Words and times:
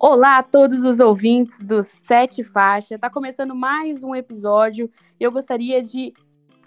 Olá 0.00 0.38
a 0.38 0.42
todos 0.44 0.84
os 0.84 1.00
ouvintes 1.00 1.58
do 1.58 1.82
Sete 1.82 2.44
Faixa. 2.44 2.94
Está 2.94 3.10
começando 3.10 3.52
mais 3.52 4.04
um 4.04 4.14
episódio 4.14 4.88
eu 5.18 5.32
gostaria 5.32 5.82
de 5.82 6.12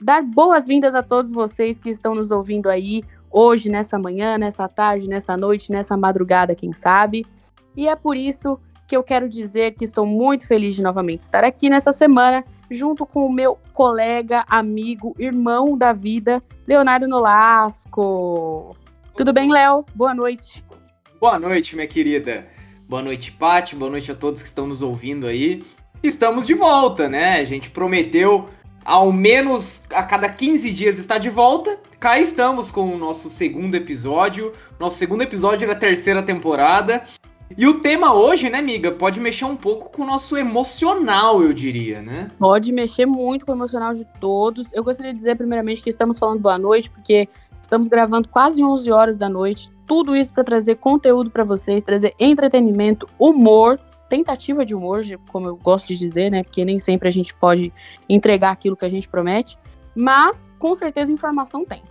dar 0.02 0.22
boas-vindas 0.22 0.94
a 0.96 1.02
todos 1.02 1.32
vocês 1.32 1.80
que 1.80 1.90
estão 1.90 2.14
nos 2.14 2.30
ouvindo 2.30 2.68
aí 2.68 3.02
hoje, 3.32 3.70
nessa 3.70 3.98
manhã, 3.98 4.38
nessa 4.38 4.68
tarde, 4.68 5.08
nessa 5.08 5.38
noite, 5.38 5.72
nessa 5.72 5.96
madrugada, 5.96 6.54
quem 6.54 6.74
sabe. 6.74 7.26
E 7.74 7.88
é 7.88 7.96
por 7.96 8.18
isso 8.18 8.60
que 8.86 8.98
eu 8.98 9.04
quero 9.04 9.30
dizer 9.30 9.76
que 9.76 9.86
estou 9.86 10.06
muito 10.06 10.46
feliz 10.46 10.76
de 10.76 10.84
novamente 10.84 11.22
estar 11.22 11.46
aqui 11.46 11.70
nessa 11.70 11.94
semana, 11.94 12.44
junto 12.70 13.06
com 13.06 13.26
o 13.26 13.32
meu 13.32 13.58
colega, 13.72 14.44
amigo, 14.50 15.16
irmão 15.18 15.78
da 15.78 15.94
vida, 15.94 16.44
Leonardo 16.68 17.08
Nolasco. 17.08 18.76
Tudo 19.16 19.32
bem, 19.32 19.50
Léo? 19.50 19.86
Boa 19.96 20.14
noite. 20.14 20.66
Boa 21.18 21.40
noite, 21.40 21.78
minha 21.78 21.88
querida. 21.88 22.46
Boa 22.92 23.02
noite, 23.02 23.32
Paty. 23.32 23.74
Boa 23.74 23.90
noite 23.90 24.12
a 24.12 24.16
todos 24.16 24.42
que 24.42 24.48
estão 24.50 24.68
nos 24.68 24.82
ouvindo 24.82 25.26
aí. 25.26 25.64
Estamos 26.04 26.46
de 26.46 26.54
volta, 26.54 27.08
né? 27.08 27.40
A 27.40 27.44
gente 27.46 27.70
prometeu 27.70 28.48
ao 28.84 29.14
menos 29.14 29.84
a 29.92 30.04
cada 30.04 30.28
15 30.28 30.70
dias 30.74 31.00
estar 31.00 31.18
de 31.18 31.30
volta. 31.30 31.80
Cá 32.02 32.20
estamos 32.20 32.70
com 32.70 32.94
o 32.94 32.98
nosso 32.98 33.30
segundo 33.30 33.76
episódio, 33.76 34.52
nosso 34.78 34.98
segundo 34.98 35.22
episódio 35.22 35.66
da 35.66 35.74
terceira 35.74 36.22
temporada. 36.22 37.04
E 37.58 37.66
o 37.66 37.80
tema 37.80 38.14
hoje, 38.14 38.50
né, 38.50 38.58
amiga, 38.58 38.92
pode 38.92 39.22
mexer 39.22 39.46
um 39.46 39.56
pouco 39.56 39.90
com 39.90 40.04
o 40.04 40.06
nosso 40.06 40.36
emocional, 40.36 41.42
eu 41.42 41.54
diria, 41.54 42.02
né? 42.02 42.30
Pode 42.38 42.74
mexer 42.74 43.06
muito 43.06 43.46
com 43.46 43.54
o 43.54 43.56
emocional 43.56 43.94
de 43.94 44.06
todos. 44.20 44.74
Eu 44.74 44.84
gostaria 44.84 45.14
de 45.14 45.18
dizer, 45.18 45.38
primeiramente, 45.38 45.82
que 45.82 45.90
estamos 45.90 46.20
falando 46.20 46.42
boa 46.42 46.58
noite, 46.58 46.90
porque 46.90 47.30
estamos 47.72 47.88
gravando 47.88 48.28
quase 48.28 48.62
11 48.62 48.92
horas 48.92 49.16
da 49.16 49.30
noite 49.30 49.72
tudo 49.88 50.14
isso 50.16 50.34
para 50.34 50.44
trazer 50.44 50.76
conteúdo 50.76 51.30
para 51.30 51.44
vocês, 51.44 51.82
trazer 51.82 52.14
entretenimento, 52.20 53.08
humor, 53.18 53.80
tentativa 54.10 54.66
de 54.66 54.76
humor, 54.76 55.02
como 55.30 55.48
eu 55.48 55.56
gosto 55.56 55.88
de 55.88 55.98
dizer, 55.98 56.30
né? 56.30 56.44
Porque 56.44 56.64
nem 56.64 56.80
sempre 56.80 57.08
a 57.08 57.12
gente 57.12 57.34
pode 57.34 57.74
entregar 58.08 58.52
aquilo 58.52 58.76
que 58.76 58.86
a 58.86 58.90
gente 58.90 59.08
promete, 59.08 59.58
mas 59.94 60.52
com 60.60 60.74
certeza 60.74 61.12
informação 61.12 61.66
tem. 61.66 61.82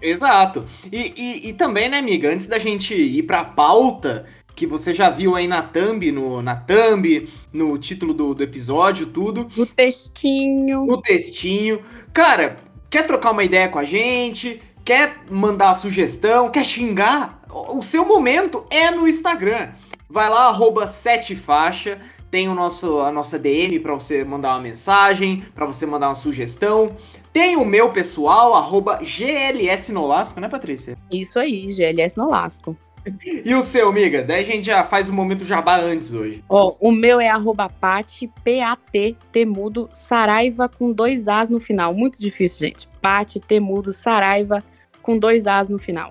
Exato. 0.00 0.64
E, 0.92 1.12
e, 1.16 1.48
e 1.48 1.52
também, 1.52 1.88
né, 1.88 1.98
amiga, 1.98 2.32
antes 2.32 2.46
da 2.46 2.58
gente 2.58 2.94
ir 2.94 3.24
para 3.24 3.40
a 3.40 3.44
pauta, 3.44 4.26
que 4.54 4.64
você 4.64 4.92
já 4.92 5.10
viu 5.10 5.34
aí 5.34 5.48
na 5.48 5.62
thumb, 5.62 6.10
no, 6.12 6.40
na 6.42 6.54
thumb, 6.54 7.28
no 7.52 7.78
título 7.78 8.14
do, 8.14 8.34
do 8.34 8.42
episódio, 8.42 9.06
tudo. 9.06 9.48
No 9.56 9.66
textinho. 9.66 10.86
No 10.86 11.00
textinho. 11.00 11.82
Cara, 12.12 12.56
quer 12.88 13.06
trocar 13.06 13.32
uma 13.32 13.44
ideia 13.44 13.68
com 13.68 13.78
a 13.78 13.84
gente? 13.84 14.60
Quer 14.84 15.18
mandar 15.30 15.74
sugestão? 15.74 16.50
Quer 16.50 16.64
xingar? 16.64 17.40
o 17.52 17.82
seu 17.82 18.06
momento 18.06 18.64
é 18.70 18.90
no 18.90 19.08
Instagram. 19.08 19.70
Vai 20.08 20.28
lá, 20.28 20.46
arroba 20.46 20.86
faixa, 20.86 21.98
tem 22.30 22.48
o 22.48 22.54
nosso, 22.54 23.00
a 23.00 23.12
nossa 23.12 23.38
DM 23.38 23.78
para 23.80 23.94
você 23.94 24.24
mandar 24.24 24.50
uma 24.50 24.60
mensagem, 24.60 25.44
para 25.54 25.66
você 25.66 25.86
mandar 25.86 26.08
uma 26.08 26.14
sugestão. 26.14 26.96
Tem 27.32 27.56
o 27.56 27.64
meu 27.64 27.90
pessoal, 27.90 28.54
arroba 28.54 29.00
GLS 29.02 29.92
Nolasco, 29.92 30.40
né, 30.40 30.48
Patrícia? 30.48 30.96
Isso 31.10 31.38
aí, 31.38 31.70
GLS 31.72 32.16
Nolasco. 32.16 32.76
E 33.44 33.54
o 33.54 33.62
seu, 33.62 33.88
amiga? 33.88 34.22
Daí 34.22 34.40
a 34.40 34.44
gente 34.44 34.66
já 34.66 34.84
faz 34.84 35.08
o 35.08 35.12
momento 35.12 35.44
jabá 35.44 35.78
antes 35.78 36.12
hoje. 36.12 36.44
Ó, 36.48 36.76
oh, 36.80 36.88
o 36.88 36.92
meu 36.92 37.20
é 37.20 37.28
arroba 37.28 37.68
Pati, 37.68 38.30
P-A-T, 38.44 39.16
Temudo, 39.32 39.88
Saraiva 39.92 40.68
com 40.68 40.92
dois 40.92 41.28
As 41.28 41.48
no 41.48 41.60
final. 41.60 41.94
Muito 41.94 42.20
difícil, 42.20 42.68
gente. 42.68 42.88
Pati, 43.00 43.40
Temudo, 43.40 43.92
Saraiva 43.92 44.62
com 45.02 45.18
dois 45.18 45.46
As 45.46 45.68
no 45.68 45.78
final. 45.78 46.10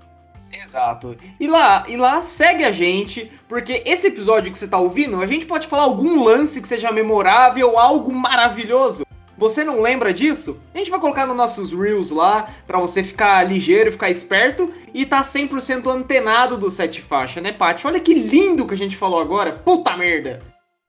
Exato. 0.51 1.15
E 1.39 1.47
lá, 1.47 1.85
e 1.87 1.95
lá 1.95 2.21
segue 2.21 2.63
a 2.63 2.71
gente, 2.71 3.31
porque 3.47 3.83
esse 3.85 4.07
episódio 4.07 4.51
que 4.51 4.57
você 4.57 4.67
tá 4.67 4.77
ouvindo, 4.77 5.21
a 5.21 5.25
gente 5.25 5.45
pode 5.45 5.67
falar 5.67 5.83
algum 5.83 6.23
lance 6.23 6.61
que 6.61 6.67
seja 6.67 6.91
memorável, 6.91 7.77
algo 7.77 8.11
maravilhoso. 8.11 9.05
Você 9.39 9.63
não 9.63 9.81
lembra 9.81 10.13
disso? 10.13 10.59
A 10.75 10.77
gente 10.77 10.91
vai 10.91 10.99
colocar 10.99 11.25
nos 11.25 11.35
nossos 11.35 11.71
reels 11.71 12.11
lá, 12.11 12.53
para 12.67 12.77
você 12.77 13.01
ficar 13.01 13.41
ligeiro, 13.47 13.89
ficar 13.89 14.09
esperto 14.09 14.69
e 14.93 15.05
tá 15.05 15.21
100% 15.21 15.87
antenado 15.87 16.57
do 16.57 16.69
sete 16.69 17.01
faixa, 17.01 17.39
né, 17.39 17.53
Paty? 17.53 17.87
Olha 17.87 18.01
que 18.01 18.13
lindo 18.13 18.67
que 18.67 18.73
a 18.73 18.77
gente 18.77 18.97
falou 18.97 19.17
agora. 19.17 19.53
Puta 19.53 19.95
merda. 19.95 20.39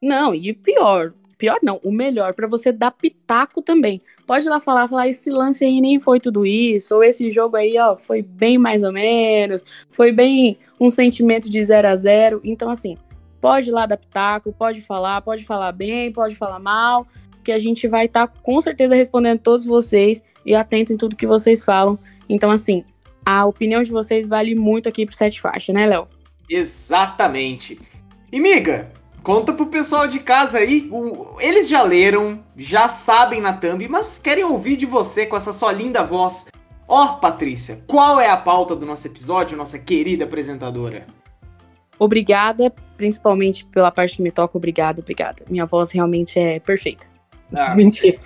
Não, 0.03 0.35
e 0.35 0.53
pior, 0.53 1.13
pior 1.39 1.59
não, 1.63 1.81
o 1.85 1.93
melhor, 1.93 2.35
para 2.35 2.49
você 2.49 2.73
dar 2.73 2.91
pitaco 2.91 3.63
também. 3.63 4.01
Pode 4.27 4.45
ir 4.45 4.51
lá 4.51 4.59
falar, 4.59 4.89
falar, 4.89 5.07
esse 5.07 5.31
lance 5.31 5.65
aí 5.65 5.81
nem 5.81 6.01
foi 6.01 6.19
tudo 6.19 6.45
isso, 6.45 6.97
ou 6.97 7.05
esse 7.05 7.31
jogo 7.31 7.57
aí, 7.57 7.79
ó, 7.79 7.97
foi 7.99 8.21
bem 8.21 8.59
mais 8.59 8.83
ou 8.83 8.93
menos, 8.93 9.65
foi 9.93 10.11
bem 10.11 10.59
um 10.81 10.91
sentimento 10.91 11.49
de 11.49 11.63
0 11.63 11.87
a 11.87 11.95
0 11.95 12.41
Então, 12.43 12.69
assim, 12.69 12.97
pode 13.41 13.71
ir 13.71 13.73
lá 13.73 13.87
dar 13.87 13.97
pitaco, 13.97 14.53
pode 14.53 14.83
falar, 14.83 15.21
pode 15.23 15.45
falar 15.45 15.71
bem, 15.71 16.11
pode 16.11 16.35
falar 16.35 16.59
mal, 16.59 17.07
que 17.43 17.53
a 17.53 17.59
gente 17.59 17.87
vai 17.89 18.07
estar 18.07 18.27
tá, 18.27 18.35
com 18.43 18.61
certeza 18.61 18.95
respondendo 18.95 19.41
todos 19.41 19.67
vocês 19.67 20.23
e 20.45 20.55
atento 20.55 20.93
em 20.93 20.97
tudo 20.97 21.17
que 21.17 21.27
vocês 21.27 21.65
falam. 21.65 21.99
Então, 22.29 22.51
assim, 22.51 22.85
a 23.25 23.45
opinião 23.47 23.83
de 23.83 23.91
vocês 23.91 24.27
vale 24.27 24.55
muito 24.55 24.89
aqui 24.89 25.05
pro 25.05 25.15
Sete 25.15 25.41
Faixa, 25.41 25.73
né, 25.73 25.87
Léo? 25.87 26.09
Exatamente. 26.49 27.79
E, 28.33 28.41
miga, 28.41 28.91
Conta 29.23 29.53
pro 29.53 29.67
pessoal 29.67 30.07
de 30.07 30.19
casa 30.19 30.59
aí. 30.59 30.89
O, 30.91 31.37
eles 31.41 31.69
já 31.69 31.83
leram, 31.83 32.43
já 32.57 32.89
sabem 32.89 33.41
na 33.41 33.53
thumb, 33.53 33.87
mas 33.87 34.19
querem 34.19 34.45
ouvir 34.45 34.77
de 34.77 34.87
você 34.87 35.27
com 35.27 35.37
essa 35.37 35.53
sua 35.53 35.73
linda 35.73 36.03
voz. 36.03 36.47
Ó, 36.89 37.05
oh, 37.05 37.17
Patrícia, 37.21 37.85
qual 37.87 38.19
é 38.19 38.29
a 38.29 38.37
pauta 38.37 38.75
do 38.75 38.87
nosso 38.87 39.07
episódio, 39.07 39.57
nossa 39.57 39.79
querida 39.79 40.25
apresentadora? 40.25 41.07
Obrigada, 41.99 42.73
principalmente 42.97 43.65
pela 43.67 43.93
parte 43.93 44.17
que 44.17 44.23
me 44.23 44.31
toca. 44.31 44.57
Obrigada, 44.57 45.03
obrigada. 45.03 45.45
Minha 45.51 45.67
voz 45.67 45.91
realmente 45.91 46.39
é 46.39 46.59
perfeita. 46.59 47.10
Ah, 47.55 47.75
Mentira. 47.77 48.19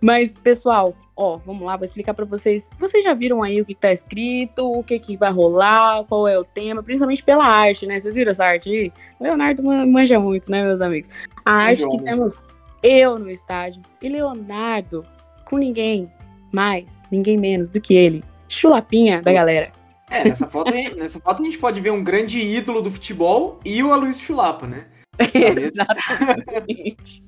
Mas, 0.00 0.34
pessoal, 0.34 0.94
ó, 1.16 1.36
vamos 1.36 1.66
lá, 1.66 1.76
vou 1.76 1.84
explicar 1.84 2.14
para 2.14 2.24
vocês. 2.24 2.70
Vocês 2.78 3.02
já 3.02 3.14
viram 3.14 3.42
aí 3.42 3.60
o 3.60 3.64
que 3.64 3.74
tá 3.74 3.92
escrito, 3.92 4.70
o 4.70 4.82
que 4.82 4.98
que 4.98 5.16
vai 5.16 5.32
rolar, 5.32 6.04
qual 6.04 6.28
é 6.28 6.38
o 6.38 6.44
tema, 6.44 6.82
principalmente 6.82 7.22
pela 7.22 7.44
arte, 7.44 7.86
né? 7.86 7.98
Vocês 7.98 8.14
viram 8.14 8.30
essa 8.30 8.44
arte 8.44 8.70
aí? 8.70 8.92
Leonardo 9.20 9.62
manja 9.62 10.20
muito, 10.20 10.50
né, 10.50 10.62
meus 10.62 10.80
amigos? 10.80 11.10
A 11.44 11.52
arte 11.52 11.88
que 11.88 12.02
temos 12.02 12.44
eu 12.82 13.18
no 13.18 13.30
estádio 13.30 13.82
e 14.00 14.08
Leonardo 14.08 15.04
com 15.44 15.56
ninguém 15.56 16.10
mais, 16.52 17.02
ninguém 17.10 17.36
menos 17.36 17.70
do 17.70 17.80
que 17.80 17.94
ele. 17.94 18.22
Chulapinha 18.48 19.20
da 19.20 19.32
galera. 19.32 19.72
É, 20.10 20.24
nessa 20.24 20.46
foto, 20.46 20.70
nessa 20.96 21.20
foto 21.20 21.42
a 21.42 21.44
gente 21.44 21.58
pode 21.58 21.80
ver 21.80 21.90
um 21.90 22.02
grande 22.02 22.38
ídolo 22.38 22.80
do 22.80 22.90
futebol 22.90 23.60
e 23.64 23.82
o 23.82 23.92
Aloysio 23.92 24.24
Chulapa, 24.24 24.66
né? 24.66 24.86
Exatamente. 25.34 27.27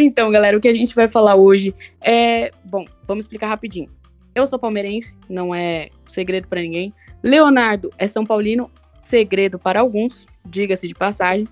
Então, 0.00 0.30
galera, 0.30 0.56
o 0.56 0.60
que 0.60 0.68
a 0.68 0.72
gente 0.72 0.94
vai 0.94 1.08
falar 1.08 1.34
hoje 1.34 1.74
é. 2.00 2.52
Bom, 2.64 2.84
vamos 3.04 3.24
explicar 3.24 3.48
rapidinho. 3.48 3.90
Eu 4.32 4.46
sou 4.46 4.56
palmeirense, 4.56 5.16
não 5.28 5.52
é 5.52 5.90
segredo 6.06 6.46
para 6.46 6.60
ninguém. 6.60 6.94
Leonardo 7.20 7.90
é 7.98 8.06
São 8.06 8.24
Paulino, 8.24 8.70
segredo 9.02 9.58
para 9.58 9.80
alguns, 9.80 10.24
diga-se 10.46 10.86
de 10.86 10.94
passagem. 10.94 11.48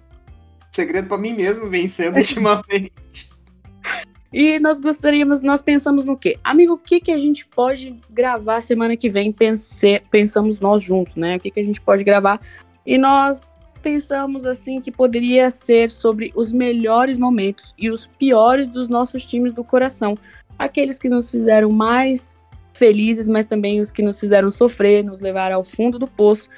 Segredo 0.71 1.09
para 1.09 1.19
mim 1.19 1.35
mesmo, 1.35 1.69
vencendo 1.69 2.17
ultimamente. 2.17 2.93
E 4.33 4.59
nós 4.59 4.81
gostaríamos, 4.81 5.41
nós 5.41 5.63
pensamos 5.63 6.05
no 6.05 6.15
quê? 6.15 6.37
Amigo, 6.45 6.75
o 6.75 6.79
que, 6.79 7.01
que 7.01 7.13
a 7.13 7.17
gente 7.17 7.47
pode 7.47 7.99
gravar 8.11 8.61
semana 8.61 8.95
que 8.95 9.09
vem? 9.09 9.33
Pense, 9.33 10.03
pensamos 10.11 10.61
nós 10.61 10.83
juntos, 10.83 11.15
né? 11.17 11.37
O 11.37 11.41
que, 11.41 11.51
que 11.51 11.61
a 11.61 11.63
gente 11.63 11.81
pode 11.81 12.05
gravar? 12.05 12.39
E 12.85 12.99
nós 12.99 13.47
pensamos 13.77 14.47
assim 14.47 14.81
que 14.81 14.91
poderia 14.91 15.51
ser 15.51 15.91
sobre 15.91 16.33
os 16.35 16.53
melhores 16.53 17.19
momentos 17.19 17.75
e 17.79 17.91
os 17.91 18.07
piores 18.07 18.69
dos 18.69 18.89
nossos 18.89 19.25
times 19.25 19.53
do 19.53 19.63
coração. 19.63 20.17
Aqueles 20.59 20.99
que 20.99 21.09
nos 21.09 21.31
fizeram 21.31 21.71
mais 21.71 22.37
felizes, 22.73 23.29
mas 23.29 23.47
também 23.47 23.81
os 23.81 23.91
que 23.91 24.03
nos 24.03 24.19
fizeram 24.19 24.51
sofrer, 24.51 25.05
nos 25.05 25.21
levaram 25.21 25.57
ao 25.57 25.65
fundo 25.65 25.99
do 25.99 26.07
poço. 26.07 26.49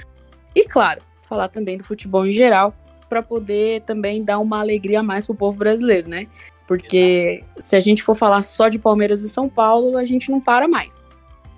E 0.55 0.65
claro, 0.65 1.01
falar 1.23 1.49
também 1.49 1.77
do 1.77 1.85
futebol 1.85 2.27
em 2.27 2.33
geral, 2.33 2.75
para 3.09 3.23
poder 3.23 3.83
também 3.83 4.23
dar 4.23 4.39
uma 4.39 4.61
alegria 4.61 5.01
a 5.01 5.03
mais 5.03 5.27
pro 5.27 5.35
povo 5.35 5.59
brasileiro, 5.59 6.09
né? 6.09 6.27
Porque 6.67 7.43
Exato. 7.43 7.67
se 7.67 7.77
a 7.77 7.81
gente 7.81 8.03
for 8.03 8.15
falar 8.15 8.43
só 8.43 8.69
de 8.69 8.79
Palmeiras 8.79 9.23
e 9.23 9.29
São 9.29 9.49
Paulo, 9.49 9.97
a 9.97 10.05
gente 10.05 10.31
não 10.31 10.41
para 10.41 10.69
mais. 10.69 11.03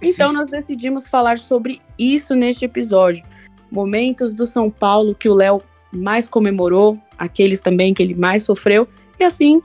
Então 0.01 0.33
nós 0.35 0.51
decidimos 0.51 1.09
falar 1.09 1.39
sobre 1.39 1.81
isso 1.99 2.35
neste 2.35 2.65
episódio 2.65 3.25
momentos 3.71 4.35
do 4.35 4.47
São 4.47 4.71
Paulo 4.71 5.15
que 5.15 5.29
o 5.29 5.35
Léo 5.35 5.63
mais 5.93 6.29
comemorou, 6.29 6.99
aqueles 7.19 7.61
também 7.61 7.93
que 7.93 8.03
ele 8.03 8.15
mais 8.15 8.43
sofreu, 8.43 8.89
e 9.19 9.25
assim, 9.25 9.61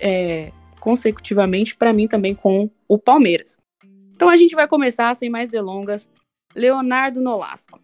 é, 0.00 0.50
consecutivamente, 0.80 1.76
para 1.76 1.92
mim 1.92 2.08
também 2.08 2.34
com 2.34 2.70
o 2.86 2.98
Palmeiras. 2.98 3.58
Então 4.14 4.28
a 4.28 4.36
gente 4.36 4.54
vai 4.54 4.66
começar, 4.66 5.14
sem 5.14 5.30
mais 5.30 5.48
delongas, 5.48 6.08
Leonardo 6.54 7.20
Nolasco. 7.20 7.80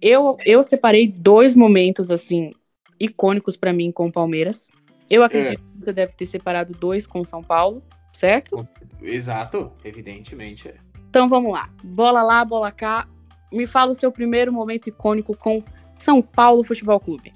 Eu, 0.00 0.36
eu 0.44 0.62
separei 0.62 1.06
dois 1.06 1.54
momentos, 1.54 2.10
assim, 2.10 2.50
icônicos 2.98 3.56
para 3.56 3.72
mim 3.72 3.92
com 3.92 4.06
o 4.06 4.12
Palmeiras. 4.12 4.68
Eu 5.08 5.22
acredito 5.22 5.60
é. 5.60 5.78
que 5.78 5.84
você 5.84 5.92
deve 5.92 6.12
ter 6.14 6.26
separado 6.26 6.72
dois 6.72 7.06
com 7.06 7.20
o 7.20 7.24
São 7.24 7.42
Paulo, 7.42 7.82
certo? 8.12 8.62
Exato, 9.02 9.72
evidentemente. 9.84 10.68
É. 10.68 10.74
Então 11.08 11.28
vamos 11.28 11.52
lá. 11.52 11.70
Bola 11.82 12.22
lá, 12.22 12.44
bola 12.44 12.72
cá 12.72 13.08
me 13.54 13.66
fala 13.66 13.90
o 13.90 13.94
seu 13.94 14.10
primeiro 14.10 14.52
momento 14.52 14.88
icônico 14.88 15.36
com 15.36 15.62
São 15.98 16.20
Paulo 16.20 16.64
Futebol 16.64 17.00
Clube. 17.00 17.32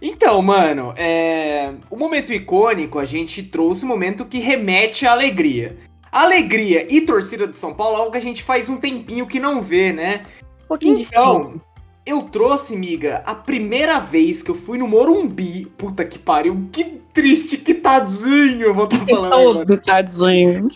Então, 0.00 0.40
mano, 0.40 0.94
é... 0.96 1.72
o 1.90 1.96
momento 1.96 2.32
icônico 2.32 2.98
a 2.98 3.04
gente 3.04 3.42
trouxe 3.42 3.84
um 3.84 3.88
momento 3.88 4.24
que 4.24 4.38
remete 4.38 5.06
à 5.06 5.12
alegria. 5.12 5.76
Alegria 6.10 6.86
e 6.88 7.00
torcida 7.00 7.46
do 7.46 7.56
São 7.56 7.74
Paulo 7.74 7.96
é 7.96 7.98
algo 8.00 8.12
que 8.12 8.18
a 8.18 8.22
gente 8.22 8.42
faz 8.42 8.68
um 8.68 8.76
tempinho 8.76 9.26
que 9.26 9.40
não 9.40 9.60
vê, 9.60 9.92
né? 9.92 10.22
Um 10.64 10.68
pouquinho 10.68 10.98
então, 10.98 11.60
eu 12.06 12.22
trouxe, 12.22 12.74
miga, 12.74 13.22
a 13.26 13.34
primeira 13.34 13.98
vez 13.98 14.42
que 14.42 14.50
eu 14.50 14.54
fui 14.54 14.78
no 14.78 14.88
Morumbi. 14.88 15.66
Puta 15.76 16.04
que 16.04 16.18
pariu, 16.18 16.68
que 16.72 17.02
triste, 17.12 17.58
que 17.58 17.74
tadinho, 17.74 18.62
eu 18.62 18.74
vou 18.74 18.84
estar 18.84 19.00
tá 19.00 19.06
falando. 19.06 19.66
Todo 19.66 19.82
tadinho. 19.82 20.68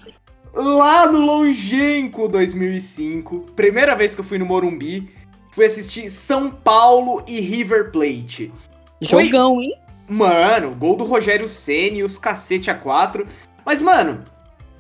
Lá 0.55 1.07
no 1.07 1.19
Longenco 1.19 2.29
2005, 2.29 3.47
primeira 3.57 3.95
vez 3.95 4.15
que 4.15 4.21
eu 4.21 4.25
fui 4.25 4.37
no 4.37 4.45
Morumbi, 4.45 5.09
fui 5.51 5.65
assistir 5.65 6.11
São 6.11 6.51
Paulo 6.51 7.23
e 7.27 7.41
River 7.41 7.91
Plate. 7.91 8.53
Jogão, 9.01 9.55
Foi... 9.55 9.65
hein? 9.65 9.75
Mano, 10.07 10.75
gol 10.75 10.95
do 10.95 11.05
Rogério 11.05 11.49
Ceni 11.49 12.01
e 12.01 12.03
os 12.03 12.19
cacete 12.19 12.71
a 12.71 12.75
quatro. 12.75 13.27
Mas, 13.65 13.81
mano, 13.81 14.25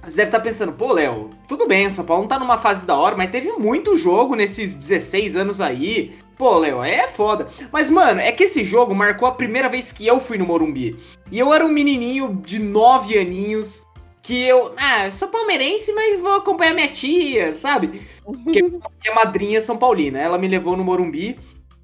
você 0.05 0.17
deve 0.17 0.29
estar 0.29 0.41
tá 0.41 0.45
pensando, 0.45 0.73
pô, 0.73 0.93
Léo, 0.93 1.31
tudo 1.49 1.67
bem, 1.67 1.89
São 1.89 2.05
Paulo 2.05 2.23
não 2.23 2.29
tá 2.29 2.39
numa 2.39 2.59
fase 2.59 2.85
da 2.85 2.95
hora, 2.95 3.17
mas 3.17 3.31
teve 3.31 3.53
muito 3.53 3.97
jogo 3.97 4.35
nesses 4.35 4.75
16 4.75 5.37
anos 5.37 5.59
aí. 5.59 6.13
Pô, 6.37 6.59
Léo, 6.59 6.83
é 6.83 7.09
foda. 7.09 7.49
Mas, 7.73 7.89
mano, 7.89 8.21
é 8.21 8.31
que 8.31 8.45
esse 8.45 8.63
jogo 8.63 8.95
marcou 8.95 9.27
a 9.27 9.33
primeira 9.33 9.71
vez 9.71 9.91
que 9.91 10.07
eu 10.07 10.21
fui 10.21 10.37
no 10.37 10.45
Morumbi. 10.45 10.99
E 11.31 11.39
eu 11.39 11.55
era 11.55 11.65
um 11.65 11.73
menininho 11.73 12.43
de 12.45 12.59
9 12.59 13.19
aninhos 13.19 13.87
que 14.23 14.43
eu, 14.43 14.73
ah, 14.77 15.11
sou 15.11 15.29
palmeirense, 15.29 15.93
mas 15.93 16.21
vou 16.21 16.33
acompanhar 16.33 16.75
minha 16.75 16.89
tia, 16.89 17.53
sabe? 17.55 18.03
Porque 18.25 18.63
minha 18.63 19.15
madrinha 19.15 19.59
é 19.59 19.61
São 19.61 19.77
Paulina, 19.77 20.19
ela 20.19 20.39
me 20.39 20.49
levou 20.49 20.77
no 20.77 20.85
Morumbi. 20.85 21.37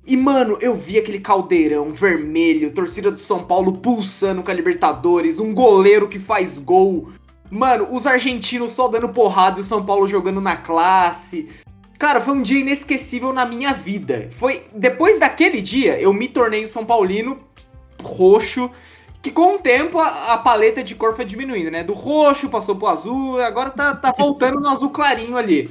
E, 0.07 0.17
mano, 0.17 0.57
eu 0.63 0.75
vi 0.75 0.97
aquele 0.97 1.21
caldeirão 1.21 1.93
vermelho, 1.93 2.73
torcida 2.73 3.11
do 3.11 3.21
São 3.21 3.45
Paulo 3.45 3.75
pulsando 3.75 4.43
com 4.43 4.51
a 4.51 4.55
Libertadores, 4.55 5.39
um 5.39 5.53
goleiro 5.53 6.09
que 6.09 6.19
faz 6.19 6.59
gol, 6.59 7.13
Mano, 7.51 7.89
os 7.91 8.07
argentinos 8.07 8.75
só 8.75 8.89
dando 8.89 9.09
porrada 9.09 9.59
e 9.59 9.63
o 9.63 9.65
São 9.65 9.85
Paulo 9.85 10.07
jogando 10.07 10.41
na 10.41 10.57
classe. 10.57 11.49
Cara, 11.99 12.21
foi 12.21 12.35
um 12.35 12.43
dia 12.43 12.61
inesquecível 12.61 13.33
na 13.33 13.45
minha 13.45 13.73
vida. 13.73 14.29
Foi 14.33 14.65
depois 14.75 15.19
daquele 15.19 15.61
dia 15.63 15.99
eu 15.99 16.13
me 16.13 16.29
tornei 16.29 16.63
um 16.63 16.67
São 16.67 16.85
Paulino 16.85 17.39
roxo, 18.03 18.71
que 19.21 19.31
com 19.31 19.57
o 19.57 19.59
tempo 19.59 19.99
a, 19.99 20.33
a, 20.33 20.39
paleta 20.39 20.83
de 20.83 20.95
cor 20.95 21.15
foi 21.15 21.25
diminuindo, 21.25 21.71
né? 21.71 21.83
Do 21.83 21.93
roxo 21.93 22.49
passou 22.49 22.77
pro 22.77 22.87
azul, 22.87 23.41
agora 23.41 23.71
tá, 23.71 23.95
tá 23.95 24.13
voltando 24.17 24.61
no 24.61 24.69
azul 24.69 24.91
clarinho 24.91 25.37
ali. 25.37 25.71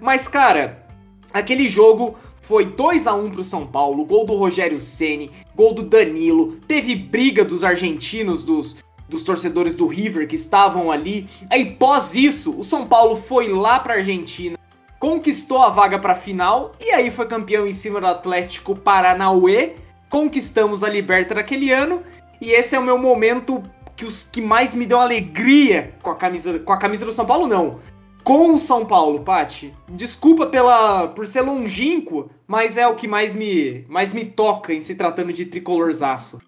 Mas 0.00 0.26
cara, 0.26 0.84
aquele 1.32 1.68
jogo 1.68 2.16
foi 2.40 2.64
2 2.64 3.06
a 3.06 3.14
1 3.14 3.30
pro 3.30 3.44
São 3.44 3.66
Paulo, 3.66 4.04
gol 4.04 4.24
do 4.24 4.34
Rogério 4.34 4.80
Ceni, 4.80 5.30
gol 5.54 5.72
do 5.72 5.82
Danilo, 5.82 6.56
teve 6.66 6.94
briga 6.96 7.44
dos 7.44 7.62
argentinos 7.62 8.42
dos 8.42 8.76
dos 9.10 9.24
torcedores 9.24 9.74
do 9.74 9.86
River 9.86 10.26
que 10.26 10.36
estavam 10.36 10.90
ali. 10.90 11.28
Aí, 11.50 11.66
pós 11.66 12.14
isso, 12.14 12.56
o 12.56 12.64
São 12.64 12.86
Paulo 12.86 13.16
foi 13.16 13.48
lá 13.48 13.80
para 13.80 13.94
Argentina, 13.94 14.56
conquistou 14.98 15.60
a 15.62 15.68
vaga 15.68 15.98
para 15.98 16.12
a 16.12 16.16
final 16.16 16.72
e 16.80 16.92
aí 16.92 17.10
foi 17.10 17.26
campeão 17.26 17.66
em 17.66 17.72
cima 17.72 18.00
do 18.00 18.06
Atlético 18.06 18.74
Paranauê. 18.74 19.74
Conquistamos 20.08 20.82
a 20.82 20.88
Liberta 20.88 21.34
naquele 21.34 21.72
ano 21.72 22.02
e 22.40 22.50
esse 22.50 22.74
é 22.74 22.78
o 22.78 22.84
meu 22.84 22.98
momento 22.98 23.62
que 23.96 24.04
os 24.04 24.24
que 24.24 24.40
mais 24.40 24.74
me 24.74 24.86
deu 24.86 24.98
alegria 24.98 25.94
com 26.02 26.10
a 26.10 26.14
camisa 26.14 26.58
com 26.58 26.72
a 26.72 26.78
camisa 26.78 27.04
do 27.04 27.12
São 27.12 27.26
Paulo 27.26 27.46
não. 27.46 27.80
Com 28.24 28.54
o 28.54 28.58
São 28.58 28.84
Paulo, 28.84 29.20
Pati. 29.20 29.74
Desculpa 29.88 30.46
pela 30.46 31.08
por 31.08 31.26
ser 31.26 31.42
longínquo, 31.42 32.30
mas 32.46 32.76
é 32.76 32.86
o 32.86 32.94
que 32.94 33.06
mais 33.06 33.34
me 33.34 33.84
mais 33.88 34.12
me 34.12 34.24
toca 34.24 34.72
em 34.72 34.80
se 34.80 34.94
tratando 34.94 35.32
de 35.32 35.46
tricolorzaço. 35.46 36.38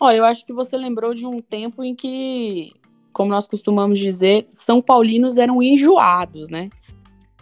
Olha, 0.00 0.16
eu 0.16 0.24
acho 0.24 0.46
que 0.46 0.52
você 0.52 0.76
lembrou 0.76 1.14
de 1.14 1.26
um 1.26 1.42
tempo 1.42 1.84
em 1.84 1.94
que, 1.94 2.72
como 3.12 3.30
nós 3.30 3.46
costumamos 3.46 3.98
dizer, 3.98 4.44
São 4.46 4.80
Paulinos 4.80 5.36
eram 5.36 5.62
enjoados, 5.62 6.48
né? 6.48 6.70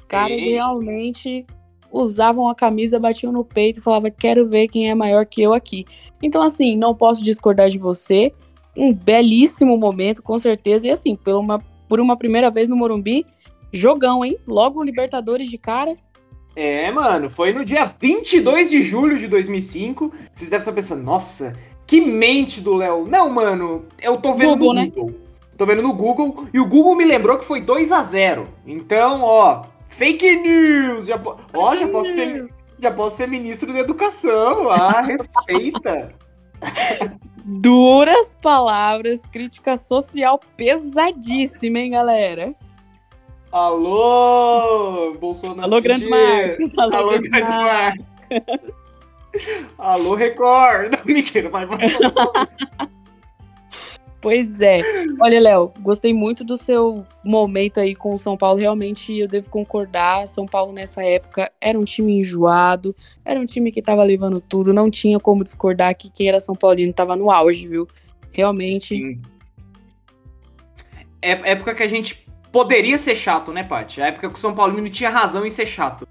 Os 0.02 0.08
caras 0.08 0.40
realmente 0.40 1.46
usavam 1.93 2.49
a 2.49 2.55
camisa, 2.55 2.99
batiam 2.99 3.32
no 3.32 3.44
peito 3.44 3.81
e 3.81 3.82
falavam: 3.82 4.11
quero 4.11 4.49
ver 4.49 4.69
quem 4.69 4.90
é 4.90 4.94
maior 4.94 5.26
que 5.26 5.43
eu 5.43 5.52
aqui. 5.52 5.85
Então, 6.23 6.43
assim, 6.43 6.76
não 6.76 6.94
posso 6.94 7.23
discordar 7.23 7.70
de 7.70 7.79
você. 7.79 8.32
Um 8.76 8.93
belíssimo 8.93 9.76
momento, 9.76 10.23
com 10.23 10.38
certeza. 10.38 10.87
E 10.87 10.90
assim, 10.90 11.17
por 11.17 11.35
uma, 11.35 11.58
por 11.88 12.00
uma 12.00 12.17
primeira 12.17 12.50
vez 12.50 12.69
no 12.69 12.76
Morumbi, 12.76 13.26
jogão, 13.73 14.25
hein? 14.25 14.37
Logo 14.46 14.82
Libertadores 14.82 15.49
de 15.49 15.58
cara. 15.58 15.96
É, 16.55 16.90
mano, 16.90 17.31
foi 17.31 17.52
no 17.52 17.64
dia 17.64 17.85
22 17.85 18.70
de 18.70 18.82
julho 18.82 19.17
de 19.17 19.29
2005. 19.29 20.12
Vocês 20.32 20.50
devem 20.50 20.62
estar 20.62 20.73
pensando, 20.73 21.02
nossa, 21.02 21.52
que 21.87 22.00
mente 22.00 22.61
do 22.61 22.75
Léo. 22.75 23.06
Não, 23.06 23.31
mano, 23.31 23.87
eu 24.00 24.17
tô 24.17 24.35
vendo 24.35 24.58
Google, 24.58 24.75
no 24.75 24.90
Google. 24.90 25.06
Né? 25.06 25.14
Tô 25.56 25.67
vendo 25.67 25.82
no 25.82 25.93
Google 25.93 26.46
e 26.52 26.61
o 26.61 26.67
Google 26.67 26.94
me 26.94 27.05
lembrou 27.05 27.38
que 27.38 27.44
foi 27.44 27.61
2 27.61 27.90
a 27.90 28.02
0 28.02 28.44
Então, 28.67 29.23
ó, 29.23 29.62
fake 29.98 30.36
news. 30.36 31.06
Já, 31.06 31.20
ó, 31.52 31.74
já 31.76 31.88
posso 31.88 32.14
ser, 32.14 32.48
já 32.78 32.90
posso 32.90 33.16
ser 33.16 33.28
ministro 33.28 33.72
da 33.72 33.80
educação. 33.80 34.70
Ah, 34.70 35.02
respeita. 35.02 36.14
Duras 37.44 38.32
palavras, 38.40 39.22
crítica 39.26 39.76
social 39.76 40.38
pesadíssima, 40.56 41.80
hein, 41.80 41.90
galera? 41.90 42.54
Alô, 43.50 45.14
Bolsonaro. 45.18 45.62
Alô, 45.62 45.82
Grande 45.82 46.08
Marcos. 46.08 46.78
Alô, 46.78 46.96
Alô 46.96 47.10
Grande 47.18 47.48
Marcos. 47.48 48.06
Alô, 49.78 50.14
Record! 50.14 50.92
Não, 50.92 51.04
mentira, 51.14 51.48
vai, 51.48 51.66
vai. 51.66 51.78
Pois 54.20 54.60
é. 54.60 54.80
Olha, 55.20 55.40
Léo, 55.40 55.72
gostei 55.80 56.12
muito 56.12 56.42
do 56.42 56.56
seu 56.56 57.06
momento 57.24 57.78
aí 57.78 57.94
com 57.94 58.14
o 58.14 58.18
São 58.18 58.36
Paulo. 58.36 58.58
Realmente, 58.58 59.16
eu 59.16 59.28
devo 59.28 59.48
concordar. 59.48 60.26
São 60.26 60.44
Paulo, 60.44 60.72
nessa 60.72 61.04
época, 61.04 61.52
era 61.60 61.78
um 61.78 61.84
time 61.84 62.18
enjoado, 62.18 62.94
era 63.24 63.38
um 63.38 63.44
time 63.44 63.70
que 63.70 63.80
tava 63.80 64.02
levando 64.02 64.40
tudo. 64.40 64.74
Não 64.74 64.90
tinha 64.90 65.20
como 65.20 65.44
discordar 65.44 65.94
que 65.94 66.10
quem 66.10 66.28
era 66.28 66.40
São 66.40 66.54
Paulino 66.54 66.92
tava 66.92 67.14
no 67.14 67.30
auge, 67.30 67.68
viu? 67.68 67.86
Realmente. 68.32 68.96
Sim. 68.96 69.22
É 71.22 71.30
época 71.50 71.74
que 71.74 71.82
a 71.82 71.88
gente 71.88 72.26
poderia 72.50 72.98
ser 72.98 73.14
chato, 73.14 73.52
né, 73.52 73.62
Paty? 73.62 74.00
A 74.00 74.06
época 74.06 74.28
que 74.28 74.34
o 74.34 74.38
São 74.38 74.54
Paulino 74.54 74.88
tinha 74.88 75.10
razão 75.10 75.46
em 75.46 75.50
ser 75.50 75.66
chato. 75.66 76.08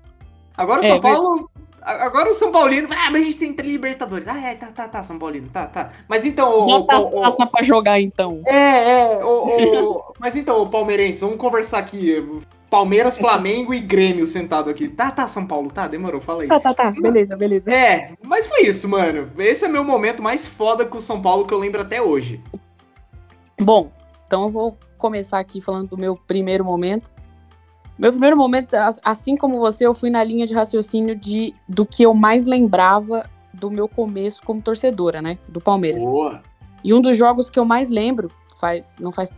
Agora 0.56 0.82
o 0.82 0.86
é, 0.86 0.88
São 0.88 1.00
Paulo 1.02 1.50
Agora 1.88 2.30
o 2.30 2.34
São 2.34 2.52
Paulino. 2.52 2.90
Ah, 2.92 3.10
mas 3.10 3.22
a 3.22 3.26
gente 3.26 3.38
tem 3.38 3.54
três 3.54 3.72
Libertadores. 3.72 4.28
Ah, 4.28 4.40
é, 4.40 4.56
tá, 4.56 4.68
tá, 4.68 4.88
tá, 4.90 5.04
São 5.04 5.18
Paulino, 5.18 5.48
tá, 5.50 5.66
tá. 5.66 5.92
Mas 6.08 6.26
então. 6.26 6.66
Bota 6.66 7.00
o, 7.00 7.22
taça 7.22 7.46
pra 7.46 7.64
jogar, 7.64 8.02
então. 8.02 8.42
É, 8.46 9.14
é. 9.14 9.24
O, 9.24 9.96
o, 9.96 10.14
mas 10.20 10.36
então, 10.36 10.62
o 10.62 10.70
palmeirense, 10.70 11.22
vamos 11.22 11.38
conversar 11.38 11.80
aqui. 11.80 12.42
Palmeiras, 12.70 13.18
Flamengo 13.18 13.74
e 13.74 13.80
Grêmio 13.80 14.28
sentado 14.28 14.70
aqui. 14.70 14.90
Tá, 14.90 15.10
tá, 15.10 15.28
São 15.28 15.48
Paulo, 15.48 15.72
tá, 15.72 15.88
demorou, 15.88 16.20
fala 16.20 16.42
aí. 16.42 16.50
Tá, 16.50 16.60
tá, 16.60 16.74
tá, 16.74 16.92
beleza, 16.92 17.38
beleza. 17.38 17.72
É, 17.72 18.14
mas 18.26 18.46
foi 18.46 18.64
isso, 18.64 18.90
mano. 18.90 19.32
Esse 19.38 19.64
é 19.64 19.68
meu 19.70 19.86
momento 19.86 20.22
mais 20.22 20.46
foda 20.46 20.86
com 20.86 20.98
o 20.98 21.02
São 21.02 21.22
Paulo 21.22 21.46
que 21.46 21.54
eu 21.54 21.58
lembro 21.58 21.82
até 21.82 22.02
hoje. 22.02 22.42
Bom, 23.60 23.90
então 24.26 24.44
eu 24.44 24.50
vou 24.50 24.78
começar 24.98 25.40
aqui 25.40 25.62
falando 25.62 25.90
do 25.90 25.98
meu 25.98 26.18
primeiro 26.18 26.66
momento. 26.66 27.10
Meu 27.98 28.12
primeiro 28.12 28.38
momento, 28.38 28.76
assim 29.04 29.36
como 29.36 29.60
você, 29.60 29.86
eu 29.86 29.94
fui 29.94 30.10
na 30.10 30.24
linha 30.24 30.46
de 30.46 30.54
raciocínio 30.54 31.16
de, 31.16 31.54
do 31.68 31.86
que 31.86 32.04
eu 32.04 32.14
mais 32.14 32.46
lembrava 32.46 33.28
do 33.52 33.72
meu 33.72 33.88
começo 33.88 34.42
como 34.44 34.62
torcedora, 34.62 35.22
né? 35.22 35.40
Do 35.48 35.60
Palmeiras. 35.60 36.04
Boa. 36.04 36.42
E 36.84 36.94
um 36.94 37.02
dos 37.02 37.18
jogos 37.18 37.50
que 37.50 37.58
eu 37.58 37.66
mais 37.66 37.90
lembro, 37.90 38.32
faz, 38.60 38.96
não 39.00 39.12
faz, 39.12 39.30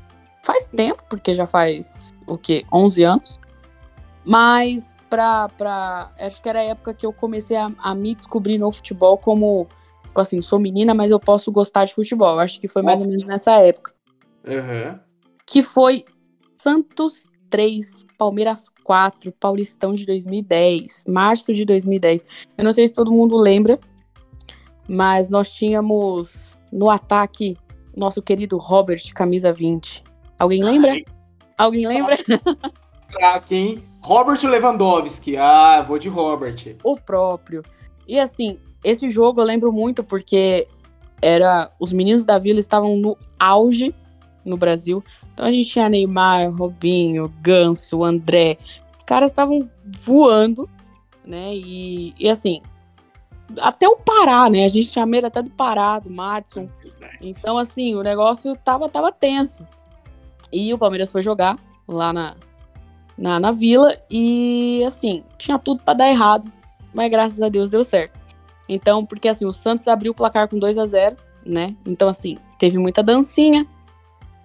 faz 0.43 0.65
tempo, 0.65 1.03
porque 1.09 1.33
já 1.33 1.47
faz, 1.47 2.11
o 2.27 2.37
quê? 2.37 2.65
11 2.71 3.03
anos. 3.03 3.39
Mas 4.25 4.93
pra, 5.09 5.47
pra, 5.49 6.11
acho 6.19 6.41
que 6.41 6.49
era 6.49 6.59
a 6.59 6.65
época 6.65 6.93
que 6.93 7.05
eu 7.05 7.13
comecei 7.13 7.55
a, 7.55 7.71
a 7.79 7.95
me 7.95 8.13
descobrir 8.13 8.57
no 8.57 8.69
futebol 8.71 9.17
como, 9.17 9.67
tipo 10.03 10.19
assim, 10.19 10.41
sou 10.41 10.59
menina, 10.59 10.93
mas 10.93 11.11
eu 11.11 11.19
posso 11.19 11.49
gostar 11.49 11.85
de 11.85 11.93
futebol. 11.93 12.37
Acho 12.39 12.59
que 12.59 12.67
foi 12.67 12.81
mais 12.81 12.99
ou 12.99 13.07
menos 13.07 13.25
nessa 13.25 13.53
época. 13.53 13.93
Uhum. 14.45 14.99
Que 15.45 15.63
foi 15.63 16.03
Santos 16.61 17.31
3, 17.49 18.05
Palmeiras 18.17 18.69
4, 18.83 19.31
Paulistão 19.33 19.93
de 19.93 20.05
2010, 20.05 21.05
março 21.07 21.53
de 21.53 21.65
2010. 21.65 22.23
Eu 22.57 22.63
não 22.63 22.71
sei 22.71 22.87
se 22.87 22.93
todo 22.93 23.11
mundo 23.11 23.35
lembra, 23.37 23.79
mas 24.87 25.29
nós 25.29 25.53
tínhamos 25.53 26.57
no 26.71 26.89
ataque 26.89 27.57
nosso 27.95 28.21
querido 28.21 28.57
Robert, 28.57 29.01
camisa 29.13 29.51
20. 29.51 30.03
Alguém 30.37 30.63
lembra? 30.63 30.91
Ai. 30.91 31.05
Alguém 31.57 31.87
lembra? 31.87 32.15
Crack, 33.09 33.53
hein? 33.53 33.83
Robert 34.01 34.41
Lewandowski. 34.43 35.35
Ah, 35.35 35.81
vou 35.81 35.99
de 35.99 36.07
Robert. 36.07 36.77
O 36.83 36.95
próprio. 36.95 37.61
E 38.07 38.19
assim, 38.19 38.57
esse 38.83 39.11
jogo 39.11 39.41
eu 39.41 39.45
lembro 39.45 39.71
muito 39.71 40.03
porque 40.03 40.67
era 41.21 41.69
os 41.79 41.91
meninos 41.91 42.23
da 42.23 42.39
Vila 42.39 42.59
estavam 42.59 42.95
no 42.95 43.17
auge 43.37 43.93
no 44.45 44.55
Brasil. 44.55 45.03
Então 45.39 45.47
a 45.47 45.51
gente 45.53 45.69
tinha 45.69 45.87
Neymar, 45.87 46.53
Robinho, 46.53 47.33
Ganso, 47.41 48.03
André. 48.03 48.57
Os 48.97 49.05
caras 49.05 49.31
estavam 49.31 49.69
voando, 50.01 50.69
né? 51.25 51.55
E, 51.55 52.13
e 52.19 52.27
assim, 52.27 52.61
até 53.61 53.87
o 53.87 53.95
Pará, 53.95 54.49
né? 54.49 54.65
A 54.65 54.67
gente 54.67 54.91
tinha 54.91 55.05
medo 55.05 55.27
até 55.27 55.41
do 55.41 55.49
Pará, 55.49 55.97
do 55.97 56.09
Madison. 56.09 56.67
Então, 57.21 57.57
assim, 57.57 57.95
o 57.95 58.01
negócio 58.01 58.53
tava, 58.65 58.89
tava 58.89 59.13
tenso. 59.13 59.65
E 60.51 60.73
o 60.73 60.77
Palmeiras 60.77 61.09
foi 61.09 61.21
jogar 61.21 61.57
lá 61.87 62.11
na, 62.11 62.35
na, 63.17 63.39
na 63.39 63.51
vila 63.51 63.95
e, 64.11 64.83
assim, 64.85 65.23
tinha 65.37 65.57
tudo 65.57 65.81
para 65.83 65.93
dar 65.93 66.09
errado, 66.09 66.51
mas 66.93 67.09
graças 67.09 67.41
a 67.41 67.47
Deus 67.47 67.69
deu 67.69 67.85
certo. 67.85 68.19
Então, 68.67 69.05
porque 69.05 69.29
assim, 69.29 69.45
o 69.45 69.53
Santos 69.53 69.87
abriu 69.87 70.11
o 70.11 70.15
placar 70.15 70.49
com 70.49 70.59
2 70.59 70.77
a 70.77 70.85
0 70.85 71.15
né? 71.45 71.77
Então, 71.85 72.09
assim, 72.09 72.37
teve 72.57 72.77
muita 72.77 73.01
dancinha. 73.01 73.65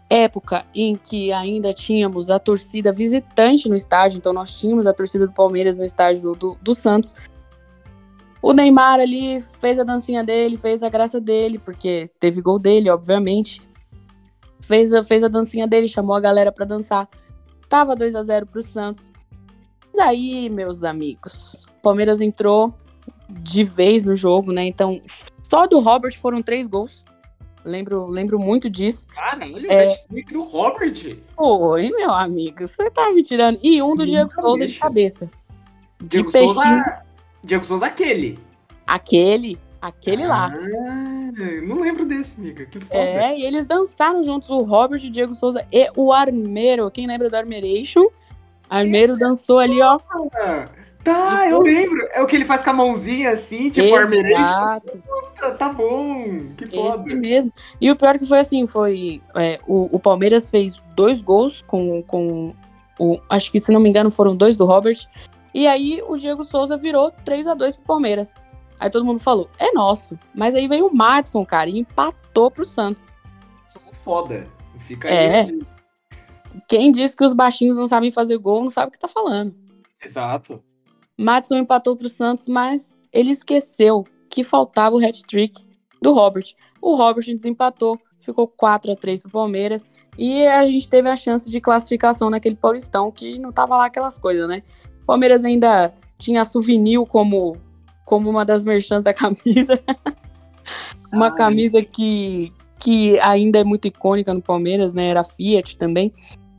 Época 0.09 0.65
em 0.75 0.95
que 0.95 1.33
ainda 1.33 1.73
tínhamos 1.73 2.31
a 2.31 2.39
torcida 2.39 2.93
visitante 2.93 3.69
no 3.69 3.75
estádio, 3.75 4.19
então 4.19 4.33
nós 4.33 4.59
tínhamos 4.59 4.87
a 4.87 4.93
torcida 4.93 5.27
do 5.27 5.33
Palmeiras 5.33 5.77
no 5.77 5.85
estádio 5.85 6.33
do, 6.35 6.59
do 6.61 6.75
Santos. 6.75 7.15
O 8.43 8.53
Neymar 8.53 9.01
ali 9.01 9.41
fez 9.41 9.79
a 9.79 9.85
dancinha 9.85 10.23
dele, 10.23 10.59
fez 10.59 10.83
a 10.83 10.91
graça 10.91 11.19
dele, 11.19 11.59
porque 11.59 12.11
teve 12.21 12.43
gol 12.43 12.59
dele, 12.59 12.91
obviamente. 12.91 13.63
Fez 14.61 14.93
a, 14.93 15.03
fez 15.03 15.23
a 15.23 15.29
dancinha 15.29 15.67
dele, 15.67 15.89
chamou 15.89 16.15
a 16.15 16.21
galera 16.21 16.53
para 16.53 16.67
dançar. 16.67 17.09
Tava 17.69 17.97
2 17.97 18.15
a 18.15 18.23
0 18.23 18.47
pro 18.47 18.63
Santos. 18.63 19.11
Mas 19.87 19.99
aí, 19.99 20.51
meus 20.51 20.85
amigos, 20.85 21.65
o 21.79 21.83
Palmeiras 21.83 22.21
entrou 22.21 22.75
de 23.31 23.65
vez 23.65 24.05
no 24.05 24.15
jogo, 24.15 24.53
né? 24.53 24.65
Então, 24.65 25.01
só 25.49 25.67
do 25.67 25.81
Robert 25.81 26.19
foram 26.19 26.43
três 26.43 26.67
gols. 26.67 27.05
Lembro, 27.65 28.07
lembro 28.07 28.39
muito 28.39 28.69
disso. 28.69 29.07
Caralho, 29.09 29.73
é... 29.73 29.89
o 30.11 30.33
do 30.33 30.43
Robert. 30.43 31.17
Oi, 31.37 31.91
meu 31.91 32.11
amigo, 32.11 32.67
você 32.67 32.91
tá 32.91 33.11
me 33.11 33.23
tirando. 33.23 33.59
E 33.63 33.83
um 33.83 33.95
do 33.95 34.05
Diego 34.05 34.31
Souza 34.31 34.67
de 34.67 34.75
cabeça. 34.75 35.31
Diego 36.03 36.31
de 36.31 36.39
Souza. 36.39 37.03
Diego 37.43 37.65
Souza, 37.65 37.87
aquele. 37.87 38.39
Aquele, 38.87 39.59
aquele 39.81 40.25
ah, 40.25 40.29
lá. 40.29 40.51
Não 41.67 41.81
lembro 41.81 42.05
desse, 42.05 42.39
amiga. 42.39 42.67
Que 42.67 42.79
foda. 42.81 42.99
É, 42.99 43.39
e 43.39 43.45
eles 43.45 43.65
dançaram 43.65 44.23
juntos, 44.23 44.51
o 44.51 44.61
Robert, 44.61 45.03
o 45.03 45.11
Diego 45.11 45.33
Souza 45.33 45.67
e 45.73 45.91
o 45.97 46.13
Armeiro. 46.13 46.91
Quem 46.91 47.07
lembra 47.07 47.31
do 47.31 47.37
Armeiration? 47.37 48.07
Armeiro 48.69 49.17
dançou 49.17 49.59
ali, 49.59 49.81
ó. 49.81 49.99
Tá, 51.05 51.47
eu 51.49 51.61
lembro. 51.61 52.09
É 52.13 52.23
o 52.23 52.27
que 52.27 52.35
ele 52.35 52.47
faz 52.47 52.63
com 52.63 52.71
a 52.71 52.73
mãozinha 52.73 53.31
assim, 53.31 53.69
tipo 53.69 53.95
Exato. 53.95 54.99
Puta, 54.99 55.51
tá 55.53 55.69
bom. 55.69 56.39
Que 56.57 56.67
foda. 56.67 57.03
Esse 57.03 57.15
mesmo. 57.15 57.53
E 57.79 57.91
o 57.91 57.97
pior 57.97 58.19
que 58.19 58.27
foi 58.27 58.39
assim, 58.39 58.67
foi... 58.67 59.21
É, 59.37 59.59
o, 59.67 59.95
o 59.95 60.01
Palmeiras 60.01 60.49
fez 60.49 60.83
dois 60.97 61.21
gols 61.21 61.63
com, 61.63 62.03
com 62.05 62.55
o... 62.99 63.21
Acho 63.29 63.53
que, 63.53 63.61
se 63.61 63.71
não 63.71 63.81
me 63.81 63.91
engano, 63.91 64.11
foram 64.11 64.35
dois 64.35 64.57
do 64.57 64.65
Robert. 64.65 64.97
E 65.53 65.67
aí 65.67 66.03
o 66.09 66.17
Diego 66.17 66.43
Souza 66.43 66.77
virou 66.77 67.11
3 67.11 67.47
a 67.49 67.55
2 67.55 67.77
pro 67.77 67.85
Palmeiras. 67.85 68.35
Aí 68.81 68.91
todo 68.91 69.05
mundo 69.05 69.21
falou, 69.21 69.49
é 69.59 69.73
nosso. 69.73 70.19
Mas 70.35 70.55
aí 70.55 70.67
veio 70.67 70.89
o 70.89 70.95
Madison, 70.95 71.45
cara, 71.45 71.69
e 71.69 71.79
empatou 71.79 72.51
pro 72.51 72.65
Santos. 72.65 73.15
Isso 73.69 73.79
é 73.79 73.95
foda. 73.95 74.49
Fica 74.81 75.09
é. 75.09 75.43
aí. 75.43 75.61
Quem 76.69 76.91
disse 76.91 77.17
que 77.17 77.25
os 77.25 77.33
baixinhos 77.33 77.77
não 77.77 77.87
sabem 77.87 78.11
fazer 78.11 78.39
gol 78.39 78.63
não 78.63 78.71
sabe 78.71 78.89
o 78.89 78.91
que 78.91 78.99
tá 78.99 79.09
falando. 79.09 79.55
Exato. 80.03 80.63
Madison 81.17 81.57
empatou 81.57 81.97
para 81.97 82.07
o 82.07 82.11
Santos, 82.11 82.49
mas 82.49 82.97
ele 83.13 83.31
esqueceu 83.31 84.05
que 84.29 84.43
faltava 84.43 84.97
o 84.97 84.99
hat-trick 84.99 85.65
do 86.03 86.13
Robert. 86.13 86.55
O 86.81 86.97
Robert 86.97 87.25
desempatou, 87.27 87.99
ficou 88.19 88.49
4 88.49 88.93
a 88.93 88.97
3 88.97 89.23
para 89.23 89.29
o 89.29 89.33
Palmeiras 89.33 89.85
e 90.19 90.47
a 90.47 90.67
gente 90.67 90.89
teve 90.89 91.09
a 91.09 91.17
chance 91.17 91.51
de 91.51 91.61
classificação 91.61 92.31
naquele 92.31 92.57
Paulistão 92.57 93.11
que 93.11 93.39
não 93.39 93.53
tava 93.53 93.77
lá 93.77 93.87
aquelas 93.87 94.19
coisas, 94.19 94.49
né? 94.49 94.63
O 95.03 95.07
Palmeiras 95.07 95.45
ainda 95.45 95.95
tinha 96.19 96.45
souvenir 96.45 97.01
como 97.07 97.57
como 98.05 98.29
uma 98.29 98.45
das 98.45 98.65
merchants 98.65 99.03
da 99.03 99.15
camisa. 99.15 99.81
uma 101.13 101.29
Ai. 101.29 101.37
camisa 101.37 101.83
que 101.83 102.53
que 102.79 103.19
ainda 103.21 103.59
é 103.61 103.65
muito 103.65 103.89
icônica 103.89 104.35
no 104.35 104.43
Palmeiras, 104.43 104.93
né? 104.93 105.09
Era 105.09 105.25
Fiat 105.25 105.79
também. 105.79 106.13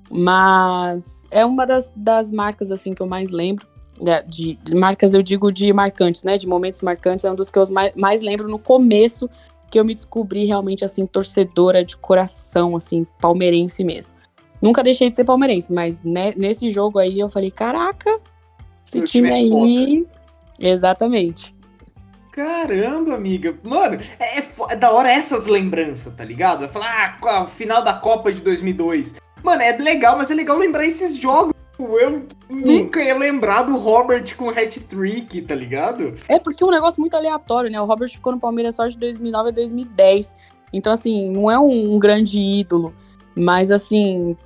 Mas 0.10 1.24
é 1.30 1.46
uma 1.46 1.66
das, 1.66 1.94
das 1.96 2.32
marcas 2.32 2.72
assim 2.72 2.94
que 2.94 3.02
eu 3.02 3.08
mais 3.08 3.30
lembro. 3.30 3.68
É, 4.06 4.22
de, 4.24 4.58
marcas, 4.74 5.14
eu 5.14 5.22
digo 5.22 5.52
de 5.52 5.72
marcantes, 5.72 6.24
né? 6.24 6.38
De 6.38 6.48
momentos 6.48 6.82
marcantes, 6.82 7.24
é 7.24 7.32
um 7.32 7.36
dos 7.36 7.50
que 7.50 7.58
eu 7.58 7.70
mais, 7.72 7.94
mais 7.96 8.22
lembro 8.22 8.50
no 8.50 8.60
começo 8.60 9.30
que 9.70 9.80
eu 9.80 9.86
me 9.86 9.94
descobri 9.94 10.46
realmente, 10.46 10.86
assim, 10.86 11.06
torcedora 11.06 11.84
de 11.84 11.98
coração, 11.98 12.76
assim, 12.76 13.06
palmeirense 13.20 13.84
mesmo. 13.84 14.14
Nunca 14.62 14.84
deixei 14.84 15.10
de 15.10 15.16
ser 15.16 15.24
palmeirense, 15.24 15.74
mas 15.74 16.02
né, 16.02 16.34
nesse 16.36 16.72
jogo 16.72 17.00
aí 17.00 17.20
eu 17.20 17.30
falei, 17.30 17.52
caraca, 17.52 18.20
esse 18.86 19.02
time, 19.02 19.06
time 19.06 19.30
é 19.30 19.34
aí. 19.34 20.08
Exatamente. 20.60 21.56
Caramba, 22.32 23.16
amiga. 23.16 23.58
Mano, 23.64 23.98
é, 24.20 24.40
é, 24.40 24.46
é, 24.70 24.76
da 24.76 24.92
hora 24.92 25.12
essas 25.12 25.48
lembranças, 25.48 26.14
tá 26.14 26.24
ligado? 26.24 26.60
Vai 26.62 26.70
falar, 26.70 27.18
ah, 27.24 27.46
final 27.46 27.82
da 27.82 27.94
Copa 27.94 28.32
de 28.32 28.42
2002. 28.42 29.16
Mano, 29.42 29.62
é 29.62 29.72
legal, 29.78 30.18
mas 30.18 30.32
é 30.32 30.34
legal 30.34 30.58
lembrar 30.58 30.86
esses 30.86 31.16
jogos 31.16 31.54
eu 31.78 32.26
nunca 32.50 33.04
ia 33.04 33.18
lembrar 33.18 33.64
do 33.64 33.78
Robert 33.78 34.36
com 34.38 34.50
hat-trick, 34.50 35.42
tá 35.42 35.54
ligado? 35.54 36.16
É 36.28 36.40
porque 36.40 36.64
é 36.64 36.68
um 36.68 36.72
negócio 36.72 37.00
muito 37.00 37.16
aleatório, 37.16 37.70
né? 37.70 37.80
O 37.82 37.86
Robert 37.86 38.10
ficou 38.10 38.32
no 38.32 38.40
Palmeiras 38.40 38.76
só 38.76 38.88
de 38.88 38.98
2009 38.98 39.50
a 39.50 39.54
2010. 39.54 40.36
Então, 40.72 40.94
assim, 40.94 41.30
não 41.32 41.52
é 41.52 41.60
um, 41.60 41.96
um 41.96 42.00
grande 42.00 42.40
ídolo. 42.40 42.94
Mas, 43.36 43.72
assim, 43.72 44.38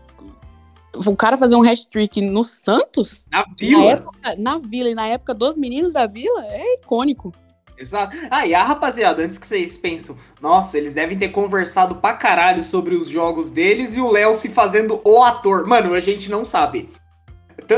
o 0.94 1.16
cara 1.16 1.38
fazer 1.38 1.56
um 1.56 1.62
hat-trick 1.62 2.22
no 2.22 2.44
Santos... 2.44 3.26
Na 3.32 3.46
Vila? 3.58 3.80
Na, 3.80 3.86
época, 3.86 4.36
na 4.38 4.58
Vila, 4.58 4.90
e 4.90 4.96
na 4.96 5.08
época 5.08 5.34
dos 5.34 5.56
meninos 5.56 5.94
da 5.94 6.08
Vila, 6.08 6.46
é 6.48 6.76
icônico. 6.76 7.32
Exato. 7.78 8.16
Ah, 8.30 8.46
e 8.46 8.54
a 8.54 8.64
rapaziada, 8.64 9.24
antes 9.24 9.38
que 9.38 9.48
vocês 9.48 9.78
pensam, 9.78 10.18
nossa, 10.42 10.78
eles 10.78 10.94
devem 10.94 11.18
ter 11.18 11.30
conversado 11.30 11.96
pra 11.96 12.14
caralho 12.14 12.62
sobre 12.62 12.94
os 12.94 13.08
jogos 13.08 13.50
deles 13.50 13.96
e 13.96 14.02
o 14.02 14.10
Léo 14.10 14.36
se 14.36 14.50
fazendo 14.50 15.00
o 15.06 15.24
ator. 15.24 15.66
Mano, 15.66 15.94
a 15.94 16.00
gente 16.02 16.30
não 16.30 16.44
sabe 16.44 16.90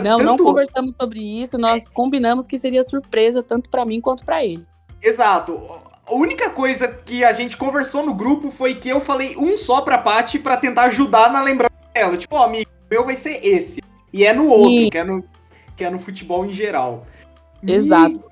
não, 0.02 0.18
tanto... 0.18 0.24
não 0.24 0.38
conversamos 0.38 0.96
sobre 0.96 1.20
isso, 1.20 1.58
nós 1.58 1.88
combinamos 1.88 2.48
que 2.48 2.58
seria 2.58 2.84
surpresa 2.84 3.42
tanto 3.42 3.70
para 3.70 3.86
mim 3.86 4.02
quanto 4.02 4.26
para 4.26 4.44
ele. 4.44 4.66
Exato. 5.02 5.60
A 6.06 6.14
única 6.14 6.50
coisa 6.50 6.88
que 6.88 7.24
a 7.24 7.34
gente 7.34 7.56
conversou 7.56 8.06
no 8.06 8.14
grupo 8.14 8.52
foi 8.52 8.76
que 8.76 8.90
eu 8.90 9.00
falei 9.00 9.36
um 9.38 9.56
só 9.56 9.82
pra 9.82 9.98
Paty 9.98 10.40
para 10.40 10.58
tentar 10.58 10.84
ajudar 10.84 11.32
na 11.32 11.42
lembrança 11.42 11.74
dela. 11.94 12.18
Tipo, 12.18 12.36
ó, 12.36 12.42
oh, 12.42 12.44
amigo, 12.44 12.70
o 12.70 12.86
meu 12.90 13.06
vai 13.06 13.16
ser 13.16 13.40
esse. 13.46 13.82
E 14.12 14.26
é 14.26 14.34
no 14.34 14.48
outro, 14.50 14.72
e... 14.72 14.90
que, 14.90 14.98
é 14.98 15.04
no, 15.04 15.24
que 15.78 15.84
é 15.84 15.90
no 15.90 16.00
futebol 16.00 16.46
em 16.46 16.52
geral. 16.52 17.06
Exato. 17.66 18.24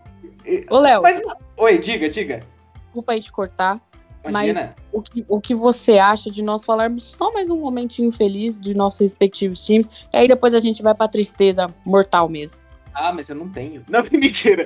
E... 0.45 0.65
Ô, 0.69 0.79
Léo. 0.79 1.01
Mas... 1.01 1.21
Oi, 1.57 1.77
diga, 1.77 2.09
diga. 2.09 2.41
Desculpa 2.83 3.13
aí 3.13 3.21
te 3.21 3.31
cortar. 3.31 3.79
Imagina. 4.25 4.75
Mas 4.75 4.85
o 4.91 5.01
que, 5.01 5.25
o 5.27 5.41
que 5.41 5.55
você 5.55 5.97
acha 5.97 6.29
de 6.29 6.43
nós 6.43 6.65
falarmos 6.65 7.03
só 7.03 7.31
mais 7.31 7.49
um 7.49 7.59
momentinho 7.59 8.11
feliz 8.11 8.59
de 8.59 8.73
nossos 8.73 8.99
respectivos 8.99 9.65
times? 9.65 9.89
E 10.13 10.17
aí 10.17 10.27
depois 10.27 10.53
a 10.53 10.59
gente 10.59 10.81
vai 10.81 10.93
pra 10.93 11.07
tristeza 11.07 11.73
mortal 11.85 12.27
mesmo. 12.27 12.59
Ah, 12.93 13.13
mas 13.13 13.29
eu 13.29 13.35
não 13.35 13.47
tenho. 13.49 13.83
Não, 13.87 14.03
mentira. 14.11 14.65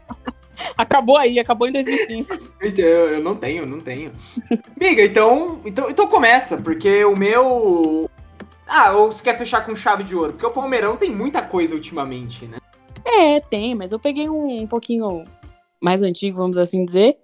acabou 0.76 1.16
aí, 1.16 1.38
acabou 1.38 1.68
em 1.68 1.72
2005. 1.72 2.34
eu, 2.60 2.86
eu 3.10 3.22
não 3.22 3.36
tenho, 3.36 3.66
não 3.66 3.80
tenho. 3.80 4.10
Amiga, 4.80 5.04
então, 5.04 5.60
então, 5.64 5.90
então 5.90 6.06
começa, 6.06 6.56
porque 6.56 7.04
o 7.04 7.16
meu. 7.16 8.08
Ah, 8.66 8.92
ou 8.92 9.12
você 9.12 9.22
quer 9.22 9.36
fechar 9.36 9.66
com 9.66 9.76
chave 9.76 10.02
de 10.02 10.16
ouro? 10.16 10.32
Porque 10.32 10.46
o 10.46 10.50
Palmeirão 10.50 10.96
tem 10.96 11.10
muita 11.10 11.42
coisa 11.42 11.74
ultimamente, 11.74 12.46
né? 12.46 12.56
É, 13.04 13.40
tem, 13.40 13.74
mas 13.74 13.92
eu 13.92 13.98
peguei 13.98 14.30
um, 14.30 14.62
um 14.62 14.66
pouquinho 14.66 15.24
mais 15.80 16.00
antigo, 16.00 16.38
vamos 16.38 16.56
assim 16.56 16.84
dizer. 16.84 17.18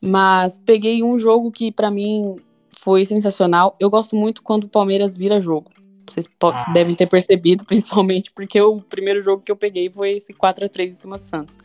Mas 0.00 0.58
peguei 0.58 1.02
um 1.02 1.16
jogo 1.18 1.50
que 1.50 1.72
para 1.72 1.90
mim 1.90 2.36
foi 2.78 3.04
sensacional. 3.04 3.76
Eu 3.80 3.90
gosto 3.90 4.14
muito 4.14 4.42
quando 4.42 4.64
o 4.64 4.68
Palmeiras 4.68 5.16
vira 5.16 5.40
jogo. 5.40 5.70
Vocês 6.08 6.28
ah. 6.42 6.70
devem 6.72 6.94
ter 6.94 7.06
percebido, 7.06 7.64
principalmente 7.66 8.30
porque 8.30 8.60
o 8.60 8.80
primeiro 8.80 9.20
jogo 9.20 9.42
que 9.42 9.50
eu 9.50 9.56
peguei 9.56 9.90
foi 9.90 10.12
esse 10.12 10.32
4 10.32 10.66
a 10.66 10.68
3 10.68 10.94
em 10.94 10.98
cima 10.98 11.16
do 11.16 11.22
Santos. 11.22 11.58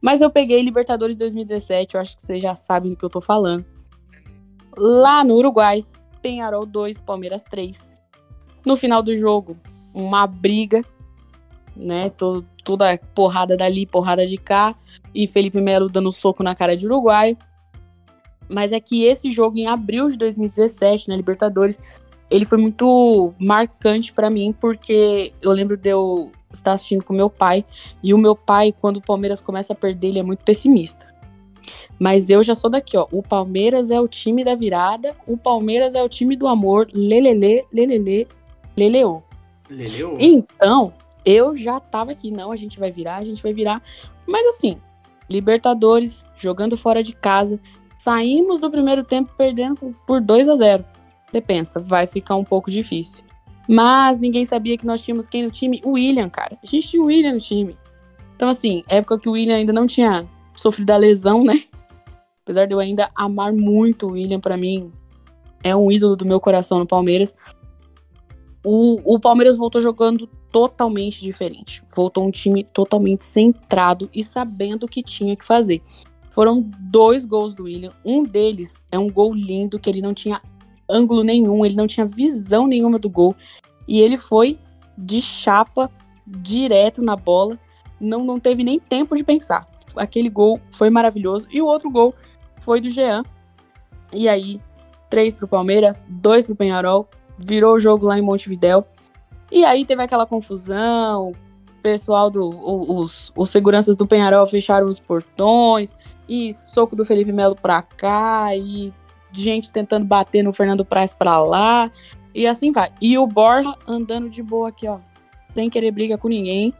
Mas 0.00 0.20
eu 0.20 0.30
peguei 0.30 0.62
Libertadores 0.62 1.16
2017, 1.16 1.94
eu 1.94 2.00
acho 2.00 2.16
que 2.16 2.22
vocês 2.22 2.42
já 2.42 2.54
sabem 2.54 2.92
do 2.92 2.96
que 2.96 3.04
eu 3.04 3.10
tô 3.10 3.20
falando. 3.20 3.64
Lá 4.76 5.24
no 5.24 5.34
Uruguai, 5.34 5.84
Penharol 6.22 6.64
2, 6.64 7.00
Palmeiras 7.00 7.42
3. 7.44 7.96
No 8.64 8.76
final 8.76 9.02
do 9.02 9.16
jogo, 9.16 9.56
uma 9.92 10.26
briga, 10.26 10.84
né? 11.74 12.10
Todo, 12.10 12.46
toda 12.64 12.98
porrada 13.14 13.56
dali, 13.56 13.86
porrada 13.86 14.26
de 14.26 14.36
cá. 14.36 14.74
E 15.14 15.26
Felipe 15.26 15.60
Melo 15.60 15.88
dando 15.88 16.12
soco 16.12 16.42
na 16.42 16.54
cara 16.54 16.76
de 16.76 16.86
Uruguai. 16.86 17.36
Mas 18.48 18.72
é 18.72 18.80
que 18.80 19.04
esse 19.04 19.30
jogo 19.30 19.58
em 19.58 19.66
abril 19.66 20.08
de 20.08 20.16
2017, 20.16 21.08
na 21.08 21.16
Libertadores, 21.16 21.78
ele 22.30 22.44
foi 22.44 22.58
muito 22.58 23.32
marcante 23.38 24.12
para 24.12 24.30
mim, 24.30 24.54
porque 24.58 25.32
eu 25.42 25.52
lembro 25.52 25.76
de 25.76 25.90
eu 25.90 26.30
estar 26.52 26.72
assistindo 26.72 27.04
com 27.04 27.12
meu 27.12 27.28
pai, 27.28 27.64
e 28.02 28.14
o 28.14 28.18
meu 28.18 28.34
pai, 28.34 28.74
quando 28.80 28.98
o 28.98 29.02
Palmeiras 29.02 29.40
começa 29.40 29.72
a 29.72 29.76
perder, 29.76 30.08
ele 30.08 30.18
é 30.18 30.22
muito 30.22 30.42
pessimista. 30.44 31.06
Mas 31.98 32.30
eu 32.30 32.42
já 32.42 32.54
sou 32.54 32.70
daqui, 32.70 32.96
ó. 32.96 33.06
O 33.10 33.22
Palmeiras 33.22 33.90
é 33.90 34.00
o 34.00 34.08
time 34.08 34.44
da 34.44 34.54
virada, 34.54 35.14
o 35.26 35.36
Palmeiras 35.36 35.94
é 35.94 36.02
o 36.02 36.08
time 36.08 36.36
do 36.36 36.46
amor, 36.46 36.88
lelele, 36.92 37.64
lelele, 37.72 38.26
leleô. 38.76 39.22
Leleô? 39.68 40.16
Então, 40.18 40.94
eu 41.24 41.54
já 41.54 41.78
tava 41.80 42.12
aqui, 42.12 42.30
não, 42.30 42.52
a 42.52 42.56
gente 42.56 42.78
vai 42.78 42.90
virar, 42.90 43.16
a 43.16 43.24
gente 43.24 43.42
vai 43.42 43.52
virar. 43.52 43.82
Mas 44.26 44.46
assim, 44.46 44.78
Libertadores, 45.28 46.24
jogando 46.38 46.76
fora 46.76 47.02
de 47.02 47.12
casa. 47.12 47.60
Saímos 47.98 48.60
do 48.60 48.70
primeiro 48.70 49.02
tempo 49.02 49.32
perdendo 49.36 49.94
por 50.06 50.20
2 50.20 50.48
a 50.48 50.56
0 50.56 50.84
Você 51.30 51.40
pensa, 51.40 51.80
vai 51.80 52.06
ficar 52.06 52.36
um 52.36 52.44
pouco 52.44 52.70
difícil. 52.70 53.24
Mas 53.68 54.16
ninguém 54.16 54.44
sabia 54.44 54.78
que 54.78 54.86
nós 54.86 55.00
tínhamos 55.00 55.26
quem 55.26 55.42
no 55.42 55.50
time? 55.50 55.82
O 55.84 55.92
William, 55.92 56.30
cara. 56.30 56.56
A 56.62 56.66
gente 56.66 56.88
tinha 56.88 57.02
o 57.02 57.06
William 57.06 57.32
no 57.32 57.40
time. 57.40 57.76
Então, 58.34 58.48
assim, 58.48 58.82
época 58.88 59.18
que 59.18 59.28
o 59.28 59.32
William 59.32 59.56
ainda 59.56 59.72
não 59.72 59.86
tinha 59.86 60.24
sofrido 60.54 60.90
a 60.90 60.96
lesão, 60.96 61.44
né? 61.44 61.64
Apesar 62.42 62.66
de 62.66 62.72
eu 62.72 62.78
ainda 62.78 63.10
amar 63.14 63.52
muito 63.52 64.06
o 64.06 64.12
William, 64.12 64.40
para 64.40 64.56
mim 64.56 64.90
é 65.62 65.76
um 65.76 65.92
ídolo 65.92 66.16
do 66.16 66.24
meu 66.24 66.40
coração 66.40 66.78
no 66.78 66.86
Palmeiras. 66.86 67.34
O, 68.64 69.00
o 69.04 69.20
Palmeiras 69.20 69.56
voltou 69.56 69.80
jogando 69.80 70.26
totalmente 70.50 71.20
diferente. 71.20 71.82
Voltou 71.94 72.26
um 72.26 72.30
time 72.30 72.64
totalmente 72.64 73.24
centrado 73.24 74.08
e 74.14 74.24
sabendo 74.24 74.84
o 74.84 74.88
que 74.88 75.02
tinha 75.02 75.36
que 75.36 75.44
fazer. 75.44 75.82
Foram 76.30 76.68
dois 76.78 77.24
gols 77.24 77.54
do 77.54 77.64
William. 77.64 77.92
Um 78.04 78.22
deles 78.22 78.76
é 78.90 78.98
um 78.98 79.08
gol 79.08 79.34
lindo 79.34 79.78
que 79.78 79.88
ele 79.88 80.02
não 80.02 80.14
tinha 80.14 80.40
ângulo 80.88 81.22
nenhum, 81.22 81.64
ele 81.64 81.74
não 81.74 81.86
tinha 81.86 82.06
visão 82.06 82.66
nenhuma 82.66 82.98
do 82.98 83.10
gol. 83.10 83.34
E 83.86 84.00
ele 84.00 84.16
foi 84.16 84.58
de 84.96 85.20
chapa 85.20 85.90
direto 86.26 87.02
na 87.02 87.16
bola. 87.16 87.58
Não, 88.00 88.24
não 88.24 88.38
teve 88.38 88.62
nem 88.62 88.78
tempo 88.78 89.16
de 89.16 89.24
pensar. 89.24 89.66
Aquele 89.96 90.28
gol 90.28 90.60
foi 90.70 90.90
maravilhoso. 90.90 91.46
E 91.50 91.60
o 91.60 91.66
outro 91.66 91.90
gol 91.90 92.14
foi 92.60 92.80
do 92.80 92.90
Jean. 92.90 93.22
E 94.12 94.28
aí, 94.28 94.60
três 95.08 95.34
pro 95.34 95.48
Palmeiras, 95.48 96.06
dois 96.08 96.46
pro 96.46 96.56
Penharol. 96.56 97.08
Virou 97.38 97.76
o 97.76 97.80
jogo 97.80 98.06
lá 98.06 98.18
em 98.18 98.22
Montevidéu. 98.22 98.84
E 99.50 99.64
aí 99.64 99.84
teve 99.84 100.02
aquela 100.02 100.26
confusão. 100.26 101.30
O 101.30 101.34
pessoal 101.82 102.30
do. 102.30 102.48
Os, 102.48 103.32
os 103.36 103.50
seguranças 103.50 103.96
do 103.96 104.06
Penharol 104.06 104.46
fecharam 104.46 104.86
os 104.86 104.98
portões. 104.98 105.94
E 106.28 106.52
soco 106.52 106.94
do 106.94 107.04
Felipe 107.04 107.32
Melo 107.32 107.56
pra 107.56 107.82
cá. 107.82 108.54
E 108.54 108.92
gente 109.32 109.70
tentando 109.70 110.04
bater 110.04 110.42
no 110.42 110.52
Fernando 110.52 110.84
Praz 110.84 111.12
pra 111.12 111.38
lá. 111.38 111.90
E 112.34 112.46
assim 112.46 112.70
vai. 112.70 112.92
E 113.00 113.16
o 113.18 113.26
Borja 113.26 113.74
andando 113.86 114.28
de 114.28 114.42
boa 114.42 114.68
aqui, 114.68 114.86
ó. 114.86 114.98
Sem 115.54 115.70
querer 115.70 115.90
briga 115.90 116.18
com 116.18 116.28
ninguém. 116.28 116.72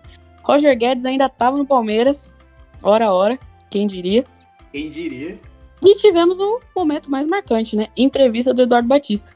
Roger 0.42 0.76
Guedes 0.76 1.04
ainda 1.04 1.28
tava 1.28 1.56
no 1.56 1.66
Palmeiras. 1.66 2.36
Hora 2.82 3.06
a 3.06 3.12
hora. 3.12 3.38
Quem 3.70 3.86
diria? 3.86 4.24
Quem 4.72 4.88
diria? 4.88 5.38
E 5.82 5.94
tivemos 5.94 6.40
um 6.40 6.58
momento 6.76 7.10
mais 7.10 7.26
marcante, 7.26 7.76
né? 7.76 7.88
Entrevista 7.96 8.52
do 8.52 8.62
Eduardo 8.62 8.88
Batista. 8.88 9.30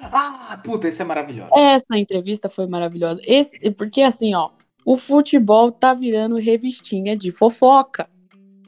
Ah, 0.00 0.60
puta, 0.62 0.88
isso 0.88 1.00
é 1.00 1.04
maravilhoso. 1.04 1.50
Essa 1.54 1.96
entrevista 1.96 2.48
foi 2.48 2.66
maravilhosa. 2.66 3.20
Esse, 3.24 3.70
porque 3.70 4.02
assim, 4.02 4.34
ó, 4.34 4.50
o 4.84 4.96
futebol 4.96 5.70
tá 5.70 5.94
virando 5.94 6.36
revistinha 6.36 7.16
de 7.16 7.30
fofoca. 7.30 8.08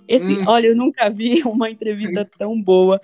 Esse, 0.06 0.32
hum. 0.32 0.44
olha, 0.46 0.68
eu 0.68 0.76
nunca 0.76 1.08
vi 1.11 1.42
uma 1.46 1.70
entrevista 1.70 2.28
tão 2.38 2.61
boa, 2.61 3.00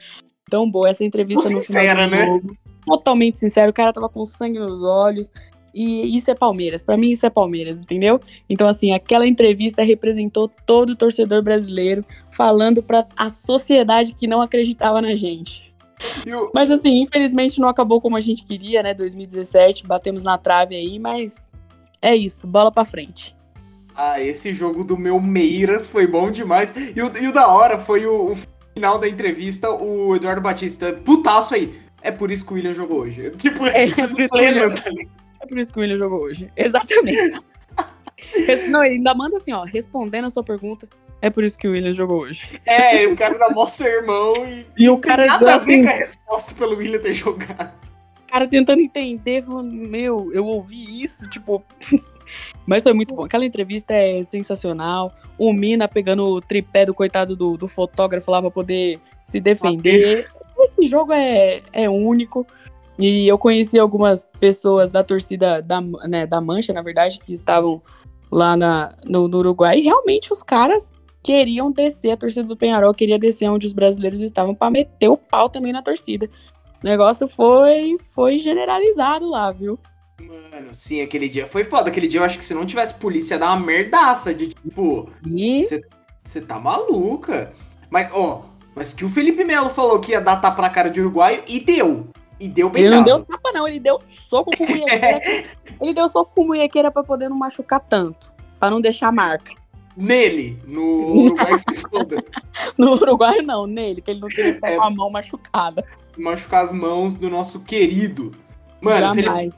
tão 0.48 0.70
boa. 0.70 0.88
Essa 0.88 1.04
entrevista 1.04 1.48
no 1.50 1.62
sincera, 1.62 2.04
final 2.04 2.08
do 2.08 2.16
né? 2.16 2.26
jogo, 2.26 2.56
totalmente 2.84 3.38
sincero. 3.38 3.70
O 3.70 3.74
cara 3.74 3.92
tava 3.92 4.08
com 4.08 4.24
sangue 4.24 4.58
nos 4.58 4.82
olhos. 4.82 5.30
E 5.72 6.16
isso 6.16 6.30
é 6.30 6.34
Palmeiras. 6.34 6.82
Para 6.82 6.96
mim, 6.96 7.10
isso 7.10 7.24
é 7.24 7.30
Palmeiras, 7.30 7.78
entendeu? 7.78 8.20
Então, 8.48 8.66
assim, 8.66 8.92
aquela 8.92 9.26
entrevista 9.26 9.84
representou 9.84 10.48
todo 10.66 10.90
o 10.90 10.96
torcedor 10.96 11.42
brasileiro 11.42 12.04
falando 12.30 12.82
para 12.82 13.06
a 13.16 13.30
sociedade 13.30 14.12
que 14.14 14.26
não 14.26 14.42
acreditava 14.42 15.00
na 15.00 15.14
gente. 15.14 15.72
Mas, 16.52 16.70
assim, 16.70 17.02
infelizmente 17.02 17.60
não 17.60 17.68
acabou 17.68 18.00
como 18.00 18.16
a 18.16 18.20
gente 18.20 18.44
queria, 18.44 18.82
né? 18.82 18.94
2017, 18.94 19.86
batemos 19.86 20.22
na 20.22 20.38
trave 20.38 20.74
aí, 20.74 20.98
mas 20.98 21.48
é 22.00 22.14
isso, 22.14 22.46
bola 22.46 22.72
para 22.72 22.84
frente. 22.84 23.34
Ah, 24.02 24.18
esse 24.18 24.54
jogo 24.54 24.82
do 24.82 24.96
meu 24.96 25.20
Meiras 25.20 25.86
foi 25.86 26.06
bom 26.06 26.30
demais. 26.30 26.72
E 26.96 27.02
o, 27.02 27.12
e 27.18 27.28
o 27.28 27.32
da 27.32 27.48
hora 27.48 27.78
foi 27.78 28.06
o, 28.06 28.32
o 28.32 28.36
final 28.72 28.98
da 28.98 29.06
entrevista, 29.06 29.70
o 29.70 30.16
Eduardo 30.16 30.40
Batista, 30.40 30.94
putaço 30.94 31.54
aí. 31.54 31.78
É 32.00 32.10
por 32.10 32.30
isso 32.30 32.46
que 32.46 32.52
o 32.52 32.54
William 32.54 32.72
jogou 32.72 33.00
hoje. 33.00 33.30
Tipo, 33.36 33.66
é, 33.66 33.84
é 33.84 34.08
por 34.08 34.20
isso 34.22 34.30
pleno, 34.30 34.74
tá 34.74 34.90
é 35.42 35.46
por 35.46 35.58
isso 35.58 35.70
que 35.70 35.78
o 35.78 35.82
William 35.82 35.98
jogou 35.98 36.20
hoje. 36.20 36.50
Exatamente. 36.56 37.44
Não, 38.70 38.82
ele 38.82 38.94
ainda 38.94 39.12
manda 39.12 39.36
assim, 39.36 39.52
ó, 39.52 39.64
respondendo 39.64 40.24
a 40.24 40.30
sua 40.30 40.42
pergunta. 40.42 40.88
É 41.20 41.28
por 41.28 41.44
isso 41.44 41.58
que 41.58 41.68
o 41.68 41.72
William 41.72 41.92
jogou 41.92 42.20
hoje. 42.20 42.58
É, 42.64 43.06
o 43.06 43.14
cara 43.14 43.36
dá 43.36 43.50
mó 43.50 43.66
sermão 43.66 44.34
e. 44.46 44.66
E 44.78 44.88
o 44.88 44.96
cara. 44.96 45.26
Nada 45.26 45.56
assim, 45.56 45.74
a 45.74 45.76
ver 45.76 45.82
com 45.82 45.90
a 45.90 45.96
resposta 45.98 46.54
pelo 46.54 46.78
William 46.78 47.00
ter 47.00 47.12
jogado. 47.12 47.70
O 48.24 48.32
cara 48.32 48.48
tentando 48.48 48.80
entender, 48.80 49.42
falando, 49.42 49.70
meu, 49.70 50.32
eu 50.32 50.46
ouvi 50.46 51.02
isso, 51.02 51.28
tipo. 51.28 51.62
Mas 52.66 52.82
foi 52.82 52.92
muito 52.92 53.14
bom. 53.14 53.24
Aquela 53.24 53.44
entrevista 53.44 53.94
é 53.94 54.22
sensacional. 54.22 55.12
O 55.38 55.52
Mina 55.52 55.88
pegando 55.88 56.24
o 56.26 56.40
tripé 56.40 56.86
do 56.86 56.94
coitado 56.94 57.34
do, 57.34 57.56
do 57.56 57.66
fotógrafo 57.66 58.30
lá 58.30 58.40
pra 58.40 58.50
poder 58.50 59.00
se 59.24 59.40
defender. 59.40 60.28
Esse 60.58 60.86
jogo 60.86 61.12
é, 61.12 61.62
é 61.72 61.88
único. 61.88 62.46
E 62.98 63.26
eu 63.26 63.38
conheci 63.38 63.78
algumas 63.78 64.28
pessoas 64.38 64.90
da 64.90 65.02
torcida 65.02 65.62
da, 65.62 65.80
né, 65.80 66.26
da 66.26 66.40
Mancha, 66.40 66.72
na 66.72 66.82
verdade, 66.82 67.18
que 67.18 67.32
estavam 67.32 67.82
lá 68.30 68.56
na, 68.56 68.94
no, 69.06 69.26
no, 69.26 69.38
Uruguai. 69.38 69.78
E 69.78 69.82
realmente 69.82 70.32
os 70.32 70.42
caras 70.42 70.92
queriam 71.22 71.72
descer, 71.72 72.12
a 72.12 72.16
torcida 72.16 72.46
do 72.46 72.56
Penharol 72.56 72.94
queria 72.94 73.18
descer 73.18 73.48
onde 73.48 73.66
os 73.66 73.72
brasileiros 73.72 74.20
estavam 74.20 74.54
para 74.54 74.70
meter 74.70 75.08
o 75.08 75.16
pau 75.16 75.48
também 75.48 75.72
na 75.72 75.82
torcida. 75.82 76.28
O 76.82 76.86
negócio 76.86 77.28
foi, 77.28 77.96
foi 78.14 78.38
generalizado 78.38 79.28
lá, 79.28 79.50
viu? 79.50 79.78
Mano, 80.30 80.68
sim, 80.72 81.02
aquele 81.02 81.28
dia 81.28 81.48
foi 81.48 81.64
foda. 81.64 81.90
Aquele 81.90 82.06
dia 82.06 82.20
eu 82.20 82.24
acho 82.24 82.38
que 82.38 82.44
se 82.44 82.54
não 82.54 82.64
tivesse 82.64 82.94
polícia, 82.94 83.34
ia 83.34 83.40
dar 83.40 83.48
uma 83.48 83.66
merdaça 83.66 84.32
de 84.32 84.48
tipo. 84.48 85.10
Você 86.22 86.40
tá 86.40 86.56
maluca. 86.56 87.52
Mas, 87.90 88.10
ó, 88.12 88.44
mas 88.76 88.94
que 88.94 89.04
o 89.04 89.08
Felipe 89.08 89.42
Melo 89.42 89.68
falou 89.68 89.98
que 89.98 90.12
ia 90.12 90.20
dar 90.20 90.36
tapa 90.36 90.62
na 90.62 90.70
cara 90.70 90.88
de 90.88 91.00
uruguaio 91.00 91.42
e 91.48 91.58
deu. 91.58 92.06
E 92.38 92.48
deu 92.48 92.70
bem 92.70 92.84
Ele 92.84 92.94
não 92.94 93.02
deu 93.02 93.24
tapa, 93.24 93.50
não. 93.52 93.66
Ele 93.66 93.80
deu 93.80 93.98
soco 94.28 94.56
com 94.56 94.64
munhequeira. 94.70 95.20
ele 95.80 95.92
deu 95.92 96.08
soco 96.08 96.32
com 96.32 96.46
munhequeira 96.46 96.92
pra 96.92 97.02
poder 97.02 97.28
não 97.28 97.36
machucar 97.36 97.80
tanto. 97.80 98.32
Pra 98.60 98.70
não 98.70 98.80
deixar 98.80 99.10
marca. 99.10 99.52
Nele, 99.96 100.56
no 100.64 101.26
Uruguai 101.26 101.58
se 101.58 101.80
foda. 101.80 102.24
no 102.78 102.92
Uruguai 102.92 103.42
não, 103.42 103.66
nele, 103.66 104.00
que 104.00 104.12
ele 104.12 104.20
não 104.20 104.30
ficar 104.30 104.70
é, 104.70 104.76
com 104.76 104.82
a 104.84 104.90
mão 104.90 105.10
machucada. 105.10 105.84
Machucar 106.16 106.64
as 106.64 106.72
mãos 106.72 107.16
do 107.16 107.28
nosso 107.28 107.58
querido. 107.60 108.30
Mano, 108.80 109.12
Felipe... 109.14 109.56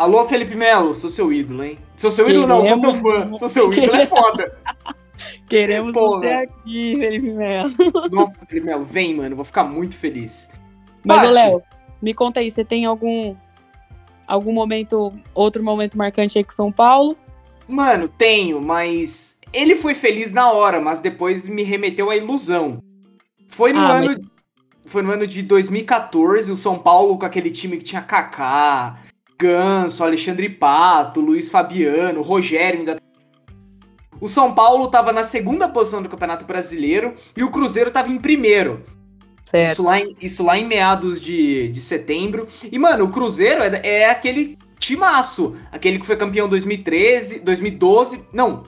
Alô, 0.00 0.24
Felipe 0.24 0.56
Melo, 0.56 0.94
sou 0.94 1.10
seu 1.10 1.30
ídolo, 1.30 1.62
hein? 1.62 1.78
Sou 1.94 2.10
seu 2.10 2.24
Queremos... 2.24 2.46
ídolo, 2.46 2.64
não, 2.64 2.78
sou 2.78 2.78
seu 2.78 2.94
fã. 2.94 3.36
Sou 3.36 3.48
seu 3.50 3.70
ídolo, 3.74 3.96
é 3.96 4.06
foda. 4.06 4.58
Queremos 5.46 5.92
você 5.92 6.26
aqui, 6.26 6.94
Felipe 6.96 7.30
Melo. 7.30 7.70
Nossa, 8.10 8.40
Felipe 8.46 8.66
Melo, 8.66 8.86
vem, 8.86 9.14
mano, 9.14 9.36
vou 9.36 9.44
ficar 9.44 9.62
muito 9.62 9.98
feliz. 9.98 10.48
Mas, 11.04 11.30
Léo, 11.30 11.62
me 12.00 12.14
conta 12.14 12.40
aí, 12.40 12.50
você 12.50 12.64
tem 12.64 12.86
algum 12.86 13.36
algum 14.26 14.54
momento, 14.54 15.12
outro 15.34 15.62
momento 15.62 15.98
marcante 15.98 16.38
aí 16.38 16.44
com 16.44 16.52
São 16.52 16.72
Paulo? 16.72 17.14
Mano, 17.68 18.08
tenho, 18.08 18.58
mas 18.58 19.38
ele 19.52 19.76
foi 19.76 19.92
feliz 19.92 20.32
na 20.32 20.50
hora, 20.50 20.80
mas 20.80 21.00
depois 21.00 21.46
me 21.46 21.62
remeteu 21.62 22.08
à 22.08 22.16
ilusão. 22.16 22.82
Foi 23.48 23.70
no 23.70 23.80
ah, 23.80 23.98
ano 23.98 24.06
mas... 24.06 24.26
foi 24.86 25.02
no 25.02 25.10
ano 25.10 25.26
de 25.26 25.42
2014, 25.42 26.50
o 26.50 26.56
São 26.56 26.78
Paulo 26.78 27.18
com 27.18 27.26
aquele 27.26 27.50
time 27.50 27.76
que 27.76 27.84
tinha 27.84 28.00
Kaká, 28.00 28.98
Ganso, 29.40 30.04
Alexandre 30.04 30.48
Pato, 30.48 31.20
Luiz 31.20 31.48
Fabiano, 31.48 32.20
Rogério 32.20 32.80
ainda 32.80 33.00
o 34.20 34.28
São 34.28 34.52
Paulo 34.52 34.84
estava 34.84 35.12
na 35.12 35.24
segunda 35.24 35.66
posição 35.66 36.02
do 36.02 36.08
Campeonato 36.08 36.44
Brasileiro 36.44 37.14
e 37.34 37.42
o 37.42 37.50
Cruzeiro 37.50 37.88
estava 37.88 38.12
em 38.12 38.18
primeiro. 38.18 38.84
Certo. 39.42 39.72
Isso 39.72 39.82
lá 39.82 39.98
em, 39.98 40.16
isso 40.20 40.44
lá 40.44 40.58
em 40.58 40.66
meados 40.66 41.18
de, 41.18 41.68
de 41.70 41.80
setembro. 41.80 42.46
E, 42.70 42.78
mano, 42.78 43.06
o 43.06 43.10
Cruzeiro 43.10 43.62
é, 43.62 43.80
é 43.82 44.10
aquele 44.10 44.58
timaço. 44.78 45.56
Aquele 45.72 45.98
que 45.98 46.06
foi 46.06 46.16
campeão 46.16 46.48
2013, 46.48 47.40
2012. 47.40 48.26
Não. 48.32 48.64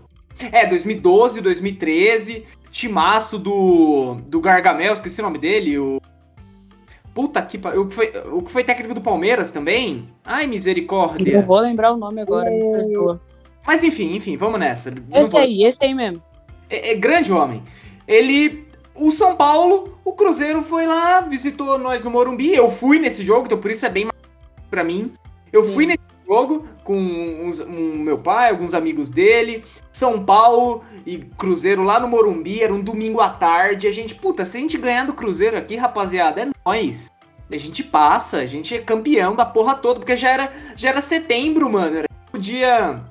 É, 0.50 0.66
2012, 0.66 1.42
2013. 1.42 2.44
Timaço 2.70 3.38
do, 3.38 4.16
do 4.26 4.40
Gargamel, 4.40 4.94
esqueci 4.94 5.20
o 5.20 5.24
nome 5.24 5.38
dele. 5.38 5.78
O. 5.78 6.00
Puta 7.14 7.42
que 7.42 7.58
pariu. 7.58 7.82
O 7.82 7.86
que 7.86 7.94
foi, 7.94 8.12
o 8.32 8.42
que 8.42 8.50
foi 8.50 8.64
técnico 8.64 8.94
do 8.94 9.00
Palmeiras 9.00 9.50
também? 9.50 10.06
Ai, 10.24 10.46
misericórdia. 10.46 11.38
Não 11.38 11.46
vou 11.46 11.60
lembrar 11.60 11.92
o 11.92 11.96
nome 11.96 12.20
agora, 12.20 12.50
o... 12.50 13.18
Mas 13.66 13.84
enfim, 13.84 14.16
enfim, 14.16 14.36
vamos 14.36 14.58
nessa. 14.58 14.92
Esse 15.12 15.30
vou... 15.30 15.40
aí, 15.40 15.62
esse 15.64 15.78
aí 15.82 15.94
mesmo. 15.94 16.22
É, 16.68 16.92
é 16.92 16.94
grande 16.94 17.32
homem. 17.32 17.62
Ele 18.08 18.66
o 18.94 19.10
São 19.10 19.36
Paulo, 19.36 19.98
o 20.04 20.12
Cruzeiro 20.12 20.62
foi 20.62 20.86
lá, 20.86 21.20
visitou 21.20 21.78
nós 21.78 22.02
no 22.02 22.10
Morumbi. 22.10 22.54
Eu 22.54 22.70
fui 22.70 22.98
nesse 22.98 23.24
jogo, 23.24 23.46
então 23.46 23.58
por 23.58 23.70
isso 23.70 23.86
é 23.86 23.88
bem 23.88 24.04
mais 24.04 24.16
pra 24.70 24.84
mim. 24.84 25.12
Eu 25.52 25.64
Sim. 25.64 25.74
fui 25.74 25.86
nesse 25.86 26.00
jogo 26.26 26.66
com 26.84 26.98
uns, 26.98 27.60
um, 27.60 27.98
meu 27.98 28.18
pai, 28.18 28.50
alguns 28.50 28.74
amigos 28.74 29.10
dele. 29.10 29.64
São 29.90 30.24
Paulo 30.24 30.82
e 31.06 31.18
Cruzeiro 31.18 31.82
lá 31.82 32.00
no 32.00 32.08
Morumbi, 32.08 32.62
era 32.62 32.72
um 32.72 32.80
domingo 32.80 33.20
à 33.20 33.28
tarde. 33.28 33.86
A 33.86 33.90
gente, 33.90 34.14
puta, 34.14 34.44
se 34.44 34.56
a 34.56 34.60
gente 34.60 34.78
ganhar 34.78 35.06
do 35.06 35.12
Cruzeiro 35.12 35.56
aqui, 35.56 35.76
rapaziada, 35.76 36.42
é 36.42 36.50
nóis. 36.66 37.10
A 37.50 37.56
gente 37.58 37.82
passa, 37.82 38.38
a 38.38 38.46
gente 38.46 38.74
é 38.74 38.78
campeão 38.78 39.36
da 39.36 39.44
porra 39.44 39.74
toda, 39.74 40.00
porque 40.00 40.16
já 40.16 40.30
era, 40.30 40.52
já 40.76 40.88
era 40.88 41.00
setembro, 41.00 41.70
mano. 41.70 41.98
Era 41.98 42.08
o 42.32 42.38
dia. 42.38 43.02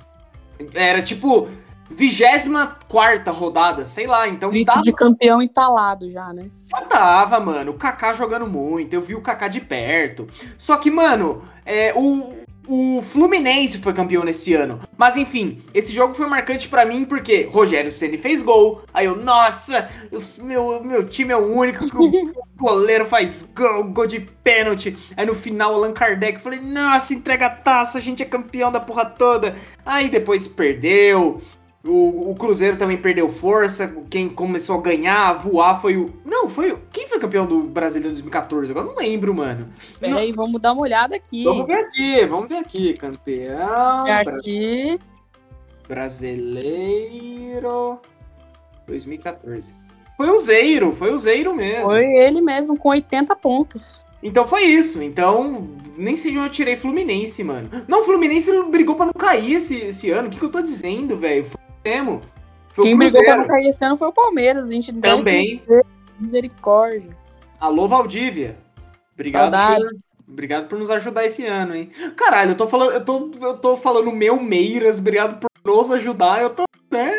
Era 0.73 1.01
tipo 1.01 1.47
24 1.93 3.33
rodada, 3.33 3.85
sei 3.85 4.07
lá, 4.07 4.27
então 4.27 4.49
Grito 4.49 4.67
dava... 4.67 4.81
de 4.81 4.93
campeão 4.93 5.41
entalado 5.41 6.09
já, 6.09 6.31
né? 6.33 6.49
Já 6.65 6.81
tava, 6.81 7.39
mano, 7.39 7.71
o 7.71 7.75
Kaká 7.75 8.13
jogando 8.13 8.47
muito, 8.47 8.93
eu 8.93 9.01
vi 9.01 9.13
o 9.13 9.21
Kaká 9.21 9.47
de 9.47 9.59
perto. 9.59 10.25
Só 10.57 10.77
que, 10.77 10.89
mano, 10.89 11.43
é, 11.65 11.93
o, 11.95 12.40
o 12.67 13.01
Fluminense 13.01 13.79
foi 13.79 13.93
campeão 13.93 14.23
nesse 14.23 14.53
ano. 14.53 14.79
Mas 14.97 15.17
enfim, 15.17 15.61
esse 15.73 15.93
jogo 15.93 16.13
foi 16.13 16.27
marcante 16.27 16.67
para 16.67 16.85
mim 16.85 17.05
porque 17.05 17.49
Rogério 17.51 17.91
Ceni 17.91 18.17
fez 18.17 18.41
gol. 18.41 18.83
Aí 18.93 19.05
eu, 19.05 19.15
nossa, 19.15 19.89
eu, 20.11 20.19
meu, 20.43 20.83
meu 20.83 21.05
time 21.05 21.33
é 21.33 21.37
o 21.37 21.53
único 21.53 21.89
que 21.89 21.97
o 21.97 22.31
goleiro 22.57 23.05
faz 23.05 23.49
gol, 23.55 23.83
gol 23.85 24.07
de 24.07 24.19
pênalti. 24.19 24.95
Aí 25.17 25.25
no 25.25 25.33
final, 25.33 25.73
Allan 25.73 25.93
Kardec, 25.93 26.39
falei, 26.39 26.59
nossa, 26.59 27.13
entrega 27.13 27.47
a 27.47 27.49
taça, 27.49 27.97
a 27.97 28.01
gente 28.01 28.21
é 28.21 28.25
campeão 28.25 28.71
da 28.71 28.79
porra 28.79 29.05
toda. 29.05 29.55
Aí 29.85 30.09
depois 30.09 30.47
perdeu. 30.47 31.41
O, 31.83 32.29
o, 32.29 32.35
Cruzeiro 32.35 32.77
também 32.77 32.97
perdeu 32.97 33.27
força. 33.27 33.91
Quem 34.09 34.29
começou 34.29 34.77
a 34.77 34.81
ganhar, 34.81 35.29
a 35.29 35.33
voar 35.33 35.81
foi 35.81 35.97
o. 35.97 36.13
Não, 36.23 36.47
foi 36.47 36.71
o. 36.71 36.79
Quem 36.91 37.07
foi 37.07 37.17
campeão 37.19 37.47
do 37.47 37.61
Brasileiro 37.63 38.09
em 38.09 38.13
2014? 38.13 38.69
Agora 38.71 38.85
não 38.85 38.95
lembro, 38.95 39.33
mano. 39.33 39.67
Peraí, 39.99 40.31
vamos 40.31 40.61
dar 40.61 40.73
uma 40.73 40.83
olhada 40.83 41.15
aqui. 41.15 41.43
Vamos 41.43 41.65
ver 41.65 41.79
aqui, 41.79 42.23
vamos 42.27 42.49
ver 42.49 42.57
aqui. 42.57 42.93
Campeão. 42.93 44.05
Aqui. 44.05 44.99
Brasileiro 45.87 46.81
2014. 48.85 49.63
Foi 50.15 50.29
o 50.29 50.37
Zeiro, 50.37 50.93
foi 50.93 51.11
o 51.11 51.17
Zeiro 51.17 51.55
mesmo. 51.55 51.85
Foi 51.85 52.05
ele 52.05 52.41
mesmo, 52.41 52.77
com 52.77 52.89
80 52.89 53.35
pontos. 53.37 54.05
Então 54.21 54.45
foi 54.45 54.65
isso. 54.65 55.01
Então, 55.01 55.67
nem 55.97 56.15
sei 56.15 56.37
onde 56.37 56.45
eu 56.45 56.51
tirei 56.51 56.75
Fluminense, 56.75 57.43
mano. 57.43 57.67
Não, 57.87 58.03
Fluminense 58.03 58.51
brigou 58.69 58.93
pra 58.95 59.07
não 59.07 59.13
cair 59.13 59.55
esse, 59.55 59.75
esse 59.77 60.11
ano. 60.11 60.27
O 60.27 60.31
que, 60.31 60.37
que 60.37 60.45
eu 60.45 60.51
tô 60.51 60.61
dizendo, 60.61 61.17
velho? 61.17 61.47
Mesmo. 61.83 62.21
Foi 62.69 62.85
Quem 62.85 62.97
brigou 62.97 63.23
pra 63.23 63.37
não 63.37 63.47
cair 63.47 63.67
esse 63.67 63.83
ano 63.83 63.97
foi 63.97 64.07
o 64.07 64.13
Palmeiras. 64.13 64.69
A 64.69 64.73
gente 64.73 64.93
Também. 64.93 65.61
Misericórdia. 66.19 67.17
Alô, 67.59 67.87
Valdívia. 67.87 68.57
Obrigado 69.13 69.51
por, 69.51 69.87
obrigado 70.27 70.67
por 70.67 70.79
nos 70.79 70.89
ajudar 70.89 71.25
esse 71.25 71.45
ano, 71.45 71.75
hein? 71.75 71.91
Caralho, 72.15 72.51
eu 72.51 72.55
tô 72.55 72.67
falando, 72.67 72.91
eu 72.93 73.05
tô, 73.05 73.31
eu 73.41 73.57
tô 73.57 73.77
falando 73.77 74.11
meu 74.11 74.41
Meiras, 74.41 74.99
obrigado 74.99 75.39
por 75.39 75.49
nos 75.63 75.91
ajudar. 75.91 76.41
Eu 76.41 76.49
tô, 76.49 76.63
né? 76.89 77.17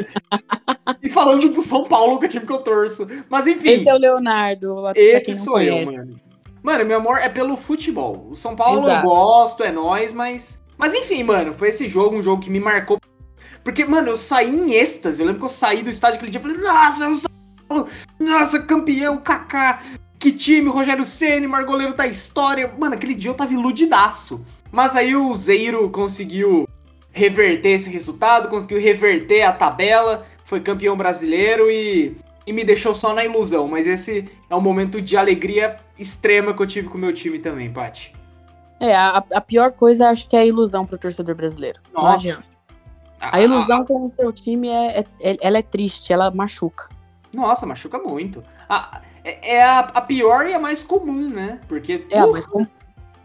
e 1.03 1.09
falando 1.09 1.49
do 1.49 1.63
São 1.63 1.85
Paulo, 1.85 2.19
que 2.19 2.25
é 2.25 2.29
o 2.29 2.31
time 2.31 2.47
que 2.47 2.53
eu 2.53 2.59
torço. 2.59 3.07
Mas 3.29 3.47
enfim. 3.47 3.71
Esse 3.71 3.89
é 3.89 3.95
o 3.95 3.99
Leonardo. 3.99 4.75
Esse 4.95 5.35
sou 5.35 5.55
conhece. 5.55 5.79
eu, 5.79 5.93
mano. 5.93 6.21
Mano, 6.63 6.85
meu 6.85 6.99
amor 6.99 7.19
é 7.19 7.29
pelo 7.29 7.57
futebol. 7.57 8.29
O 8.31 8.37
São 8.37 8.55
Paulo 8.55 8.83
Exato. 8.83 9.05
eu 9.05 9.11
gosto, 9.11 9.65
é 9.65 9.73
nós, 9.73 10.13
mas. 10.13 10.63
Mas 10.79 10.95
enfim, 10.95 11.23
mano, 11.23 11.53
foi 11.53 11.69
esse 11.69 11.89
jogo, 11.89 12.17
um 12.17 12.23
jogo 12.23 12.43
que 12.43 12.51
me 12.51 12.59
marcou 12.59 12.99
porque, 13.65 13.85
mano, 13.85 14.09
eu 14.09 14.17
saí 14.17 14.51
em 14.51 14.73
êxtase. 14.73 15.21
Eu 15.21 15.27
lembro 15.27 15.41
que 15.41 15.47
eu 15.47 15.51
saí 15.51 15.83
do 15.83 15.91
estádio 15.91 16.17
aquele 16.17 16.31
dia 16.31 16.41
e 16.41 16.43
falei, 16.43 16.59
nossa, 16.59 17.05
eu 17.05 17.17
sou... 17.17 17.89
nossa, 18.19 18.61
campeão, 18.61 19.17
Kaká. 19.17 19.81
Que 20.19 20.33
time, 20.33 20.69
Rogério 20.69 21.05
Ceni, 21.05 21.47
Margoleiro 21.47 21.95
da 21.95 22.07
história. 22.07 22.73
Mano, 22.79 22.95
aquele 22.95 23.15
dia 23.15 23.31
eu 23.31 23.35
tava 23.35 23.53
iludidaço. 23.53 24.45
Mas 24.71 24.97
aí 24.97 25.15
o 25.15 25.35
Zeiro 25.37 25.91
conseguiu 25.91 26.67
reverter 27.11 27.71
esse 27.71 27.91
resultado, 27.91 28.49
conseguiu 28.49 28.81
reverter 28.81 29.43
a 29.43 29.53
tabela, 29.53 30.27
foi 30.45 30.61
campeão 30.61 30.97
brasileiro 30.97 31.71
e, 31.71 32.17
e 32.47 32.53
me 32.53 32.65
deixou 32.65 32.95
só 32.95 33.13
na 33.13 33.25
ilusão. 33.25 33.69
Mas 33.69 33.87
esse 33.87 34.31
é 34.49 34.57
um 34.57 34.61
momento 34.61 35.01
de 35.01 35.17
alegria 35.17 35.77
extrema 35.99 36.55
que 36.55 36.63
eu 36.63 36.67
tive 36.67 36.89
com 36.89 36.97
o 36.97 37.01
meu 37.01 37.13
time 37.13 37.39
também, 37.39 37.71
Paty. 37.71 38.13
É, 38.81 38.95
a, 38.97 39.23
a 39.33 39.41
pior 39.41 39.73
coisa 39.73 40.09
acho 40.09 40.29
que 40.29 40.35
é 40.35 40.41
a 40.41 40.47
ilusão 40.47 40.85
pro 40.85 40.99
torcedor 40.99 41.35
brasileiro. 41.35 41.81
Nossa. 41.93 42.43
A 43.31 43.41
ilusão 43.41 43.85
com 43.85 44.05
o 44.05 44.09
seu 44.09 44.33
time 44.33 44.69
é, 44.69 44.99
é, 44.99 45.07
é, 45.21 45.37
ela 45.41 45.59
é 45.59 45.63
triste, 45.63 46.13
ela 46.13 46.31
machuca. 46.33 46.89
Nossa, 47.33 47.65
machuca 47.65 47.99
muito. 47.99 48.43
A, 48.69 49.01
é, 49.23 49.57
é 49.57 49.63
a, 49.63 49.79
a, 49.79 50.01
pior 50.01 50.47
e 50.47 50.55
a 50.55 50.59
mais 50.59 50.83
comum, 50.83 51.29
né? 51.29 51.61
Porque 51.69 52.05
é 52.11 52.21
porra, 52.21 52.43
comum. 52.43 52.67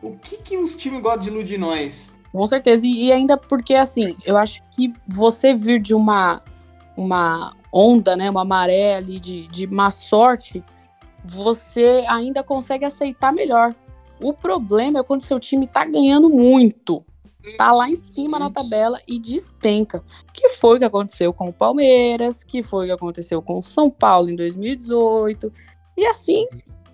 o 0.01 0.12
que, 0.15 0.38
que 0.38 0.57
os 0.57 0.75
times 0.75 1.01
gostam 1.01 1.23
de 1.23 1.29
iludir 1.29 1.57
nós? 1.57 2.15
Com 2.31 2.45
certeza. 2.45 2.86
E, 2.86 3.07
e, 3.07 3.12
ainda 3.12 3.38
porque, 3.38 3.73
assim, 3.73 4.15
eu 4.23 4.38
acho 4.38 4.62
que 4.69 4.93
você 5.07 5.53
vir 5.55 5.81
de 5.81 5.95
uma, 5.95 6.43
uma 6.95 7.55
onda, 7.73 8.15
né? 8.15 8.29
Uma 8.29 8.45
maré 8.45 8.97
ali 8.97 9.19
de, 9.19 9.47
de 9.47 9.65
má 9.65 9.89
sorte, 9.89 10.63
você 11.25 12.05
ainda 12.07 12.43
consegue 12.43 12.86
aceitar 12.86 13.33
melhor. 13.33 13.73
O 14.21 14.31
problema 14.31 14.99
é 14.99 15.03
quando 15.03 15.21
seu 15.21 15.39
time 15.39 15.65
tá 15.67 15.83
ganhando 15.86 16.29
muito 16.29 17.03
tá 17.55 17.71
lá 17.71 17.89
em 17.89 17.95
cima 17.95 18.39
na 18.39 18.49
tabela 18.49 18.99
e 19.07 19.19
despenca. 19.19 20.03
Que 20.33 20.49
foi 20.49 20.75
o 20.75 20.79
que 20.79 20.86
aconteceu 20.86 21.31
com 21.31 21.49
o 21.49 21.53
Palmeiras, 21.53 22.43
que 22.43 22.63
foi 22.63 22.86
o 22.86 22.88
que 22.88 22.93
aconteceu 22.93 23.41
com 23.41 23.60
o 23.60 23.63
São 23.63 23.89
Paulo 23.89 24.29
em 24.29 24.36
2018, 24.36 25.51
e 25.95 26.05
assim 26.05 26.47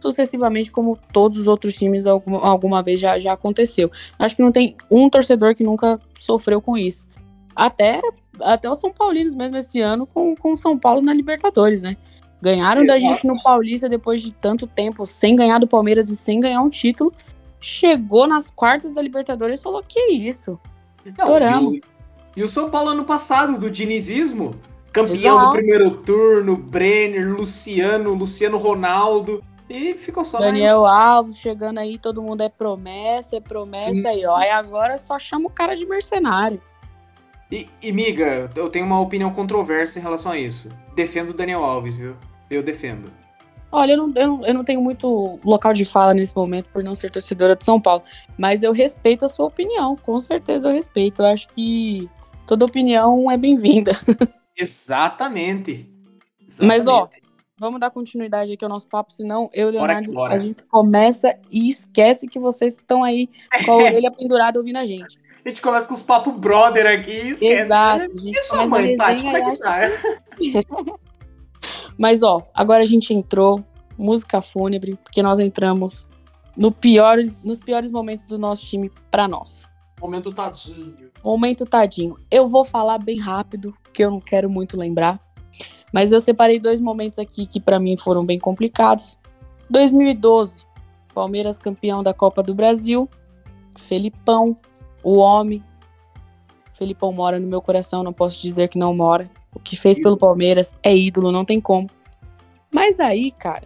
sucessivamente, 0.04 0.70
como 0.70 1.00
todos 1.14 1.38
os 1.38 1.48
outros 1.48 1.76
times 1.76 2.06
alguma, 2.06 2.46
alguma 2.46 2.84
vez 2.84 3.00
já, 3.00 3.18
já 3.18 3.32
aconteceu. 3.32 3.90
Acho 4.20 4.36
que 4.36 4.42
não 4.42 4.52
tem 4.52 4.76
um 4.92 5.10
torcedor 5.10 5.56
que 5.56 5.64
nunca 5.64 5.98
sofreu 6.20 6.62
com 6.62 6.78
isso. 6.78 7.08
Até, 7.56 8.02
até 8.42 8.70
os 8.70 8.80
São 8.80 8.92
Paulinos 8.92 9.34
mesmo 9.34 9.56
esse 9.56 9.80
ano 9.80 10.06
com, 10.06 10.36
com 10.36 10.52
o 10.52 10.56
São 10.58 10.78
Paulo 10.78 11.02
na 11.02 11.14
Libertadores, 11.14 11.84
né? 11.84 11.96
Ganharam 12.42 12.84
Exato. 12.84 13.00
da 13.00 13.00
gente 13.00 13.26
no 13.26 13.42
Paulista 13.42 13.88
depois 13.88 14.22
de 14.22 14.34
tanto 14.34 14.68
tempo, 14.68 15.06
sem 15.06 15.36
ganhar 15.38 15.60
do 15.60 15.68
Palmeiras 15.68 16.10
e 16.10 16.18
sem 16.18 16.42
ganhar 16.42 16.62
um 16.62 16.70
título 16.70 17.14
chegou 17.64 18.28
nas 18.28 18.50
quartas 18.52 18.92
da 18.92 19.02
Libertadores 19.02 19.60
e 19.60 19.64
falou: 19.64 19.82
Que 19.82 20.12
isso? 20.12 20.60
Não, 21.18 21.38
e, 21.38 21.80
o, 21.80 21.82
e 22.38 22.44
o 22.44 22.48
São 22.48 22.70
Paulo 22.70 22.90
ano 22.90 23.06
passado, 23.06 23.58
do 23.58 23.72
dinizismo, 23.72 24.54
campeão 24.92 25.36
Exato. 25.36 25.46
do 25.48 25.52
primeiro 25.54 25.92
turno, 25.98 26.58
Brenner, 26.58 27.36
Luciano, 27.36 28.14
Luciano 28.14 28.58
Ronaldo. 28.58 29.42
E 29.70 29.94
ficou 29.94 30.26
só 30.26 30.40
Daniel 30.40 30.86
Alves 30.86 31.38
chegando 31.38 31.80
aí, 31.80 31.98
todo 31.98 32.22
mundo 32.22 32.42
é 32.42 32.50
promessa, 32.50 33.38
é 33.38 33.42
promessa 33.42 34.10
aí, 34.10 34.26
ó. 34.26 34.40
E 34.42 34.50
agora 34.50 34.98
só 34.98 35.18
chama 35.18 35.48
o 35.48 35.50
cara 35.52 35.76
de 35.76 35.86
mercenário. 35.86 36.62
E, 37.50 37.68
e, 37.82 37.92
miga, 37.92 38.50
eu 38.56 38.70
tenho 38.70 38.86
uma 38.86 39.00
opinião 39.00 39.32
controversa 39.32 40.00
em 40.00 40.02
relação 40.02 40.32
a 40.32 40.38
isso. 40.38 40.70
Defendo 40.96 41.30
o 41.30 41.34
Daniel 41.34 41.64
Alves, 41.64 41.98
viu? 41.98 42.16
Eu 42.50 42.62
defendo. 42.62 43.12
Olha, 43.74 43.94
eu 43.94 43.98
não, 43.98 44.14
eu, 44.16 44.28
não, 44.28 44.46
eu 44.46 44.54
não 44.54 44.64
tenho 44.64 44.80
muito 44.80 45.40
local 45.44 45.74
de 45.74 45.84
fala 45.84 46.14
nesse 46.14 46.36
momento 46.36 46.70
por 46.70 46.84
não 46.84 46.94
ser 46.94 47.10
torcedora 47.10 47.56
de 47.56 47.66
São 47.66 47.82
Paulo, 47.82 48.04
mas 48.38 48.62
eu 48.62 48.72
respeito 48.72 49.26
a 49.26 49.30
sua 49.30 49.48
opinião, 49.48 49.96
com 49.96 50.20
certeza 50.20 50.70
eu 50.70 50.74
respeito. 50.76 51.24
Eu 51.24 51.26
acho 51.26 51.48
que 51.48 52.08
toda 52.46 52.66
opinião 52.66 53.32
é 53.32 53.36
bem-vinda. 53.36 53.94
Exatamente. 54.56 55.90
Exatamente. 56.48 56.68
Mas, 56.68 56.86
ó, 56.86 57.10
vamos 57.58 57.80
dar 57.80 57.90
continuidade 57.90 58.54
aqui 58.54 58.64
ao 58.64 58.70
nosso 58.70 58.88
papo, 58.88 59.12
senão 59.12 59.50
eu 59.52 59.70
e 59.70 59.72
Leonardo, 59.72 60.14
bora, 60.14 60.36
a 60.36 60.38
gente 60.38 60.62
começa 60.68 61.36
e 61.50 61.68
esquece 61.68 62.28
que 62.28 62.38
vocês 62.38 62.74
estão 62.74 63.04
aí 63.04 63.28
com 63.66 63.72
a 63.72 63.76
orelha 63.90 64.12
pendurada 64.12 64.60
ouvindo 64.60 64.78
a 64.78 64.86
gente. 64.86 65.18
A 65.44 65.50
gente 65.50 65.64
começa 65.64 65.88
com 65.88 65.96
os 65.96 66.04
papos 66.04 66.32
brother 66.36 66.86
aqui 66.86 67.12
e 67.12 67.30
esquece. 67.32 67.64
Exato. 67.64 68.20
Gente 68.20 68.38
e 68.38 68.44
sua 68.44 68.68
mãe, 68.68 68.96
Tati, 68.96 69.24
como 69.24 69.36
é 69.36 69.42
que 69.42 69.60
tá? 69.60 69.80
Mas, 71.98 72.24
ó, 72.24 72.46
agora 72.54 72.84
a 72.84 72.86
gente 72.86 73.14
entrou, 73.14 73.64
música 73.98 74.42
fúnebre, 74.42 74.98
porque 75.04 75.22
nós 75.22 75.40
entramos 75.40 76.08
no 76.56 76.72
piores, 76.72 77.40
nos 77.44 77.60
piores 77.60 77.92
momentos 77.92 78.28
do 78.28 78.38
nosso 78.38 78.66
time 78.66 78.92
para 79.10 79.28
nós. 79.28 79.70
Momento 80.00 80.34
tadinho. 80.34 81.12
Momento 81.24 81.66
tadinho. 81.66 82.18
Eu 82.30 82.48
vou 82.48 82.66
falar 82.66 82.98
bem 82.98 83.20
rápido, 83.20 83.74
que 83.94 84.04
eu 84.04 84.12
não 84.12 84.20
quero 84.20 84.50
muito 84.50 84.78
lembrar. 84.78 85.20
Mas 85.94 86.12
eu 86.12 86.20
separei 86.20 86.60
dois 86.60 86.82
momentos 86.82 87.20
aqui 87.20 87.46
que 87.46 87.60
para 87.60 87.80
mim 87.80 87.96
foram 87.96 88.26
bem 88.26 88.40
complicados. 88.40 89.18
2012, 89.70 90.66
Palmeiras 91.14 91.58
campeão 91.58 92.04
da 92.04 92.14
Copa 92.14 92.44
do 92.44 92.54
Brasil. 92.54 93.08
Felipão, 93.78 94.58
o 95.04 95.18
homem. 95.18 95.64
Felipão 96.74 97.14
mora 97.14 97.40
no 97.40 97.48
meu 97.48 97.62
coração, 97.62 98.04
não 98.04 98.12
posso 98.12 98.42
dizer 98.42 98.68
que 98.68 98.78
não 98.78 98.94
mora. 98.94 99.30
O 99.54 99.60
que 99.60 99.76
fez 99.76 100.00
pelo 100.00 100.18
Palmeiras 100.18 100.74
é 100.82 100.96
ídolo, 100.96 101.32
não 101.32 101.46
tem 101.46 101.62
como. 101.62 101.90
Mas 102.72 103.00
aí, 103.00 103.32
cara, 103.32 103.64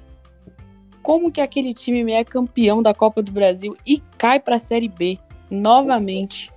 como 1.02 1.32
que 1.32 1.40
aquele 1.40 1.74
time 1.74 2.12
é 2.12 2.24
campeão 2.24 2.82
da 2.82 2.94
Copa 2.94 3.24
do 3.24 3.32
Brasil 3.32 3.78
e 3.86 4.02
cai 4.18 4.40
para 4.40 4.56
a 4.56 4.60
Série 4.60 4.90
B 4.90 5.18
novamente? 5.50 6.52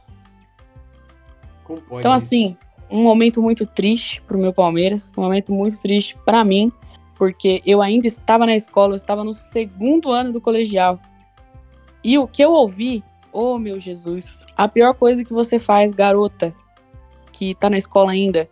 Então, 1.92 2.10
assim, 2.10 2.56
um 2.90 3.02
momento 3.02 3.40
muito 3.40 3.64
triste 3.64 4.20
pro 4.22 4.38
meu 4.38 4.52
Palmeiras, 4.52 5.12
um 5.16 5.22
momento 5.22 5.52
muito 5.52 5.80
triste 5.80 6.16
para 6.24 6.44
mim, 6.44 6.72
porque 7.14 7.62
eu 7.64 7.80
ainda 7.80 8.08
estava 8.08 8.44
na 8.44 8.56
escola, 8.56 8.92
eu 8.92 8.96
estava 8.96 9.22
no 9.22 9.32
segundo 9.32 10.10
ano 10.10 10.32
do 10.32 10.40
colegial. 10.40 10.98
E 12.02 12.18
o 12.18 12.26
que 12.26 12.42
eu 12.42 12.50
ouvi, 12.50 13.04
oh 13.32 13.58
meu 13.58 13.78
Jesus, 13.78 14.44
a 14.56 14.66
pior 14.66 14.94
coisa 14.94 15.24
que 15.24 15.32
você 15.32 15.58
faz, 15.58 15.92
garota, 15.92 16.52
que 17.30 17.54
tá 17.54 17.70
na 17.70 17.78
escola 17.78 18.10
ainda, 18.10 18.48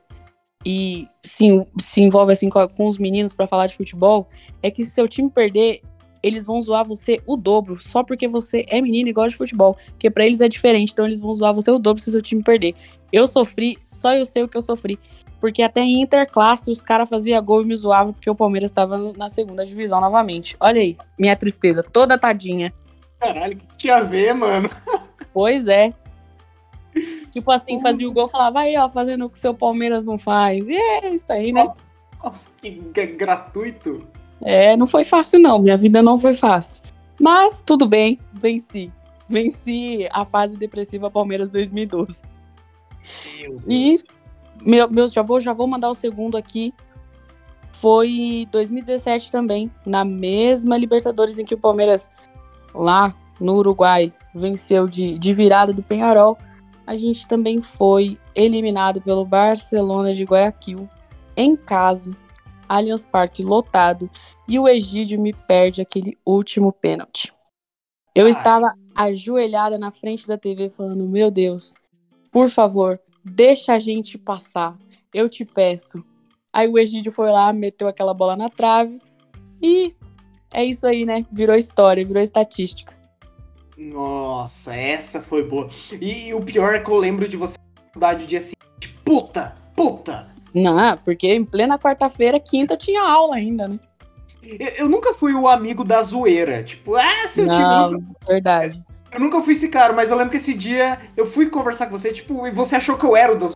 e 0.70 1.08
se, 1.22 1.46
se 1.80 2.02
envolve 2.02 2.30
assim 2.30 2.50
com, 2.50 2.68
com 2.68 2.86
os 2.86 2.98
meninos 2.98 3.32
para 3.32 3.46
falar 3.46 3.66
de 3.68 3.74
futebol, 3.74 4.28
é 4.62 4.70
que 4.70 4.84
se 4.84 4.90
seu 4.90 5.08
time 5.08 5.30
perder, 5.30 5.80
eles 6.22 6.44
vão 6.44 6.60
zoar 6.60 6.84
você 6.84 7.16
o 7.26 7.38
dobro, 7.38 7.80
só 7.80 8.02
porque 8.02 8.28
você 8.28 8.66
é 8.68 8.78
menino 8.82 9.08
e 9.08 9.12
gosta 9.14 9.30
de 9.30 9.36
futebol. 9.36 9.78
Porque 9.92 10.10
para 10.10 10.26
eles 10.26 10.42
é 10.42 10.48
diferente, 10.48 10.92
então 10.92 11.06
eles 11.06 11.20
vão 11.20 11.32
zoar 11.32 11.54
você 11.54 11.70
o 11.70 11.78
dobro 11.78 12.02
se 12.02 12.12
seu 12.12 12.20
time 12.20 12.42
perder. 12.42 12.74
Eu 13.10 13.26
sofri, 13.26 13.78
só 13.82 14.12
eu 14.12 14.26
sei 14.26 14.42
o 14.42 14.48
que 14.48 14.58
eu 14.58 14.60
sofri. 14.60 14.98
Porque 15.40 15.62
até 15.62 15.80
em 15.80 16.02
interclasse 16.02 16.70
os 16.70 16.82
caras 16.82 17.08
faziam 17.08 17.42
gol 17.42 17.62
e 17.62 17.64
me 17.64 17.74
zoavam 17.74 18.12
porque 18.12 18.28
o 18.28 18.34
Palmeiras 18.34 18.70
estava 18.70 18.98
na 19.16 19.30
segunda 19.30 19.64
divisão 19.64 20.02
novamente. 20.02 20.54
Olha 20.60 20.82
aí, 20.82 20.98
minha 21.18 21.34
tristeza, 21.34 21.82
toda 21.82 22.18
tadinha. 22.18 22.74
Caralho, 23.18 23.56
que 23.56 23.76
tinha 23.78 23.96
a 23.96 24.02
ver, 24.02 24.34
mano? 24.34 24.68
Pois 25.32 25.66
é. 25.66 25.94
Tipo 27.30 27.50
assim, 27.50 27.80
fazia 27.80 28.08
o 28.08 28.12
gol 28.12 28.26
e 28.26 28.30
falava, 28.30 28.60
aí, 28.60 28.76
ó, 28.76 28.88
fazendo 28.88 29.26
o 29.26 29.30
que 29.30 29.36
o 29.36 29.40
seu 29.40 29.54
Palmeiras 29.54 30.04
não 30.04 30.18
faz. 30.18 30.68
E 30.68 30.74
é 30.74 31.10
isso 31.10 31.26
aí, 31.28 31.52
né? 31.52 31.70
Nossa, 32.22 32.50
que 32.60 32.70
gratuito. 32.70 34.06
É, 34.42 34.76
não 34.76 34.86
foi 34.86 35.04
fácil, 35.04 35.38
não. 35.40 35.58
Minha 35.58 35.76
vida 35.76 36.02
não 36.02 36.18
foi 36.18 36.34
fácil. 36.34 36.82
Mas 37.20 37.62
tudo 37.64 37.86
bem, 37.86 38.18
venci. 38.32 38.92
Venci 39.28 40.08
a 40.10 40.24
fase 40.24 40.56
depressiva 40.56 41.10
Palmeiras 41.10 41.50
2012. 41.50 42.22
Meu 43.40 43.60
e 43.66 43.98
meu, 44.62 44.90
meu, 44.90 45.08
já, 45.08 45.22
vou, 45.22 45.40
já 45.40 45.52
vou 45.52 45.66
mandar 45.66 45.90
o 45.90 45.94
segundo 45.94 46.36
aqui. 46.36 46.72
Foi 47.72 48.46
2017 48.50 49.30
também, 49.30 49.70
na 49.86 50.04
mesma 50.04 50.76
Libertadores 50.76 51.38
em 51.38 51.44
que 51.44 51.54
o 51.54 51.58
Palmeiras, 51.58 52.10
lá 52.74 53.14
no 53.40 53.54
Uruguai, 53.54 54.12
venceu 54.34 54.88
de, 54.88 55.16
de 55.18 55.32
virada 55.32 55.72
do 55.72 55.82
Penharol. 55.82 56.36
A 56.88 56.96
gente 56.96 57.28
também 57.28 57.60
foi 57.60 58.18
eliminado 58.34 58.98
pelo 59.02 59.22
Barcelona 59.22 60.14
de 60.14 60.24
Guayaquil, 60.24 60.88
em 61.36 61.54
casa, 61.54 62.10
Allianz 62.66 63.04
Parque 63.04 63.44
lotado, 63.44 64.10
e 64.48 64.58
o 64.58 64.66
Egídio 64.66 65.20
me 65.20 65.34
perde 65.34 65.82
aquele 65.82 66.16
último 66.24 66.72
pênalti. 66.72 67.30
Eu 68.14 68.24
Ai. 68.24 68.30
estava 68.30 68.72
ajoelhada 68.94 69.76
na 69.76 69.90
frente 69.90 70.26
da 70.26 70.38
TV 70.38 70.70
falando: 70.70 71.06
Meu 71.06 71.30
Deus, 71.30 71.74
por 72.32 72.48
favor, 72.48 72.98
deixa 73.22 73.74
a 73.74 73.78
gente 73.78 74.16
passar. 74.16 74.74
Eu 75.12 75.28
te 75.28 75.44
peço. 75.44 76.02
Aí 76.50 76.66
o 76.68 76.78
Egídio 76.78 77.12
foi 77.12 77.30
lá, 77.30 77.52
meteu 77.52 77.86
aquela 77.86 78.14
bola 78.14 78.34
na 78.34 78.48
trave 78.48 78.98
e 79.60 79.94
é 80.54 80.64
isso 80.64 80.86
aí, 80.86 81.04
né? 81.04 81.26
Virou 81.30 81.54
história, 81.54 82.02
virou 82.02 82.22
estatística. 82.22 82.97
Nossa, 83.78 84.74
essa 84.74 85.20
foi 85.22 85.44
boa. 85.44 85.68
E, 86.00 86.28
e 86.28 86.34
o 86.34 86.40
pior 86.40 86.74
é 86.74 86.80
que 86.80 86.90
eu 86.90 86.96
lembro 86.96 87.28
de 87.28 87.36
você 87.36 87.56
na 87.96 88.10
o 88.10 88.16
dia 88.16 88.40
seguinte. 88.40 88.98
Puta, 89.04 89.54
puta. 89.76 90.28
Não, 90.52 90.96
porque 90.98 91.28
em 91.28 91.44
plena 91.44 91.78
quarta-feira, 91.78 92.40
quinta 92.40 92.76
tinha 92.76 93.00
aula 93.02 93.36
ainda, 93.36 93.68
né? 93.68 93.78
Eu, 94.42 94.68
eu, 94.68 94.88
nunca 94.88 95.14
fui 95.14 95.32
o 95.32 95.46
amigo 95.46 95.84
da 95.84 96.02
zoeira. 96.02 96.62
Tipo, 96.62 96.96
ah, 96.96 97.28
seu 97.28 97.46
Não, 97.46 97.90
time. 97.92 98.00
Nunca... 98.00 98.26
Verdade. 98.26 98.82
Eu 99.12 99.20
nunca 99.20 99.40
fui 99.40 99.52
esse 99.52 99.68
cara, 99.68 99.92
mas 99.92 100.10
eu 100.10 100.16
lembro 100.16 100.30
que 100.30 100.36
esse 100.36 100.54
dia 100.54 100.98
eu 101.16 101.24
fui 101.24 101.48
conversar 101.48 101.86
com 101.86 101.98
você, 101.98 102.12
tipo, 102.12 102.46
e 102.46 102.50
você 102.50 102.76
achou 102.76 102.96
que 102.96 103.04
eu 103.04 103.16
era 103.16 103.32
o 103.32 103.36
das. 103.36 103.52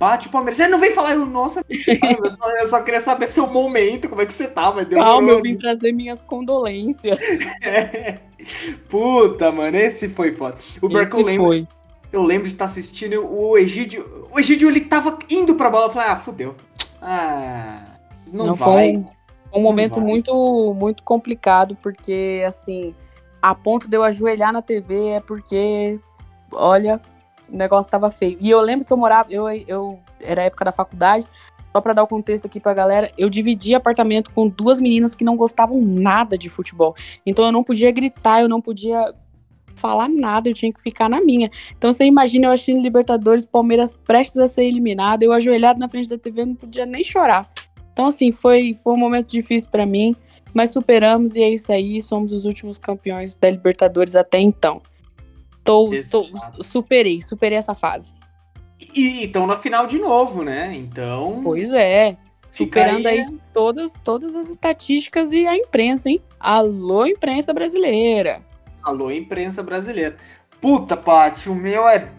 Bate 0.00 0.28
o 0.28 0.30
Palmeiras. 0.30 0.56
Você 0.56 0.66
não 0.66 0.80
vem 0.80 0.92
falar, 0.92 1.12
eu, 1.12 1.26
nossa, 1.26 1.62
eu 1.68 2.30
só, 2.30 2.50
eu 2.56 2.66
só, 2.66 2.80
queria 2.80 3.02
saber 3.02 3.26
seu 3.26 3.46
momento, 3.46 4.08
como 4.08 4.22
é 4.22 4.26
que 4.26 4.32
você 4.32 4.48
tá, 4.48 4.72
mas 4.72 4.86
deu 4.86 4.98
Calma, 4.98 5.32
eu 5.32 5.42
vim 5.42 5.58
trazer 5.58 5.92
minhas 5.92 6.22
condolências. 6.22 7.20
É. 7.62 8.18
Puta, 8.88 9.52
mano, 9.52 9.76
esse 9.76 10.08
foi 10.08 10.32
foda. 10.32 10.56
O 10.80 10.88
Berco 10.88 11.18
eu 11.18 11.24
lembro. 11.26 11.46
Foi. 11.48 11.68
Eu 12.10 12.22
lembro 12.22 12.44
de 12.44 12.54
estar 12.54 12.64
tá 12.64 12.70
assistindo 12.70 13.22
o 13.22 13.58
Egídio. 13.58 14.26
O 14.32 14.40
Egídio, 14.40 14.70
ele 14.70 14.80
tava 14.80 15.18
indo 15.30 15.54
pra 15.54 15.68
bola. 15.68 15.86
Eu 15.86 15.90
falei, 15.90 16.08
ah, 16.08 16.16
fudeu. 16.16 16.54
Ah, 17.02 17.82
não, 18.32 18.46
não 18.46 18.54
vai. 18.54 18.94
Foi 18.94 19.04
um 19.52 19.62
momento 19.62 20.00
muito, 20.00 20.74
muito 20.74 21.02
complicado, 21.02 21.76
porque, 21.82 22.42
assim, 22.48 22.94
a 23.42 23.54
ponto 23.54 23.86
de 23.86 23.96
eu 23.96 24.02
ajoelhar 24.02 24.54
na 24.54 24.62
TV 24.62 25.08
é 25.08 25.20
porque, 25.20 26.00
olha, 26.50 26.98
o 27.52 27.56
negócio 27.56 27.90
tava 27.90 28.10
feio. 28.10 28.36
E 28.40 28.50
eu 28.50 28.60
lembro 28.60 28.84
que 28.84 28.92
eu 28.92 28.96
morava, 28.96 29.30
eu, 29.30 29.48
eu 29.48 29.98
era 30.20 30.42
época 30.42 30.64
da 30.64 30.72
faculdade, 30.72 31.26
só 31.72 31.80
para 31.80 31.92
dar 31.92 32.02
o 32.02 32.06
contexto 32.06 32.46
aqui 32.46 32.58
pra 32.58 32.74
galera, 32.74 33.12
eu 33.16 33.30
dividi 33.30 33.74
apartamento 33.74 34.30
com 34.32 34.48
duas 34.48 34.80
meninas 34.80 35.14
que 35.14 35.24
não 35.24 35.36
gostavam 35.36 35.80
nada 35.80 36.36
de 36.36 36.48
futebol. 36.48 36.94
Então 37.24 37.44
eu 37.44 37.52
não 37.52 37.62
podia 37.62 37.90
gritar, 37.90 38.40
eu 38.40 38.48
não 38.48 38.60
podia 38.60 39.14
falar 39.74 40.08
nada, 40.08 40.48
eu 40.48 40.54
tinha 40.54 40.72
que 40.72 40.80
ficar 40.82 41.08
na 41.08 41.20
minha. 41.20 41.50
Então 41.76 41.92
você 41.92 42.04
imagina 42.04 42.46
eu 42.46 42.52
assistindo 42.52 42.82
Libertadores, 42.82 43.46
Palmeiras 43.46 43.96
prestes 43.96 44.36
a 44.38 44.48
ser 44.48 44.64
eliminado, 44.64 45.22
eu 45.22 45.32
ajoelhado 45.32 45.78
na 45.78 45.88
frente 45.88 46.08
da 46.08 46.18
TV, 46.18 46.44
não 46.44 46.54
podia 46.54 46.84
nem 46.84 47.04
chorar. 47.04 47.48
Então 47.92 48.06
assim, 48.06 48.32
foi, 48.32 48.74
foi 48.74 48.92
um 48.92 48.98
momento 48.98 49.30
difícil 49.30 49.70
para 49.70 49.86
mim 49.86 50.14
mas 50.52 50.70
superamos 50.70 51.36
e 51.36 51.42
é 51.42 51.50
isso 51.50 51.72
aí, 51.72 52.02
somos 52.02 52.32
os 52.32 52.44
últimos 52.44 52.78
campeões 52.78 53.34
da 53.34 53.50
Libertadores 53.50 54.16
até 54.16 54.38
então. 54.38 54.82
Tô, 55.64 55.90
tô 56.10 56.64
superei, 56.64 57.20
superei 57.20 57.58
essa 57.58 57.74
fase. 57.74 58.12
E 58.94 59.24
estão 59.24 59.46
na 59.46 59.56
final 59.56 59.86
de 59.86 59.98
novo, 59.98 60.42
né? 60.42 60.74
Então. 60.74 61.40
Pois 61.44 61.72
é. 61.72 62.16
Superando 62.50 63.06
aí, 63.06 63.20
aí 63.20 63.38
todas, 63.52 63.94
todas 64.02 64.34
as 64.34 64.48
estatísticas 64.48 65.32
e 65.32 65.46
a 65.46 65.56
imprensa, 65.56 66.08
hein? 66.08 66.20
Alô, 66.38 67.06
imprensa 67.06 67.52
brasileira. 67.52 68.42
Alô, 68.82 69.10
imprensa 69.10 69.62
brasileira. 69.62 70.16
Puta, 70.60 70.96
Paty, 70.96 71.48
o 71.48 71.54
meu 71.54 71.88
é, 71.88 72.10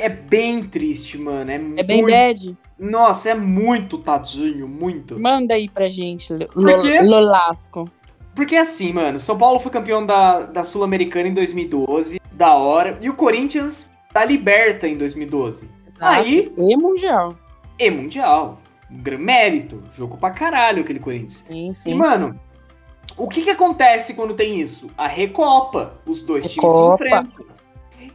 é 0.00 0.08
bem 0.08 0.62
triste, 0.62 1.18
mano. 1.18 1.50
É, 1.50 1.54
é 1.54 1.82
bem 1.82 2.06
bad. 2.06 2.56
Nossa, 2.78 3.30
é 3.30 3.34
muito 3.34 3.98
tadinho, 3.98 4.68
muito. 4.68 5.18
Manda 5.18 5.54
aí 5.54 5.68
pra 5.68 5.88
gente, 5.88 6.32
Lolasco. 6.54 7.90
Porque 8.40 8.56
assim, 8.56 8.90
mano, 8.90 9.20
São 9.20 9.36
Paulo 9.36 9.60
foi 9.60 9.70
campeão 9.70 10.06
da, 10.06 10.40
da 10.46 10.64
Sul-Americana 10.64 11.28
em 11.28 11.34
2012, 11.34 12.18
da 12.32 12.54
hora, 12.54 12.96
e 12.98 13.10
o 13.10 13.12
Corinthians 13.12 13.90
da 14.14 14.24
Liberta 14.24 14.88
em 14.88 14.96
2012. 14.96 15.68
Exato. 15.86 16.22
Aí. 16.22 16.50
E 16.56 16.74
Mundial. 16.74 17.36
E 17.78 17.90
Mundial. 17.90 18.58
Um 18.90 19.18
mérito. 19.18 19.82
Jogou 19.94 20.16
pra 20.16 20.30
caralho 20.30 20.82
aquele 20.82 20.98
Corinthians. 20.98 21.44
Sim, 21.46 21.74
sim. 21.74 21.90
E, 21.90 21.94
mano, 21.94 22.34
o 23.14 23.28
que 23.28 23.42
que 23.42 23.50
acontece 23.50 24.14
quando 24.14 24.32
tem 24.32 24.58
isso? 24.58 24.86
A 24.96 25.06
Recopa. 25.06 26.00
Os 26.06 26.22
dois 26.22 26.46
Recopa. 26.46 26.66
times 26.66 26.78
se 26.78 26.94
enfrentam. 26.94 27.46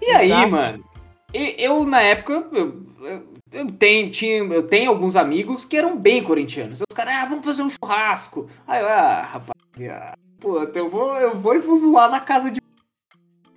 E 0.01 0.09
Exato. 0.09 0.23
aí, 0.23 0.45
mano, 0.47 0.83
eu, 1.31 1.85
na 1.85 2.01
época, 2.01 2.47
eu, 2.51 2.81
eu 3.03 3.35
eu 3.55 3.71
tenho, 3.71 4.11
tinha, 4.11 4.43
eu 4.43 4.63
tenho 4.63 4.89
alguns 4.89 5.15
amigos 5.15 5.63
que 5.63 5.77
eram 5.77 5.97
bem 5.97 6.21
corintianos. 6.21 6.81
Os 6.81 6.95
caras, 6.95 7.13
ah, 7.15 7.25
vamos 7.25 7.45
fazer 7.45 7.61
um 7.61 7.69
churrasco. 7.69 8.47
Aí 8.67 8.81
eu, 8.81 8.89
ah, 8.89 9.21
rapaziada, 9.21 9.54
pô, 10.39 10.63
eu 10.63 10.89
vou, 10.89 11.15
eu 11.17 11.37
vou 11.37 11.55
e 11.55 11.59
zoar 11.59 12.09
na 12.09 12.19
casa 12.19 12.49
de. 12.51 12.61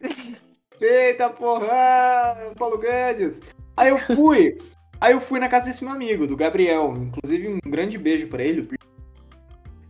Eita 0.81 1.29
porra, 1.31 2.53
Paulo 2.57 2.79
Guedes. 2.79 3.41
Aí 3.77 3.91
eu 3.91 3.99
fui. 3.99 4.59
Aí 5.01 5.13
eu 5.13 5.21
fui 5.21 5.39
na 5.39 5.49
casa 5.49 5.67
desse 5.67 5.85
meu 5.85 5.93
amigo, 5.93 6.27
do 6.27 6.37
Gabriel. 6.37 6.95
Inclusive, 6.97 7.49
um 7.49 7.71
grande 7.71 7.97
beijo 7.97 8.27
para 8.29 8.43
ele. 8.43 8.69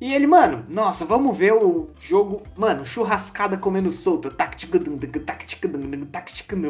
E 0.00 0.14
ele, 0.14 0.26
mano, 0.26 0.64
nossa, 0.68 1.04
vamos 1.04 1.36
ver 1.36 1.52
o 1.54 1.90
jogo. 1.98 2.42
Mano, 2.56 2.86
churrascada 2.86 3.56
comendo 3.56 3.90
solta. 3.90 4.30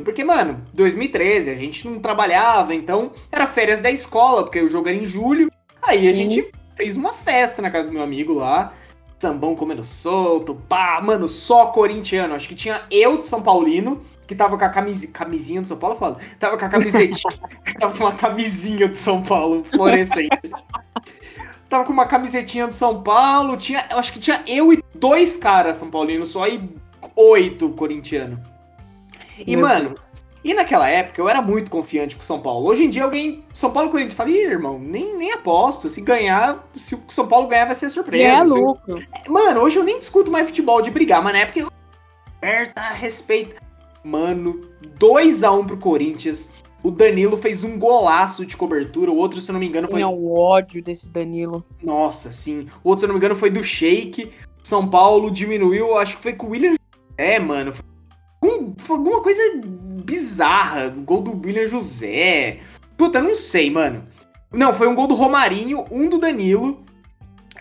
Porque, 0.02 0.24
mano, 0.24 0.64
2013 0.72 1.50
a 1.50 1.54
gente 1.54 1.86
não 1.86 2.00
trabalhava, 2.00 2.74
então 2.74 3.12
era 3.30 3.46
férias 3.46 3.82
da 3.82 3.90
escola, 3.90 4.44
porque 4.44 4.62
o 4.62 4.68
jogo 4.68 4.88
era 4.88 4.96
em 4.96 5.04
julho. 5.04 5.50
Aí 5.82 6.08
a 6.08 6.12
Sim. 6.12 6.30
gente 6.30 6.50
fez 6.74 6.96
uma 6.96 7.12
festa 7.12 7.60
na 7.60 7.70
casa 7.70 7.88
do 7.88 7.92
meu 7.92 8.02
amigo 8.02 8.32
lá. 8.32 8.72
Sambão 9.18 9.54
comendo 9.54 9.84
solto, 9.84 10.54
pá, 10.54 11.00
mano, 11.02 11.28
só 11.28 11.66
corintiano. 11.66 12.34
Acho 12.34 12.48
que 12.48 12.54
tinha 12.54 12.82
eu 12.90 13.18
de 13.18 13.26
São 13.26 13.42
Paulino, 13.42 14.02
que 14.26 14.34
tava 14.34 14.56
com 14.56 14.64
a 14.64 14.68
camis... 14.68 15.06
camisinha 15.06 15.60
do 15.62 15.68
São 15.68 15.76
Paulo, 15.76 15.96
fala. 15.96 16.18
Tava 16.38 16.56
com 16.56 16.64
a 16.64 16.68
camisetinha, 16.68 17.34
tava 17.78 17.96
com 17.96 18.04
uma 18.04 18.12
camisinha 18.12 18.88
do 18.88 18.96
São 18.96 19.22
Paulo, 19.22 19.64
fluorescente 19.64 20.50
tava 21.68 21.84
com 21.84 21.92
uma 21.92 22.06
camisetinha 22.06 22.66
do 22.66 22.74
São 22.74 23.02
Paulo, 23.02 23.56
tinha, 23.56 23.86
eu 23.90 23.98
acho 23.98 24.12
que 24.12 24.18
tinha 24.18 24.42
eu 24.46 24.72
e 24.72 24.82
dois 24.94 25.36
caras 25.36 25.76
São 25.76 25.90
Paulinos 25.90 26.30
só 26.30 26.48
e 26.48 26.68
oito 27.14 27.68
corintiano. 27.70 28.42
E, 29.46 29.56
Meu 29.56 29.66
mano, 29.66 29.88
Deus. 29.90 30.10
E 30.44 30.54
naquela 30.54 30.88
época 30.88 31.20
eu 31.20 31.28
era 31.28 31.42
muito 31.42 31.70
confiante 31.70 32.16
com 32.16 32.22
o 32.22 32.24
São 32.24 32.40
Paulo. 32.40 32.66
Hoje 32.66 32.84
em 32.84 32.90
dia 32.90 33.04
alguém, 33.04 33.44
São 33.52 33.70
Paulo 33.70 33.90
Corinthians, 33.90 34.14
fala, 34.14 34.30
Ih, 34.30 34.44
irmão, 34.44 34.78
nem, 34.78 35.16
nem 35.16 35.32
aposto. 35.32 35.88
Se 35.88 36.00
ganhar, 36.00 36.68
se 36.76 36.94
o 36.94 37.02
São 37.08 37.26
Paulo 37.26 37.48
ganhar 37.48 37.66
vai 37.66 37.74
ser 37.74 37.88
surpresa. 37.90 38.24
É 38.24 38.42
louco. 38.44 38.94
Mano, 39.28 39.60
hoje 39.60 39.78
eu 39.78 39.84
nem 39.84 39.98
discuto 39.98 40.30
mais 40.30 40.46
futebol 40.46 40.80
de 40.80 40.90
brigar, 40.90 41.22
mas 41.22 41.32
na 41.32 41.40
época 41.40 41.60
eu... 41.60 41.68
Aperta, 42.38 42.80
respeita. 42.80 43.60
Mano, 44.04 44.60
2 44.96 45.42
a 45.42 45.52
1 45.52 45.58
um 45.58 45.66
pro 45.66 45.76
Corinthians. 45.76 46.50
O 46.82 46.90
Danilo 46.92 47.36
fez 47.36 47.64
um 47.64 47.76
golaço 47.76 48.46
de 48.46 48.56
cobertura, 48.56 49.10
o 49.10 49.16
outro, 49.16 49.40
se 49.40 49.50
eu 49.50 49.52
não 49.54 49.60
me 49.60 49.66
engano, 49.66 49.88
foi. 49.88 49.98
Tinha 49.98 50.08
o 50.08 50.38
ódio 50.38 50.80
desse 50.80 51.08
Danilo. 51.08 51.64
Nossa, 51.82 52.30
sim. 52.30 52.68
O 52.84 52.90
outro, 52.90 53.00
se 53.00 53.06
eu 53.06 53.08
não 53.08 53.14
me 53.14 53.18
engano, 53.18 53.34
foi 53.34 53.50
do 53.50 53.64
Shake. 53.64 54.30
São 54.62 54.88
Paulo 54.88 55.30
diminuiu, 55.30 55.96
acho 55.96 56.16
que 56.16 56.22
foi 56.22 56.32
com 56.32 56.46
o 56.46 56.50
William. 56.50 56.74
É, 57.16 57.40
mano. 57.40 57.72
Foi, 57.72 57.84
foi 58.78 58.96
alguma 58.96 59.22
coisa 59.22 59.42
bizarra. 60.04 60.88
Gol 60.88 61.22
do 61.22 61.46
William 61.46 61.66
José. 61.66 62.60
Puta, 62.96 63.20
não 63.20 63.34
sei, 63.34 63.70
mano. 63.70 64.06
Não, 64.52 64.72
foi 64.72 64.88
um 64.88 64.94
gol 64.94 65.06
do 65.06 65.14
Romarinho, 65.14 65.84
um 65.90 66.08
do 66.08 66.18
Danilo 66.18 66.82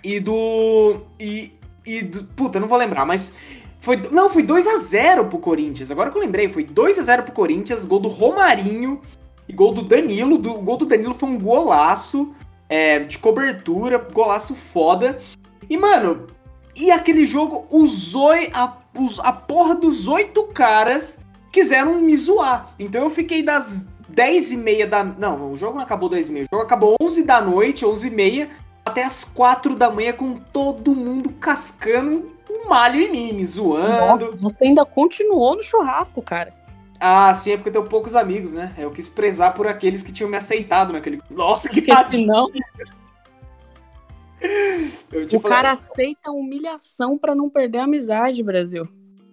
e 0.03 0.19
do. 0.19 1.01
E, 1.19 1.51
E, 1.85 2.03
puta, 2.35 2.59
não 2.59 2.67
vou 2.67 2.77
lembrar, 2.77 3.05
mas 3.05 3.33
foi, 3.81 3.97
não, 4.11 4.29
foi 4.29 4.43
2 4.43 4.67
a 4.67 4.77
0 4.77 5.25
pro 5.25 5.39
Corinthians. 5.39 5.91
Agora 5.91 6.11
que 6.11 6.17
eu 6.17 6.21
lembrei, 6.21 6.49
foi 6.49 6.63
2 6.63 6.99
a 6.99 7.01
0 7.01 7.23
pro 7.23 7.33
Corinthians, 7.33 7.85
gol 7.85 7.99
do 7.99 8.09
Romarinho 8.09 9.01
e 9.47 9.53
gol 9.53 9.73
do 9.73 9.81
Danilo. 9.81 10.37
Do, 10.37 10.55
o 10.55 10.61
gol 10.61 10.77
do 10.77 10.85
Danilo 10.85 11.13
foi 11.13 11.29
um 11.29 11.37
golaço 11.37 12.33
é, 12.69 12.99
de 12.99 13.17
cobertura, 13.17 13.97
golaço 13.97 14.55
foda. 14.55 15.19
E, 15.69 15.77
mano, 15.77 16.27
e 16.75 16.91
aquele 16.91 17.25
jogo, 17.25 17.65
os 17.71 18.13
oi, 18.13 18.49
a, 18.53 18.77
os, 18.97 19.19
a 19.19 19.31
porra 19.31 19.75
dos 19.75 20.07
oito 20.07 20.43
caras 20.43 21.19
quiseram 21.51 21.95
me 21.95 22.15
zoar. 22.15 22.73
Então 22.79 23.03
eu 23.03 23.09
fiquei 23.09 23.41
das 23.43 23.87
10 24.09 24.51
e 24.51 24.57
meia 24.57 24.87
da... 24.87 25.03
Não, 25.03 25.51
o 25.51 25.57
jogo 25.57 25.75
não 25.75 25.83
acabou 25.83 26.09
10 26.09 26.27
e 26.27 26.31
meia. 26.31 26.45
O 26.45 26.55
jogo 26.55 26.65
acabou 26.65 26.95
11 27.01 27.23
da 27.23 27.41
noite, 27.41 27.85
11 27.85 28.07
e 28.07 28.11
meia, 28.11 28.49
até 28.85 29.03
as 29.03 29.23
4 29.23 29.75
da 29.75 29.89
manhã 29.89 30.13
com 30.13 30.35
todo 30.35 30.95
mundo 30.95 31.29
cascando 31.33 32.35
um 32.49 32.69
malho 32.69 33.01
em 33.01 33.11
mim, 33.11 33.33
me 33.33 33.45
zoando. 33.45 34.25
Nossa, 34.25 34.37
você 34.37 34.65
ainda 34.65 34.85
continuou 34.85 35.55
no 35.55 35.61
churrasco, 35.61 36.21
cara. 36.21 36.53
Ah, 36.99 37.31
sim, 37.33 37.51
é 37.51 37.57
porque 37.57 37.69
eu 37.69 37.73
tenho 37.73 37.85
poucos 37.85 38.15
amigos, 38.15 38.53
né? 38.53 38.73
Eu 38.77 38.89
quis 38.89 39.07
prezar 39.07 39.53
por 39.53 39.67
aqueles 39.67 40.01
que 40.01 40.11
tinham 40.11 40.29
me 40.29 40.37
aceitado 40.37 40.93
naquele. 40.93 41.21
Nossa, 41.29 41.69
que 41.69 41.81
porque 41.81 42.25
não. 42.25 42.49
O 45.33 45.39
cara 45.41 45.73
aceita 45.73 46.31
humilhação 46.31 47.17
para 47.17 47.33
não 47.33 47.49
perder 47.49 47.79
a 47.79 47.83
amizade, 47.85 48.43
Brasil. 48.43 48.87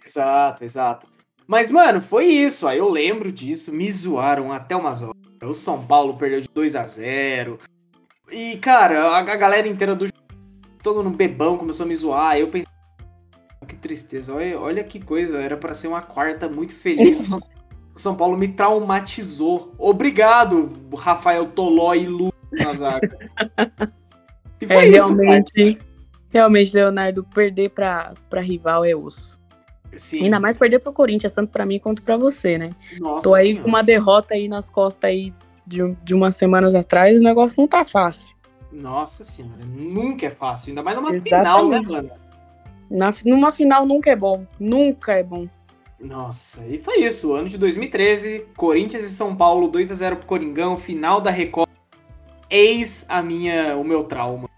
Exato, 0.04 0.64
exato. 0.64 1.06
Mas, 1.46 1.70
mano, 1.70 2.00
foi 2.00 2.26
isso. 2.26 2.66
Aí 2.66 2.78
eu 2.78 2.88
lembro 2.88 3.30
disso. 3.30 3.72
Me 3.72 3.90
zoaram 3.90 4.52
até 4.52 4.74
umas 4.74 5.02
horas. 5.02 5.14
O 5.42 5.54
São 5.54 5.84
Paulo 5.84 6.16
perdeu 6.16 6.40
de 6.40 6.48
2 6.48 6.74
a 6.74 6.86
0 6.86 7.58
E, 8.30 8.56
cara, 8.56 9.16
a, 9.16 9.22
galera 9.22 9.68
inteira 9.68 9.94
do 9.94 10.08
todo 10.82 11.02
no 11.02 11.10
bebão 11.10 11.56
começou 11.56 11.84
a 11.84 11.88
me 11.88 11.94
zoar. 11.94 12.38
Eu 12.38 12.48
pensei, 12.48 12.66
que 13.68 13.76
tristeza. 13.76 14.34
Olha, 14.34 14.58
olha 14.58 14.84
que 14.84 15.02
coisa. 15.02 15.40
Era 15.40 15.56
para 15.56 15.74
ser 15.74 15.88
uma 15.88 16.02
quarta 16.02 16.48
muito 16.48 16.74
feliz. 16.74 17.30
o 17.94 17.98
São 17.98 18.14
Paulo 18.14 18.36
me 18.36 18.48
traumatizou. 18.48 19.74
Obrigado, 19.78 20.72
Rafael 20.96 21.46
Toló 21.46 21.94
e 21.94 22.06
Lu. 22.06 22.32
E 24.60 24.66
foi 24.66 24.76
é, 24.76 24.88
isso, 24.88 25.14
realmente, 25.14 25.78
realmente, 26.30 26.74
Leonardo, 26.74 27.24
perder 27.24 27.70
pra, 27.70 28.14
pra 28.28 28.40
rival 28.40 28.84
é 28.84 28.94
osso. 28.94 29.38
Sim. 29.96 30.24
Ainda 30.24 30.40
mais 30.40 30.58
perder 30.58 30.80
pro 30.80 30.92
Corinthians, 30.92 31.32
tanto 31.32 31.50
para 31.50 31.64
mim 31.64 31.78
quanto 31.78 32.02
para 32.02 32.16
você, 32.16 32.58
né? 32.58 32.70
Nossa 32.98 33.22
Tô 33.22 33.34
aí 33.34 33.48
senhora. 33.48 33.62
com 33.62 33.68
uma 33.68 33.82
derrota 33.82 34.34
aí 34.34 34.48
nas 34.48 34.68
costas 34.68 35.08
aí 35.08 35.32
de, 35.66 35.80
de 36.02 36.14
umas 36.14 36.36
semanas 36.36 36.74
atrás, 36.74 37.16
o 37.16 37.22
negócio 37.22 37.60
não 37.60 37.68
tá 37.68 37.84
fácil. 37.84 38.34
Nossa 38.72 39.22
senhora, 39.22 39.64
nunca 39.64 40.26
é 40.26 40.30
fácil, 40.30 40.70
ainda 40.70 40.82
mais 40.82 40.96
numa 40.96 41.14
Exatamente. 41.14 41.28
final, 41.28 41.68
né, 41.68 41.80
mano? 41.86 42.10
Na, 42.90 43.10
numa 43.24 43.52
final 43.52 43.86
nunca 43.86 44.10
é 44.10 44.16
bom. 44.16 44.44
Nunca 44.58 45.12
é 45.12 45.22
bom. 45.22 45.48
Nossa, 46.00 46.66
e 46.66 46.78
foi 46.78 46.98
isso. 47.02 47.32
Ano 47.34 47.48
de 47.48 47.56
2013, 47.56 48.46
Corinthians 48.56 49.04
e 49.04 49.10
São 49.10 49.34
Paulo, 49.34 49.68
2 49.68 49.90
a 49.90 49.94
0 49.94 50.16
pro 50.16 50.26
Coringão, 50.26 50.76
final 50.76 51.20
da 51.20 51.30
Record. 51.30 51.63
Eis 52.50 53.04
a 53.08 53.22
minha, 53.22 53.76
o 53.76 53.84
meu 53.84 54.04
trauma. 54.04 54.48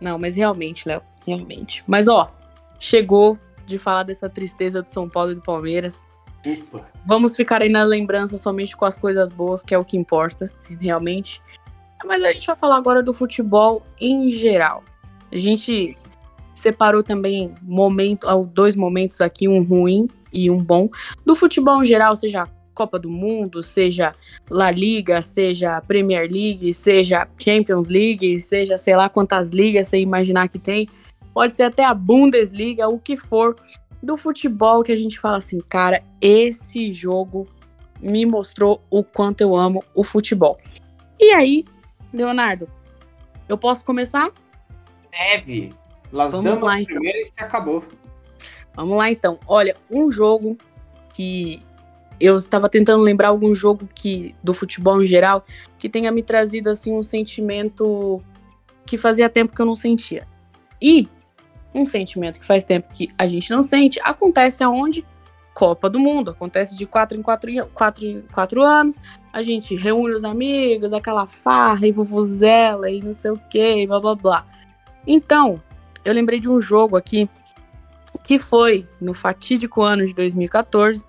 Não, 0.00 0.18
mas 0.18 0.36
realmente, 0.36 0.88
Léo, 0.88 1.02
realmente. 1.26 1.84
Mas 1.86 2.08
ó, 2.08 2.32
chegou 2.78 3.38
de 3.66 3.78
falar 3.78 4.02
dessa 4.02 4.28
tristeza 4.28 4.82
do 4.82 4.88
São 4.88 5.08
Paulo 5.08 5.32
e 5.32 5.34
do 5.34 5.42
Palmeiras. 5.42 6.08
Ufa. 6.46 6.86
Vamos 7.04 7.36
ficar 7.36 7.62
aí 7.62 7.68
na 7.68 7.82
lembrança 7.82 8.38
somente 8.38 8.76
com 8.76 8.84
as 8.84 8.96
coisas 8.96 9.30
boas, 9.30 9.62
que 9.62 9.74
é 9.74 9.78
o 9.78 9.84
que 9.84 9.96
importa, 9.96 10.50
realmente. 10.80 11.42
Mas 12.04 12.22
a 12.22 12.32
gente 12.32 12.46
vai 12.46 12.56
falar 12.56 12.76
agora 12.76 13.02
do 13.02 13.12
futebol 13.12 13.82
em 14.00 14.30
geral. 14.30 14.84
A 15.30 15.36
gente 15.36 15.96
separou 16.54 17.02
também 17.02 17.54
momento, 17.62 18.26
dois 18.46 18.74
momentos 18.74 19.20
aqui, 19.20 19.48
um 19.48 19.62
ruim 19.62 20.08
e 20.32 20.50
um 20.50 20.62
bom, 20.62 20.88
do 21.24 21.34
futebol 21.34 21.82
em 21.82 21.86
geral, 21.86 22.14
seja 22.16 22.44
Copa 22.78 22.96
do 22.96 23.10
Mundo, 23.10 23.60
seja 23.60 24.14
La 24.48 24.70
Liga, 24.70 25.20
seja 25.20 25.80
Premier 25.80 26.30
League, 26.30 26.72
seja 26.72 27.26
Champions 27.36 27.88
League, 27.88 28.38
seja 28.38 28.78
sei 28.78 28.94
lá 28.94 29.08
quantas 29.08 29.50
ligas 29.50 29.88
você 29.88 29.98
imaginar 29.98 30.48
que 30.48 30.60
tem, 30.60 30.88
pode 31.34 31.54
ser 31.54 31.64
até 31.64 31.84
a 31.84 31.92
Bundesliga, 31.92 32.88
o 32.88 32.96
que 32.96 33.16
for 33.16 33.56
do 34.00 34.16
futebol 34.16 34.84
que 34.84 34.92
a 34.92 34.96
gente 34.96 35.18
fala 35.18 35.38
assim, 35.38 35.58
cara, 35.68 36.04
esse 36.20 36.92
jogo 36.92 37.48
me 38.00 38.24
mostrou 38.24 38.80
o 38.88 39.02
quanto 39.02 39.40
eu 39.40 39.56
amo 39.56 39.82
o 39.92 40.04
futebol. 40.04 40.56
E 41.18 41.32
aí, 41.32 41.64
Leonardo, 42.12 42.68
eu 43.48 43.58
posso 43.58 43.84
começar? 43.84 44.30
Deve. 45.10 45.72
Las 46.12 46.30
Vamos 46.30 46.60
lá, 46.60 46.80
então. 46.80 46.94
primeiro 46.94 47.18
e 47.18 47.24
se 47.24 47.32
acabou. 47.38 47.82
Vamos 48.72 48.96
lá 48.96 49.10
então. 49.10 49.36
Olha, 49.48 49.76
um 49.90 50.08
jogo 50.08 50.56
que 51.12 51.60
eu 52.20 52.36
estava 52.36 52.68
tentando 52.68 53.02
lembrar 53.02 53.28
algum 53.28 53.54
jogo 53.54 53.88
que 53.94 54.34
do 54.42 54.52
futebol 54.52 55.02
em 55.02 55.06
geral 55.06 55.44
que 55.78 55.88
tenha 55.88 56.10
me 56.10 56.22
trazido 56.22 56.68
assim 56.70 56.94
um 56.94 57.02
sentimento 57.02 58.22
que 58.84 58.96
fazia 58.96 59.28
tempo 59.28 59.54
que 59.54 59.60
eu 59.60 59.66
não 59.66 59.76
sentia. 59.76 60.26
E 60.80 61.08
um 61.74 61.84
sentimento 61.84 62.40
que 62.40 62.46
faz 62.46 62.64
tempo 62.64 62.92
que 62.92 63.10
a 63.16 63.26
gente 63.26 63.50
não 63.50 63.62
sente 63.62 64.00
acontece 64.02 64.64
aonde? 64.64 65.04
Copa 65.54 65.90
do 65.90 65.98
Mundo. 65.98 66.30
Acontece 66.30 66.76
de 66.76 66.86
quatro 66.86 67.18
em 67.18 67.22
quatro, 67.22 67.50
quatro, 67.74 68.24
quatro 68.32 68.62
anos. 68.62 69.00
A 69.32 69.42
gente 69.42 69.74
reúne 69.74 70.14
os 70.14 70.24
amigos, 70.24 70.92
aquela 70.92 71.26
farra 71.26 71.86
e 71.86 71.92
vovuzela 71.92 72.90
e 72.90 73.00
não 73.00 73.12
sei 73.12 73.32
o 73.32 73.40
que, 73.50 73.86
blá 73.86 74.00
blá 74.00 74.14
blá. 74.14 74.46
Então, 75.06 75.60
eu 76.04 76.14
lembrei 76.14 76.40
de 76.40 76.48
um 76.48 76.60
jogo 76.60 76.96
aqui 76.96 77.28
que 78.24 78.38
foi 78.38 78.86
no 79.00 79.14
fatídico 79.14 79.82
ano 79.82 80.04
de 80.04 80.14
2014. 80.14 81.04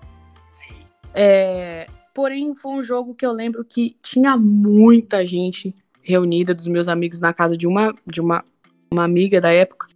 É, 1.14 1.86
porém, 2.14 2.54
foi 2.54 2.72
um 2.72 2.82
jogo 2.82 3.14
que 3.14 3.24
eu 3.24 3.32
lembro 3.32 3.64
que 3.64 3.96
tinha 4.02 4.36
muita 4.36 5.24
gente 5.24 5.74
reunida 6.02 6.54
dos 6.54 6.66
meus 6.66 6.88
amigos 6.88 7.20
na 7.20 7.32
casa 7.32 7.56
de 7.56 7.66
uma 7.66 7.94
de 8.06 8.20
uma, 8.20 8.44
uma 8.90 9.04
amiga 9.04 9.40
da 9.40 9.52
época. 9.52 9.86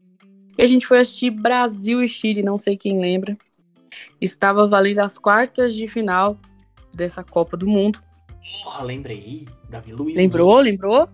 E 0.57 0.63
a 0.63 0.67
gente 0.67 0.87
foi 0.87 1.01
assistir 1.01 1.31
Brasil 1.31 2.03
e 2.03 2.09
Chile, 2.09 2.43
não 2.43 2.57
sei 2.57 2.77
quem 2.77 3.01
lembra. 3.01 3.37
Estava 4.21 4.67
valendo 4.67 5.01
as 5.01 5.19
quartas 5.19 5.75
de 5.75 5.89
final 5.89 6.39
dessa 6.93 7.25
Copa 7.25 7.57
do 7.57 7.67
Mundo. 7.67 8.01
Porra, 8.63 8.85
lembrei. 8.85 9.47
Davi 9.69 9.93
Luiz. 9.93 10.17
Lembrou, 10.17 10.61
lembrou? 10.61 11.09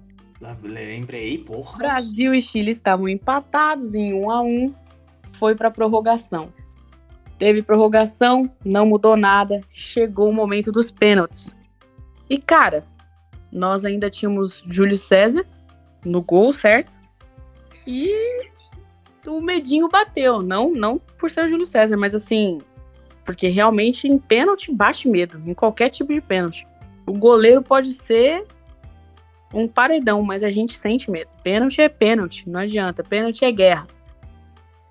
Lembrei, 0.62 1.38
porra. 1.38 1.78
Brasil 1.78 2.34
e 2.34 2.40
Chile 2.40 2.70
estavam 2.70 3.08
empatados 3.08 3.94
em 3.94 4.14
1 4.14 4.30
a 4.30 4.42
1 4.42 4.74
Foi 5.32 5.54
para 5.54 5.70
prorrogação. 5.70 6.52
Teve 7.40 7.62
prorrogação, 7.62 8.42
não 8.62 8.84
mudou 8.84 9.16
nada. 9.16 9.62
Chegou 9.72 10.28
o 10.28 10.34
momento 10.34 10.70
dos 10.70 10.90
pênaltis. 10.90 11.56
E, 12.28 12.36
cara, 12.36 12.84
nós 13.50 13.82
ainda 13.82 14.10
tínhamos 14.10 14.62
Júlio 14.66 14.98
César 14.98 15.46
no 16.04 16.20
gol, 16.20 16.52
certo? 16.52 17.00
E 17.86 18.44
o 19.26 19.40
medinho 19.40 19.88
bateu. 19.88 20.42
Não, 20.42 20.70
não 20.70 20.98
por 20.98 21.30
ser 21.30 21.46
o 21.46 21.48
Júlio 21.48 21.64
César, 21.64 21.96
mas 21.96 22.14
assim, 22.14 22.58
porque 23.24 23.48
realmente 23.48 24.06
em 24.06 24.18
pênalti 24.18 24.70
bate 24.70 25.08
medo, 25.08 25.40
em 25.46 25.54
qualquer 25.54 25.88
tipo 25.88 26.12
de 26.12 26.20
pênalti. 26.20 26.66
O 27.06 27.14
goleiro 27.14 27.62
pode 27.62 27.94
ser 27.94 28.44
um 29.54 29.66
paredão, 29.66 30.22
mas 30.22 30.42
a 30.42 30.50
gente 30.50 30.76
sente 30.76 31.10
medo. 31.10 31.30
Pênalti 31.42 31.80
é 31.80 31.88
pênalti, 31.88 32.46
não 32.46 32.60
adianta. 32.60 33.02
Pênalti 33.02 33.46
é 33.46 33.50
guerra. 33.50 33.86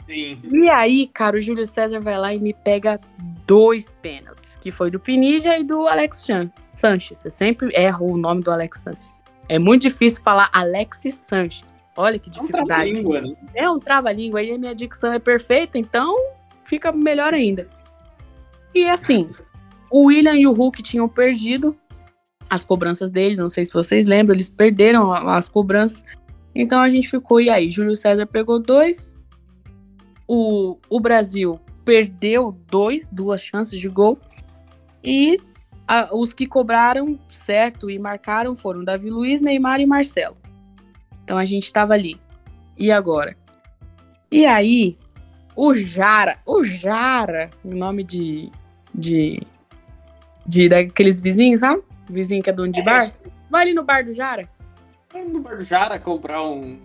Sim. 0.09 0.41
E 0.51 0.67
aí, 0.67 1.07
cara, 1.13 1.37
o 1.37 1.41
Júlio 1.41 1.67
César 1.67 1.99
vai 1.99 2.17
lá 2.17 2.33
e 2.33 2.39
me 2.39 2.51
pega 2.51 2.99
dois 3.45 3.91
pênaltis, 4.01 4.57
que 4.59 4.71
foi 4.71 4.89
do 4.89 4.99
Pinija 4.99 5.55
e 5.59 5.63
do 5.63 5.87
Alex 5.87 6.25
Sanches. 6.73 7.23
Eu 7.23 7.29
sempre 7.29 7.69
erro 7.75 8.13
o 8.13 8.17
nome 8.17 8.41
do 8.41 8.49
Alex 8.49 8.79
Sanches. 8.79 9.23
É 9.47 9.59
muito 9.59 9.83
difícil 9.83 10.23
falar 10.23 10.49
Alexis 10.51 11.21
Sanches. 11.27 11.83
Olha 11.95 12.17
que 12.17 12.29
dificuldade. 12.29 12.89
É 12.89 12.93
um 12.93 13.03
trava-língua, 13.03 13.21
né? 13.21 13.35
É 13.53 13.69
um 13.69 13.79
trava-língua. 13.79 14.41
E 14.41 14.51
a 14.51 14.57
minha 14.57 14.73
dicção 14.73 15.13
é 15.13 15.19
perfeita, 15.19 15.77
então 15.77 16.15
fica 16.63 16.91
melhor 16.91 17.33
ainda. 17.33 17.67
E 18.73 18.87
assim, 18.87 19.29
o 19.91 20.05
William 20.05 20.35
e 20.35 20.47
o 20.47 20.53
Hulk 20.53 20.81
tinham 20.81 21.07
perdido 21.07 21.77
as 22.49 22.65
cobranças 22.65 23.11
dele, 23.11 23.35
não 23.35 23.49
sei 23.49 23.63
se 23.63 23.73
vocês 23.73 24.07
lembram, 24.07 24.35
eles 24.35 24.49
perderam 24.49 25.11
as 25.11 25.47
cobranças. 25.47 26.03
Então 26.55 26.79
a 26.79 26.89
gente 26.89 27.07
ficou, 27.07 27.39
e 27.39 27.49
aí? 27.49 27.69
Júlio 27.69 27.95
César 27.95 28.25
pegou 28.25 28.59
dois, 28.59 29.18
o, 30.31 30.77
o 30.87 30.99
Brasil 30.99 31.59
perdeu 31.83 32.55
dois, 32.67 33.07
duas 33.07 33.41
chances 33.41 33.81
de 33.81 33.89
gol, 33.89 34.19
e 35.03 35.39
a, 35.87 36.15
os 36.15 36.33
que 36.33 36.45
cobraram 36.45 37.19
certo 37.31 37.89
e 37.89 37.97
marcaram 37.97 38.55
foram 38.55 38.83
Davi 38.83 39.09
Luiz, 39.09 39.41
Neymar 39.41 39.81
e 39.81 39.87
Marcelo. 39.87 40.37
Então 41.23 41.35
a 41.35 41.45
gente 41.45 41.63
estava 41.63 41.95
ali. 41.95 42.21
E 42.77 42.91
agora? 42.91 43.35
E 44.31 44.45
aí, 44.45 44.99
o 45.55 45.73
Jara, 45.73 46.37
o 46.45 46.63
Jara, 46.63 47.49
o 47.65 47.73
nome 47.73 48.03
de, 48.03 48.51
de, 48.93 49.41
de 50.45 50.69
daqueles 50.69 51.19
vizinhos, 51.19 51.61
sabe? 51.61 51.81
vizinho 52.07 52.43
que 52.43 52.51
é 52.51 52.53
dono 52.53 52.71
de 52.71 52.81
é. 52.81 52.83
bar, 52.83 53.11
vai 53.49 53.63
ali 53.63 53.73
no 53.73 53.83
bar 53.83 54.05
do 54.05 54.13
Jara. 54.13 54.47
Vai 55.11 55.23
no 55.23 55.39
bar 55.39 55.57
do 55.57 55.63
Jara 55.63 55.97
comprar 55.97 56.43
um. 56.43 56.79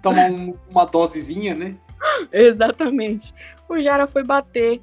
tomar 0.00 0.30
um, 0.30 0.54
uma 0.70 0.84
dosezinha, 0.84 1.52
né? 1.52 1.74
Exatamente. 2.32 3.34
O 3.68 3.80
Jara 3.80 4.06
foi 4.06 4.22
bater 4.22 4.80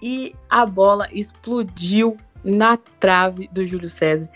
e 0.00 0.34
a 0.48 0.64
bola 0.64 1.08
explodiu 1.12 2.16
na 2.44 2.76
trave 2.76 3.48
do 3.52 3.66
Júlio 3.66 3.88
César. 3.88 4.28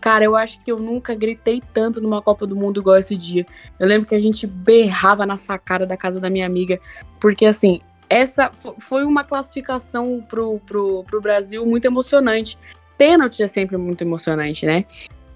Cara, 0.00 0.24
eu 0.24 0.36
acho 0.36 0.62
que 0.64 0.70
eu 0.70 0.78
nunca 0.78 1.14
gritei 1.14 1.60
tanto 1.74 2.00
numa 2.00 2.22
Copa 2.22 2.46
do 2.46 2.54
Mundo 2.54 2.80
igual 2.80 2.96
esse 2.96 3.16
dia. 3.16 3.44
Eu 3.78 3.86
lembro 3.86 4.08
que 4.08 4.14
a 4.14 4.20
gente 4.20 4.46
berrava 4.46 5.26
na 5.26 5.36
sacada 5.36 5.84
da 5.84 5.96
casa 5.96 6.20
da 6.20 6.30
minha 6.30 6.46
amiga, 6.46 6.80
porque 7.20 7.44
assim, 7.44 7.80
essa 8.08 8.50
foi 8.78 9.04
uma 9.04 9.24
classificação 9.24 10.24
pro, 10.26 10.60
pro, 10.60 11.02
pro 11.04 11.20
Brasil 11.20 11.66
muito 11.66 11.84
emocionante. 11.84 12.56
Pênalti 12.96 13.42
é 13.42 13.46
sempre 13.46 13.76
muito 13.76 14.02
emocionante, 14.02 14.64
né? 14.64 14.84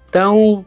Então, 0.09 0.65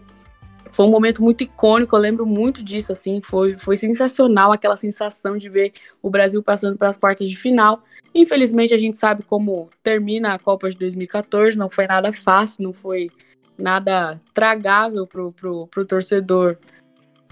foi 0.75 0.85
um 0.85 0.91
momento 0.91 1.23
muito 1.23 1.41
icônico, 1.41 1.95
eu 1.95 1.99
lembro 2.01 2.25
muito 2.25 2.61
disso, 2.61 2.91
assim, 2.91 3.21
foi, 3.23 3.57
foi 3.57 3.77
sensacional 3.77 4.51
aquela 4.51 4.75
sensação 4.75 5.37
de 5.37 5.47
ver 5.47 5.71
o 6.01 6.09
Brasil 6.09 6.43
passando 6.43 6.77
para 6.77 6.89
as 6.89 6.97
quartas 6.97 7.29
de 7.29 7.37
final. 7.37 7.81
Infelizmente, 8.13 8.73
a 8.73 8.77
gente 8.77 8.97
sabe 8.97 9.23
como 9.23 9.69
termina 9.81 10.33
a 10.33 10.39
Copa 10.39 10.69
de 10.69 10.77
2014, 10.77 11.57
não 11.57 11.69
foi 11.69 11.87
nada 11.87 12.11
fácil, 12.11 12.65
não 12.65 12.73
foi 12.73 13.09
nada 13.57 14.19
tragável 14.33 15.07
pro, 15.07 15.31
pro, 15.31 15.65
pro 15.67 15.85
torcedor 15.85 16.57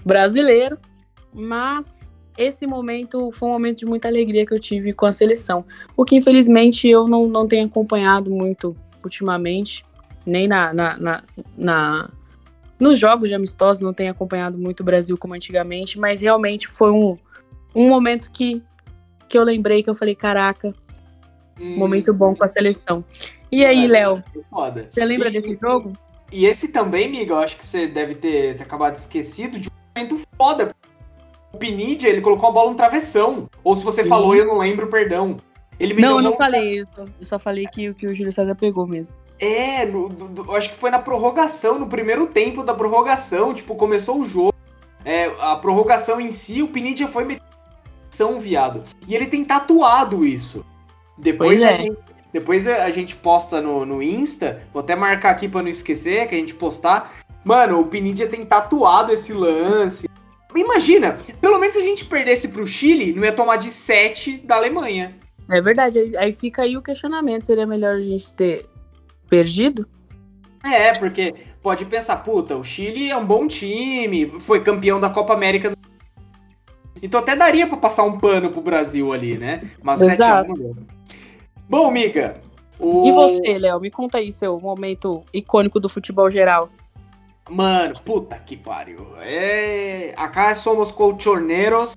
brasileiro, 0.02 0.78
mas 1.30 2.10
esse 2.38 2.66
momento 2.66 3.30
foi 3.30 3.46
um 3.50 3.52
momento 3.52 3.80
de 3.80 3.86
muita 3.86 4.08
alegria 4.08 4.46
que 4.46 4.54
eu 4.54 4.58
tive 4.58 4.94
com 4.94 5.04
a 5.04 5.12
seleção. 5.12 5.66
O 5.94 6.02
que 6.02 6.16
infelizmente 6.16 6.88
eu 6.88 7.06
não, 7.06 7.26
não 7.26 7.46
tenho 7.46 7.66
acompanhado 7.66 8.30
muito 8.30 8.74
ultimamente, 9.04 9.84
nem 10.24 10.48
na, 10.48 10.72
na, 10.72 10.96
na, 10.96 11.22
na 11.58 12.10
nos 12.78 12.98
jogos 12.98 13.28
de 13.28 13.34
amistosos, 13.34 13.82
não 13.82 13.94
tenho 13.94 14.10
acompanhado 14.10 14.58
muito 14.58 14.80
o 14.80 14.84
Brasil 14.84 15.16
como 15.16 15.34
antigamente, 15.34 15.98
mas 15.98 16.20
realmente 16.20 16.68
foi 16.68 16.90
um, 16.90 17.16
um 17.74 17.88
momento 17.88 18.30
que, 18.30 18.62
que 19.28 19.38
eu 19.38 19.44
lembrei 19.44 19.82
que 19.82 19.90
eu 19.90 19.94
falei, 19.94 20.14
caraca, 20.14 20.74
hum, 21.60 21.76
momento 21.76 22.12
bom 22.12 22.34
com 22.34 22.44
a 22.44 22.48
seleção. 22.48 23.04
E 23.50 23.64
aí, 23.64 23.86
Léo, 23.86 24.22
você 24.92 25.04
lembra 25.04 25.28
e, 25.28 25.32
desse 25.32 25.56
jogo? 25.60 25.92
E 26.32 26.46
esse 26.46 26.72
também, 26.72 27.08
Miga, 27.08 27.34
eu 27.34 27.38
acho 27.38 27.56
que 27.56 27.64
você 27.64 27.86
deve 27.86 28.16
ter, 28.16 28.56
ter 28.56 28.62
acabado 28.62 28.96
esquecido 28.96 29.58
de 29.58 29.68
um 29.68 29.72
momento 29.96 30.20
foda. 30.36 30.74
O 31.52 31.56
Pinidia, 31.56 32.08
ele 32.08 32.20
colocou 32.20 32.48
a 32.48 32.52
bola 32.52 32.70
no 32.70 32.76
travessão. 32.76 33.48
Ou 33.62 33.76
se 33.76 33.84
você 33.84 34.02
Sim. 34.02 34.08
falou, 34.08 34.34
eu 34.34 34.44
não 34.44 34.58
lembro, 34.58 34.88
perdão. 34.88 35.36
Ele 35.78 35.94
não, 35.94 36.16
eu 36.16 36.22
não 36.22 36.36
falei 36.36 36.80
isso. 36.80 36.90
Eu 36.98 37.26
só 37.26 37.38
falei 37.38 37.66
que, 37.66 37.94
que 37.94 38.06
o 38.08 38.14
Júlio 38.14 38.32
César 38.32 38.54
pegou 38.56 38.86
mesmo. 38.86 39.14
É, 39.38 39.84
no, 39.84 40.08
do, 40.08 40.28
do, 40.28 40.56
acho 40.56 40.70
que 40.70 40.76
foi 40.76 40.90
na 40.90 40.98
prorrogação, 40.98 41.78
no 41.78 41.86
primeiro 41.86 42.26
tempo 42.26 42.62
da 42.62 42.74
prorrogação. 42.74 43.52
Tipo, 43.52 43.74
começou 43.74 44.20
o 44.20 44.24
jogo. 44.24 44.54
É, 45.04 45.30
a 45.40 45.56
prorrogação 45.56 46.20
em 46.20 46.30
si, 46.30 46.62
o 46.62 46.68
Pinidia 46.68 47.08
foi 47.08 47.24
metido 47.24 47.44
viado. 48.38 48.84
E 49.08 49.14
ele 49.14 49.26
tem 49.26 49.44
tatuado 49.44 50.24
isso. 50.24 50.64
Depois 51.18 51.62
é. 51.62 51.68
a 51.68 51.76
gente 51.76 51.98
depois 52.34 52.66
a 52.66 52.90
gente 52.90 53.14
posta 53.14 53.60
no, 53.60 53.86
no 53.86 54.02
Insta. 54.02 54.62
Vou 54.72 54.80
até 54.82 54.96
marcar 54.96 55.30
aqui 55.30 55.48
pra 55.48 55.62
não 55.62 55.68
esquecer 55.68 56.26
que 56.26 56.34
a 56.34 56.38
gente 56.38 56.52
postar. 56.52 57.14
Mano, 57.44 57.78
o 57.78 57.86
Pinidia 57.86 58.26
tem 58.26 58.44
tatuado 58.44 59.12
esse 59.12 59.32
lance. 59.32 60.08
Imagina, 60.52 61.16
pelo 61.40 61.60
menos 61.60 61.76
se 61.76 61.80
a 61.80 61.84
gente 61.84 62.04
perdesse 62.04 62.48
pro 62.48 62.66
Chile, 62.66 63.12
não 63.12 63.24
ia 63.24 63.32
tomar 63.32 63.56
de 63.56 63.70
7 63.70 64.38
da 64.38 64.56
Alemanha. 64.56 65.14
É 65.48 65.60
verdade, 65.60 66.16
aí 66.16 66.32
fica 66.32 66.62
aí 66.62 66.76
o 66.76 66.82
questionamento. 66.82 67.46
Seria 67.46 67.68
melhor 67.68 67.94
a 67.94 68.00
gente 68.00 68.32
ter 68.32 68.66
perdido? 69.34 69.88
É, 70.62 70.92
porque 70.94 71.34
pode 71.60 71.84
pensar, 71.84 72.16
puta, 72.18 72.56
o 72.56 72.62
Chile 72.62 73.10
é 73.10 73.16
um 73.16 73.26
bom 73.26 73.46
time, 73.46 74.32
foi 74.40 74.62
campeão 74.62 75.00
da 75.00 75.10
Copa 75.10 75.34
América. 75.34 75.76
Então 77.02 77.20
até 77.20 77.34
daria 77.34 77.66
para 77.66 77.76
passar 77.76 78.04
um 78.04 78.18
pano 78.18 78.50
pro 78.50 78.62
Brasil 78.62 79.12
ali, 79.12 79.36
né? 79.36 79.62
Mas 79.82 80.00
Exato. 80.00 80.56
7 80.56 80.62
a 80.62 80.70
1 80.70 80.74
Bom, 81.68 81.90
Miga. 81.90 82.40
O... 82.78 83.06
E 83.06 83.12
você, 83.12 83.58
Léo? 83.58 83.80
Me 83.80 83.90
conta 83.90 84.18
aí 84.18 84.30
seu 84.30 84.58
momento 84.58 85.22
icônico 85.32 85.80
do 85.80 85.88
futebol 85.88 86.30
geral. 86.30 86.70
Mano, 87.50 87.94
puta 88.04 88.38
que 88.38 88.56
pariu. 88.56 89.06
É... 89.20 90.14
Acá 90.16 90.54
somos 90.54 90.90
colchoneiros. 90.92 91.96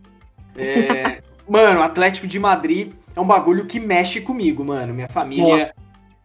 É... 0.57 1.21
mano, 1.47 1.81
Atlético 1.81 2.27
de 2.27 2.39
Madrid 2.39 2.91
é 3.15 3.19
um 3.21 3.25
bagulho 3.25 3.65
que 3.65 3.79
mexe 3.79 4.19
comigo, 4.19 4.63
mano. 4.65 4.93
Minha 4.93 5.09
família, 5.09 5.73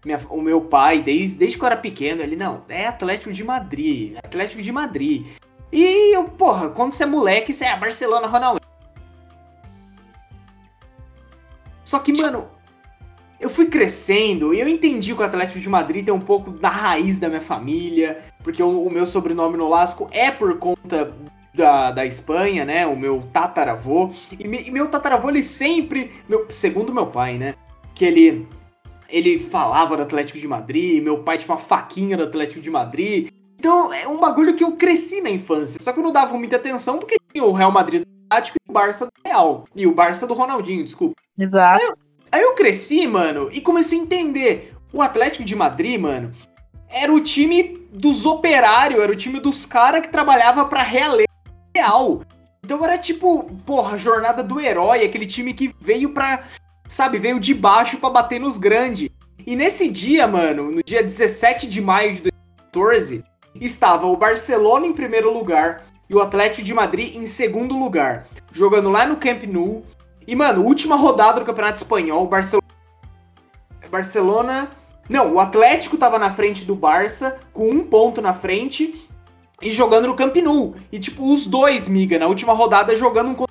minha... 0.04 0.20
o 0.28 0.40
meu 0.40 0.60
pai, 0.60 1.02
desde, 1.02 1.38
desde 1.38 1.56
que 1.56 1.62
eu 1.62 1.66
era 1.66 1.76
pequeno, 1.76 2.22
ele, 2.22 2.36
não, 2.36 2.64
é 2.68 2.86
Atlético 2.86 3.32
de 3.32 3.44
Madrid. 3.44 4.16
Atlético 4.18 4.62
de 4.62 4.72
Madrid. 4.72 5.26
E 5.72 6.14
eu, 6.14 6.24
porra, 6.24 6.68
quando 6.68 6.92
você 6.92 7.04
é 7.04 7.06
moleque, 7.06 7.52
você 7.52 7.64
é 7.64 7.76
Barcelona 7.76 8.26
Ronaldo. 8.26 8.60
Só 11.84 11.98
que, 11.98 12.12
mano, 12.20 12.46
eu 13.40 13.50
fui 13.50 13.66
crescendo 13.66 14.54
e 14.54 14.60
eu 14.60 14.68
entendi 14.68 15.14
que 15.14 15.20
o 15.20 15.24
Atlético 15.24 15.58
de 15.58 15.68
Madrid 15.68 16.04
tem 16.04 16.14
um 16.14 16.20
pouco 16.20 16.50
da 16.50 16.68
raiz 16.68 17.18
da 17.18 17.28
minha 17.28 17.40
família, 17.40 18.20
porque 18.42 18.62
o, 18.62 18.84
o 18.84 18.90
meu 18.90 19.04
sobrenome 19.04 19.56
no 19.56 19.68
Lasco 19.68 20.08
é 20.12 20.30
por 20.30 20.56
conta 20.58 21.12
da, 21.52 21.90
da 21.90 22.06
Espanha, 22.06 22.64
né? 22.64 22.86
O 22.86 22.96
meu 22.96 23.22
tataravô. 23.32 24.10
E, 24.38 24.46
me, 24.46 24.62
e 24.62 24.70
meu 24.70 24.88
tataravô, 24.88 25.28
ele 25.28 25.42
sempre, 25.42 26.12
meu, 26.28 26.46
segundo 26.50 26.94
meu 26.94 27.06
pai, 27.06 27.36
né? 27.36 27.54
Que 27.94 28.04
ele, 28.04 28.46
ele 29.12 29.38
falava 29.38 29.96
do 29.96 30.02
Atlético 30.02 30.38
de 30.38 30.48
Madrid, 30.48 31.02
meu 31.02 31.22
pai 31.22 31.38
tinha 31.38 31.54
uma 31.54 31.60
faquinha 31.60 32.16
do 32.16 32.24
Atlético 32.24 32.60
de 32.60 32.70
Madrid. 32.70 33.28
Então 33.58 33.92
é 33.92 34.08
um 34.08 34.18
bagulho 34.18 34.56
que 34.56 34.64
eu 34.64 34.72
cresci 34.72 35.20
na 35.20 35.30
infância. 35.30 35.78
Só 35.80 35.92
que 35.92 36.00
eu 36.00 36.04
não 36.04 36.12
dava 36.12 36.36
muita 36.36 36.56
atenção 36.56 36.98
porque 36.98 37.16
tinha 37.32 37.44
o 37.44 37.52
Real 37.52 37.70
Madrid 37.70 38.02
do 38.02 38.08
Atlético 38.28 38.58
e 38.58 38.70
o 38.70 38.72
Barça 38.72 39.06
do 39.06 39.12
Real. 39.24 39.64
E 39.76 39.86
o 39.86 39.94
Barça 39.94 40.26
do 40.26 40.34
Ronaldinho, 40.34 40.82
desculpa. 40.82 41.14
Exato. 41.38 41.80
Aí 41.80 41.86
eu, 41.86 41.94
Aí 42.32 42.40
eu 42.40 42.54
cresci, 42.54 43.06
mano, 43.06 43.50
e 43.52 43.60
comecei 43.60 44.00
a 44.00 44.02
entender. 44.02 44.74
O 44.90 45.02
Atlético 45.02 45.44
de 45.44 45.54
Madrid, 45.54 46.00
mano, 46.00 46.32
era 46.88 47.12
o 47.12 47.20
time 47.20 47.86
dos 47.92 48.24
operários, 48.24 49.02
era 49.02 49.12
o 49.12 49.16
time 49.16 49.38
dos 49.38 49.66
caras 49.66 50.00
que 50.00 50.08
trabalhava 50.08 50.64
pra 50.64 50.82
realeza 50.82 51.28
real. 51.76 52.22
Então 52.64 52.82
era 52.82 52.96
tipo, 52.96 53.44
porra, 53.66 53.98
jornada 53.98 54.42
do 54.42 54.60
herói, 54.60 55.04
aquele 55.04 55.26
time 55.26 55.52
que 55.52 55.74
veio 55.80 56.10
pra, 56.10 56.44
sabe, 56.88 57.18
veio 57.18 57.40
de 57.40 57.54
baixo 57.54 57.98
para 57.98 58.10
bater 58.10 58.40
nos 58.40 58.58
grandes. 58.58 59.08
E 59.46 59.56
nesse 59.56 59.88
dia, 59.88 60.26
mano, 60.26 60.70
no 60.70 60.82
dia 60.82 61.02
17 61.02 61.66
de 61.66 61.80
maio 61.80 62.14
de 62.14 62.22
2014, 62.72 63.24
estava 63.60 64.06
o 64.06 64.16
Barcelona 64.16 64.86
em 64.86 64.92
primeiro 64.92 65.32
lugar 65.32 65.84
e 66.08 66.14
o 66.14 66.20
Atlético 66.20 66.64
de 66.64 66.74
Madrid 66.74 67.16
em 67.16 67.26
segundo 67.26 67.78
lugar, 67.78 68.26
jogando 68.52 68.90
lá 68.90 69.06
no 69.06 69.16
Camp 69.16 69.44
Nou, 69.44 69.82
e, 70.26 70.36
mano, 70.36 70.64
última 70.64 70.96
rodada 70.96 71.40
do 71.40 71.46
Campeonato 71.46 71.78
Espanhol, 71.78 72.26
Barcelona. 72.26 72.68
Barcelona. 73.90 74.70
Não, 75.08 75.34
o 75.34 75.40
Atlético 75.40 75.96
tava 75.96 76.18
na 76.18 76.30
frente 76.30 76.64
do 76.64 76.74
Barça, 76.74 77.40
com 77.52 77.68
um 77.68 77.84
ponto 77.84 78.22
na 78.22 78.32
frente, 78.32 79.08
e 79.60 79.72
jogando 79.72 80.06
no 80.06 80.14
Camp 80.14 80.36
Nou. 80.36 80.74
E, 80.90 80.98
tipo, 80.98 81.32
os 81.32 81.46
dois, 81.46 81.88
miga, 81.88 82.18
na 82.18 82.26
última 82.26 82.52
rodada 82.52 82.94
jogando 82.96 83.30
um. 83.30 83.46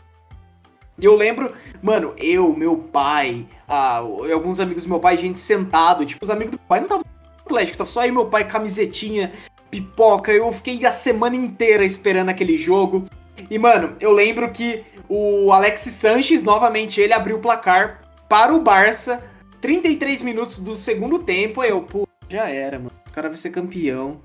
E 1.01 1.05
eu 1.05 1.15
lembro, 1.15 1.51
mano, 1.81 2.13
eu, 2.17 2.55
meu 2.55 2.77
pai, 2.77 3.47
ah, 3.67 3.97
alguns 3.97 4.59
amigos 4.59 4.83
do 4.83 4.89
meu 4.89 4.99
pai, 4.99 5.17
gente 5.17 5.39
sentado, 5.39 6.05
tipo, 6.05 6.23
os 6.23 6.29
amigos 6.29 6.51
do 6.51 6.57
meu 6.59 6.67
pai 6.67 6.79
não 6.79 6.85
estavam 6.85 7.05
Atlético, 7.51 7.79
tava 7.79 7.89
só 7.89 8.01
aí 8.01 8.11
meu 8.11 8.27
pai, 8.27 8.47
camisetinha, 8.47 9.31
pipoca. 9.69 10.31
Eu 10.31 10.51
fiquei 10.51 10.85
a 10.85 10.91
semana 10.91 11.35
inteira 11.35 11.83
esperando 11.83 12.29
aquele 12.29 12.55
jogo. 12.55 13.05
E, 13.49 13.57
mano, 13.57 13.95
eu 13.99 14.11
lembro 14.11 14.51
que 14.51 14.83
o 15.09 15.51
Alexis 15.51 15.93
Sanches, 15.93 16.43
novamente, 16.43 17.01
ele 17.01 17.13
abriu 17.13 17.37
o 17.37 17.41
placar 17.41 18.01
para 18.29 18.53
o 18.53 18.61
Barça. 18.61 19.23
33 19.59 20.21
minutos 20.21 20.59
do 20.59 20.77
segundo 20.77 21.19
tempo. 21.19 21.63
Eu, 21.63 21.81
pô, 21.81 22.07
já 22.29 22.49
era, 22.49 22.77
mano. 22.77 22.91
Os 23.05 23.11
caras 23.11 23.29
vão 23.29 23.37
ser 23.37 23.49
campeão. 23.49 24.21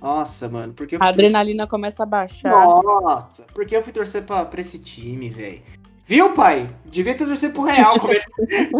Nossa, 0.00 0.48
mano. 0.48 0.72
Porque 0.74 0.96
a 1.00 1.06
adrenalina 1.06 1.66
começa 1.66 2.02
a 2.02 2.06
baixar. 2.06 2.50
Nossa, 2.50 3.44
porque 3.52 3.76
eu 3.76 3.82
fui 3.82 3.92
torcer 3.92 4.22
pra, 4.22 4.44
pra 4.44 4.60
esse 4.60 4.78
time, 4.78 5.30
velho. 5.30 5.62
Viu, 6.06 6.32
pai? 6.32 6.68
Devia 6.84 7.14
ter 7.14 7.26
torcer 7.26 7.52
pro 7.52 7.62
Real, 7.62 7.96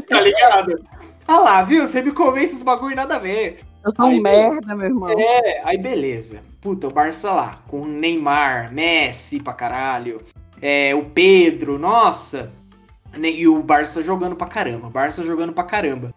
tá 0.09 0.21
ligado? 0.21 0.85
Ah 1.27 1.39
lá, 1.39 1.63
viu? 1.63 1.87
Você 1.87 2.03
me 2.03 2.13
convence 2.13 2.55
os 2.55 2.63
bagulho 2.63 2.95
nada 2.95 3.17
a 3.17 3.19
ver. 3.19 3.61
Eu 3.85 3.91
sou 3.91 4.07
aí, 4.07 4.19
um 4.19 4.23
merda, 4.23 4.75
meu 4.75 4.87
irmão. 4.87 5.09
É, 5.19 5.63
aí 5.65 5.79
beleza. 5.79 6.43
Puta, 6.61 6.87
o 6.87 6.93
Barça 6.93 7.33
lá, 7.33 7.61
com 7.69 7.85
Neymar, 7.85 8.73
Messi 8.73 9.41
pra 9.41 9.53
caralho 9.53 10.21
é, 10.67 10.95
o 10.95 11.05
Pedro, 11.05 11.79
nossa. 11.79 12.51
E 13.15 13.47
o 13.47 13.63
Barça 13.63 14.03
jogando 14.03 14.35
pra 14.35 14.47
caramba. 14.47 14.89
Barça 14.89 15.23
jogando 15.23 15.53
pra 15.53 15.63
caramba. 15.63 16.11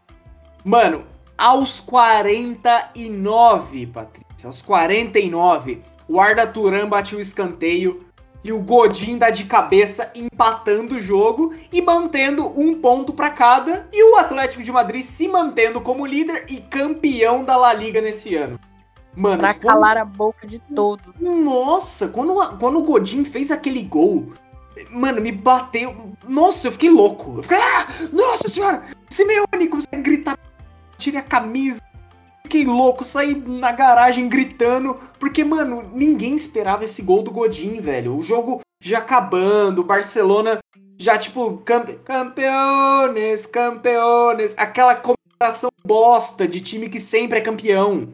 Mano, 0.63 1.03
aos 1.37 1.81
49, 1.81 3.87
Patrícia, 3.87 4.47
aos 4.47 4.61
49, 4.61 5.81
o 6.07 6.19
Arda 6.19 6.47
Turan 6.47 6.87
bate 6.87 7.13
o 7.13 7.19
escanteio 7.19 8.06
e 8.43 8.51
o 8.51 8.59
Godin 8.59 9.17
dá 9.17 9.29
de 9.29 9.45
cabeça 9.45 10.11
empatando 10.15 10.95
o 10.95 10.99
jogo 10.99 11.53
e 11.71 11.81
mantendo 11.81 12.47
um 12.59 12.79
ponto 12.79 13.13
para 13.13 13.29
cada 13.29 13.87
e 13.91 14.03
o 14.03 14.15
Atlético 14.15 14.63
de 14.63 14.71
Madrid 14.71 15.01
se 15.01 15.27
mantendo 15.27 15.81
como 15.81 16.05
líder 16.05 16.45
e 16.49 16.57
campeão 16.57 17.43
da 17.43 17.57
La 17.57 17.73
Liga 17.73 18.01
nesse 18.01 18.35
ano. 18.35 18.59
Mano, 19.15 19.39
pra 19.39 19.53
quando... 19.53 19.65
calar 19.65 19.97
a 19.97 20.05
boca 20.05 20.45
de 20.45 20.59
todos. 20.59 21.19
Nossa, 21.19 22.07
quando, 22.09 22.35
quando 22.57 22.79
o 22.79 22.83
Godin 22.83 23.25
fez 23.25 23.49
aquele 23.49 23.81
gol, 23.81 24.31
Mano, 24.91 25.21
me 25.21 25.31
bateu. 25.31 26.13
Nossa, 26.27 26.67
eu 26.67 26.71
fiquei 26.71 26.89
louco. 26.89 27.37
Eu 27.37 27.43
fiquei, 27.43 27.57
ah, 27.57 27.87
nossa 28.11 28.47
senhora, 28.47 28.83
Simeone, 29.09 29.69
a 29.91 29.97
gritar, 29.97 30.37
tirei 30.97 31.19
a 31.19 31.23
camisa. 31.23 31.81
Fiquei 32.47 32.63
louco, 32.63 33.03
saí 33.03 33.35
na 33.35 33.73
garagem 33.73 34.29
gritando, 34.29 34.97
porque, 35.19 35.43
mano, 35.43 35.91
ninguém 35.93 36.33
esperava 36.33 36.85
esse 36.85 37.01
gol 37.01 37.21
do 37.21 37.29
Godin, 37.29 37.81
velho. 37.81 38.15
O 38.15 38.21
jogo 38.21 38.61
já 38.81 38.99
acabando, 38.99 39.79
o 39.79 39.83
Barcelona 39.83 40.59
já, 40.97 41.17
tipo, 41.17 41.57
campe... 41.65 41.95
campeones, 42.05 43.45
campeones, 43.45 44.55
aquela 44.57 44.95
comparação 44.95 45.69
bosta 45.85 46.47
de 46.47 46.61
time 46.61 46.87
que 46.87 47.01
sempre 47.01 47.39
é 47.39 47.41
campeão. 47.41 48.07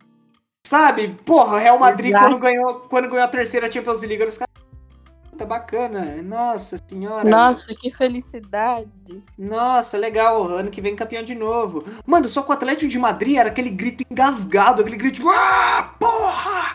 Sabe? 0.65 1.15
Porra, 1.23 1.59
Real 1.59 1.77
Madrid, 1.77 2.11
quando 2.11 2.39
ganhou, 2.39 2.79
quando 2.89 3.09
ganhou 3.09 3.25
a 3.25 3.27
terceira 3.27 3.71
Champions 3.71 4.01
League, 4.01 4.23
os 4.23 4.39
caras 4.39 4.52
tá 5.33 5.45
bacana. 5.45 6.21
Nossa 6.23 6.77
senhora. 6.87 7.29
Nossa, 7.29 7.73
que 7.75 7.89
felicidade. 7.89 8.89
Nossa, 9.37 9.97
legal. 9.97 10.43
Ano 10.43 10.69
que 10.69 10.81
vem 10.81 10.95
campeão 10.95 11.23
de 11.23 11.35
novo. 11.35 11.83
Mano, 12.05 12.27
só 12.27 12.41
que 12.41 12.49
o 12.49 12.53
Atlético 12.53 12.89
de 12.89 12.99
Madrid 12.99 13.37
era 13.37 13.49
aquele 13.49 13.69
grito 13.69 14.03
engasgado, 14.09 14.81
aquele 14.81 14.97
grito 14.97 15.15
tipo, 15.15 15.29
ah, 15.29 15.93
porra! 15.99 16.73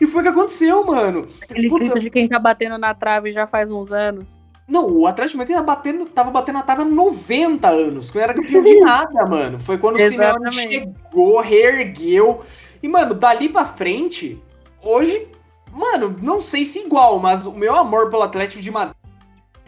E 0.00 0.06
foi 0.06 0.20
o 0.20 0.24
que 0.24 0.30
aconteceu, 0.30 0.84
mano. 0.84 1.26
Aquele 1.42 1.68
Puta... 1.68 1.84
grito 1.84 2.00
de 2.00 2.10
quem 2.10 2.28
tá 2.28 2.38
batendo 2.38 2.76
na 2.76 2.94
trave 2.94 3.30
já 3.30 3.46
faz 3.46 3.70
uns 3.70 3.90
anos. 3.90 4.40
Não, 4.68 4.90
o 4.90 5.06
Atlético 5.06 5.32
de 5.32 5.38
Madrid 5.38 5.56
tava 5.56 5.66
batendo, 5.66 6.04
tava 6.06 6.30
batendo 6.30 6.56
na 6.56 6.62
trave 6.62 6.82
há 6.82 6.84
90 6.84 7.68
anos, 7.68 8.10
que 8.10 8.16
não 8.16 8.24
era 8.24 8.34
campeão 8.34 8.62
de 8.62 8.80
nada, 8.80 9.24
mano. 9.28 9.58
Foi 9.60 9.78
quando 9.78 9.96
o 9.96 9.98
Simeone 10.00 10.52
chegou, 10.52 11.40
reergueu. 11.40 12.42
E, 12.82 12.88
mano, 12.88 13.14
dali 13.14 13.48
pra 13.48 13.64
frente, 13.64 14.42
hoje 14.82 15.28
Mano, 15.76 16.16
não 16.22 16.40
sei 16.40 16.64
se 16.64 16.78
igual, 16.78 17.18
mas 17.18 17.44
o 17.44 17.52
meu 17.52 17.76
amor 17.76 18.08
pelo 18.08 18.22
Atlético 18.22 18.62
de 18.62 18.70
Madrid 18.70 18.96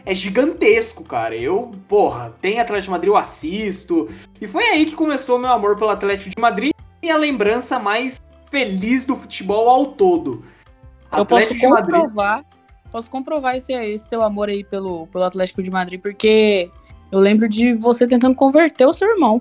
é 0.03 0.15
gigantesco, 0.15 1.03
cara. 1.03 1.35
Eu, 1.35 1.69
porra, 1.87 2.33
tem 2.41 2.59
Atlético 2.59 2.85
de 2.85 2.89
Madrid, 2.89 3.09
eu 3.09 3.15
assisto. 3.17 4.09
E 4.41 4.47
foi 4.47 4.63
aí 4.63 4.87
que 4.87 4.95
começou 4.95 5.37
o 5.37 5.39
meu 5.39 5.51
amor 5.51 5.75
pelo 5.77 5.91
Atlético 5.91 6.31
de 6.31 6.41
Madrid 6.41 6.71
e 7.03 7.11
a 7.11 7.15
lembrança 7.15 7.77
mais 7.77 8.19
feliz 8.49 9.05
do 9.05 9.15
futebol 9.15 9.69
ao 9.69 9.85
todo. 9.85 10.43
Eu 11.11 11.21
Atlético 11.21 11.59
posso 11.59 11.83
comprovar, 11.83 12.37
Madrid... 12.37 12.53
posso 12.91 13.11
comprovar 13.11 13.55
esse, 13.55 13.71
esse 13.71 14.09
seu 14.09 14.23
amor 14.23 14.49
aí 14.49 14.63
pelo, 14.63 15.05
pelo 15.07 15.23
Atlético 15.23 15.61
de 15.61 15.69
Madrid, 15.69 16.01
porque 16.01 16.71
eu 17.11 17.19
lembro 17.19 17.47
de 17.47 17.75
você 17.75 18.07
tentando 18.07 18.33
converter 18.33 18.87
o 18.87 18.93
seu 18.93 19.07
irmão. 19.07 19.39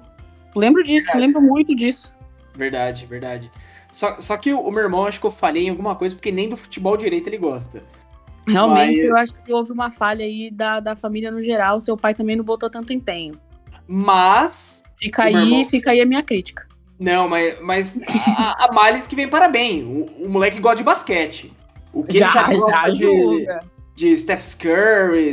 Lembro 0.54 0.84
disso, 0.84 1.16
lembro 1.16 1.40
muito 1.40 1.74
disso. 1.74 2.14
Verdade, 2.54 3.06
verdade. 3.06 3.50
Só, 3.92 4.18
só 4.18 4.36
que 4.36 4.52
o, 4.52 4.70
meu 4.70 4.82
irmão, 4.82 5.06
acho 5.06 5.20
que 5.20 5.26
eu 5.26 5.30
falhei 5.30 5.66
em 5.66 5.70
alguma 5.70 5.94
coisa, 5.94 6.14
porque 6.14 6.30
nem 6.30 6.48
do 6.48 6.56
futebol 6.56 6.96
direito 6.96 7.28
ele 7.28 7.38
gosta. 7.38 7.82
Realmente, 8.46 9.00
Mas... 9.00 9.08
eu 9.08 9.16
acho 9.16 9.34
que 9.34 9.52
houve 9.52 9.72
uma 9.72 9.90
falha 9.90 10.24
aí 10.24 10.50
da, 10.50 10.80
da 10.80 10.96
família 10.96 11.30
no 11.30 11.42
geral. 11.42 11.80
Seu 11.80 11.96
pai 11.96 12.14
também 12.14 12.36
não 12.36 12.44
botou 12.44 12.70
tanto 12.70 12.92
empenho. 12.92 13.34
Mas. 13.86 14.82
Fica 14.98 15.24
aí, 15.24 15.34
irmão... 15.34 15.68
fica 15.68 15.90
aí 15.90 16.00
a 16.00 16.06
minha 16.06 16.22
crítica. 16.22 16.66
Não, 16.98 17.28
mas, 17.28 17.60
mas 17.60 17.98
a, 18.36 18.64
a 18.64 18.72
Males 18.72 19.06
que 19.06 19.14
vem 19.14 19.28
para 19.28 19.48
bem. 19.48 19.84
O, 19.84 20.24
o, 20.24 20.28
moleque 20.28 20.60
gosta 20.60 20.78
de 20.78 20.84
basquete. 20.84 21.52
O 21.92 22.02
que 22.02 22.18
já, 22.18 22.50
ele 22.50 22.60
já, 22.62 22.70
já 22.70 22.88
de, 22.88 23.46
de 23.94 24.16
Steph 24.16 24.54
Curry. 24.56 25.32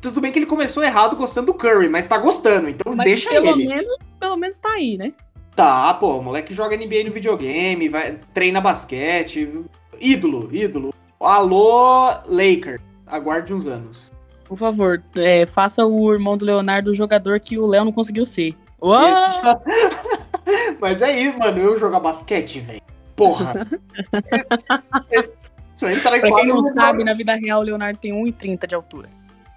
Tudo 0.00 0.20
bem 0.20 0.32
que 0.32 0.38
ele 0.38 0.46
começou 0.46 0.82
errado 0.82 1.16
gostando 1.16 1.52
do 1.52 1.54
Curry, 1.54 1.88
mas 1.88 2.06
tá 2.06 2.18
gostando, 2.18 2.68
então 2.68 2.94
mas 2.94 3.04
deixa 3.04 3.30
pelo 3.30 3.48
ele. 3.48 3.68
Menos, 3.68 3.98
pelo 4.20 4.36
menos 4.36 4.58
tá 4.58 4.70
aí, 4.70 4.98
né? 4.98 5.14
Tá, 5.54 5.94
pô, 5.94 6.18
o 6.18 6.22
moleque 6.22 6.52
joga 6.52 6.76
NBA 6.76 7.04
no 7.04 7.12
videogame, 7.12 7.88
vai, 7.88 8.18
treina 8.32 8.60
basquete. 8.60 9.64
Ídolo, 10.00 10.48
ídolo. 10.52 10.92
Alô, 11.20 12.10
Laker. 12.26 12.80
Aguarde 13.06 13.54
uns 13.54 13.66
anos. 13.66 14.12
Por 14.44 14.58
favor, 14.58 15.02
é, 15.16 15.46
faça 15.46 15.86
o 15.86 16.12
irmão 16.12 16.36
do 16.36 16.44
Leonardo 16.44 16.90
o 16.90 16.94
jogador 16.94 17.38
que 17.40 17.56
o 17.58 17.66
Léo 17.66 17.84
não 17.84 17.92
conseguiu 17.92 18.26
ser. 18.26 18.54
Mas 20.80 21.00
é 21.00 21.18
isso, 21.18 21.38
mano. 21.38 21.58
Eu 21.58 21.78
jogar 21.78 22.00
basquete, 22.00 22.60
velho. 22.60 22.82
Porra. 23.16 23.66
Isso 25.74 25.86
aí 25.86 26.00
tá 26.00 26.10
pra 26.10 26.20
quem 26.20 26.46
não 26.46 26.62
sabe, 26.62 27.02
na 27.02 27.14
vida 27.14 27.34
real, 27.34 27.60
o 27.60 27.64
Leonardo 27.64 27.98
tem 27.98 28.12
1,30 28.12 28.66
de 28.66 28.74
altura. 28.76 29.08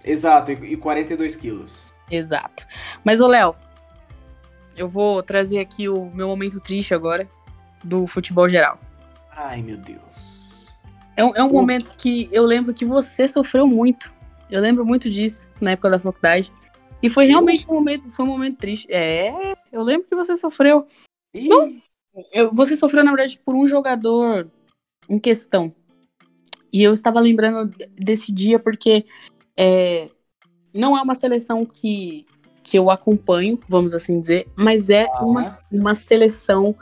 Exato, 0.03 0.51
e 0.51 0.75
42 0.75 1.35
quilos. 1.35 1.93
Exato. 2.09 2.65
Mas, 3.03 3.21
ô 3.21 3.27
Léo, 3.27 3.55
eu 4.77 4.87
vou 4.87 5.23
trazer 5.23 5.59
aqui 5.59 5.89
o 5.89 6.11
meu 6.11 6.27
momento 6.27 6.59
triste 6.61 6.93
agora 6.93 7.27
do 7.83 8.05
futebol 8.05 8.47
geral. 8.47 8.79
Ai, 9.31 9.61
meu 9.61 9.77
Deus. 9.77 10.79
É 11.15 11.25
um, 11.25 11.35
é 11.35 11.43
um 11.43 11.49
momento 11.49 11.95
que 11.97 12.29
eu 12.31 12.43
lembro 12.43 12.73
que 12.73 12.85
você 12.85 13.27
sofreu 13.27 13.67
muito. 13.67 14.13
Eu 14.49 14.61
lembro 14.61 14.85
muito 14.85 15.09
disso 15.09 15.49
na 15.59 15.71
época 15.71 15.89
da 15.89 15.99
faculdade. 15.99 16.51
E 17.01 17.09
foi 17.09 17.25
realmente 17.25 17.65
um 17.67 17.73
momento, 17.73 18.11
foi 18.11 18.23
um 18.23 18.29
momento 18.29 18.57
triste. 18.57 18.87
É, 18.91 19.55
eu 19.71 19.81
lembro 19.81 20.07
que 20.07 20.15
você 20.15 20.37
sofreu. 20.37 20.87
Não, 21.33 21.75
eu, 22.31 22.51
você 22.51 22.75
sofreu, 22.75 23.03
na 23.03 23.11
verdade, 23.11 23.39
por 23.43 23.55
um 23.55 23.67
jogador 23.67 24.49
em 25.09 25.19
questão. 25.19 25.73
E 26.71 26.83
eu 26.83 26.93
estava 26.93 27.19
lembrando 27.19 27.75
desse 27.95 28.31
dia 28.31 28.59
porque 28.59 29.05
é, 29.55 30.09
não 30.73 30.97
é 30.97 31.01
uma 31.01 31.15
seleção 31.15 31.65
que 31.65 32.25
que 32.67 32.77
eu 32.77 32.91
acompanho, 32.91 33.57
vamos 33.69 33.93
assim 33.93 34.19
dizer, 34.19 34.45
mas 34.53 34.89
é 34.89 35.07
ah. 35.13 35.23
uma, 35.23 35.41
uma 35.71 35.95
seleção 35.95 36.75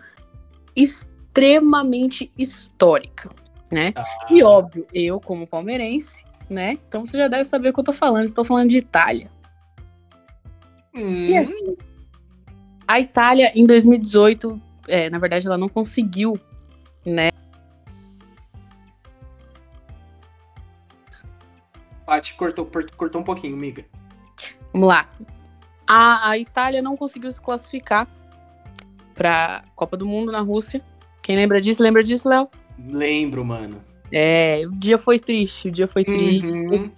extremamente 0.75 2.31
histórica, 2.35 3.29
né? 3.71 3.93
Ah. 3.95 4.03
E 4.31 4.41
óbvio, 4.41 4.87
eu 4.91 5.19
como 5.19 5.45
palmeirense, 5.45 6.23
né? 6.49 6.79
Então 6.87 7.05
você 7.05 7.19
já 7.19 7.27
deve 7.27 7.45
saber 7.45 7.69
o 7.69 7.73
que 7.73 7.79
eu 7.79 7.83
tô 7.83 7.93
falando. 7.93 8.25
Estou 8.25 8.43
falando 8.43 8.69
de 8.69 8.77
Itália. 8.77 9.29
Hum. 10.95 11.27
E 11.27 11.37
assim, 11.37 11.77
a 12.87 12.99
Itália 12.99 13.51
em 13.53 13.67
2018, 13.67 14.59
é, 14.87 15.07
na 15.11 15.19
verdade, 15.19 15.45
ela 15.45 15.57
não 15.57 15.69
conseguiu, 15.69 16.33
né? 17.05 17.29
Paty 22.07 22.33
cortou, 22.33 22.67
cortou 22.97 23.21
um 23.21 23.23
pouquinho, 23.23 23.55
miga. 23.55 23.85
Vamos 24.73 24.87
lá 24.87 25.07
a, 25.87 26.29
a 26.29 26.37
Itália 26.37 26.81
não 26.81 26.95
conseguiu 26.97 27.31
se 27.31 27.41
classificar 27.41 28.07
para 29.13 29.63
Copa 29.75 29.95
do 29.95 30.05
Mundo 30.05 30.31
na 30.31 30.41
Rússia. 30.41 30.81
Quem 31.21 31.35
lembra 31.35 31.61
disso? 31.61 31.81
Lembra 31.81 32.03
disso, 32.03 32.27
Léo? 32.27 32.47
Lembro, 32.87 33.43
mano. 33.45 33.81
É, 34.11 34.63
o 34.65 34.71
dia 34.71 34.97
foi 34.97 35.17
triste, 35.19 35.69
o 35.69 35.71
dia 35.71 35.87
foi 35.87 36.03
triste. 36.03 36.45
Uhum. 36.45 36.91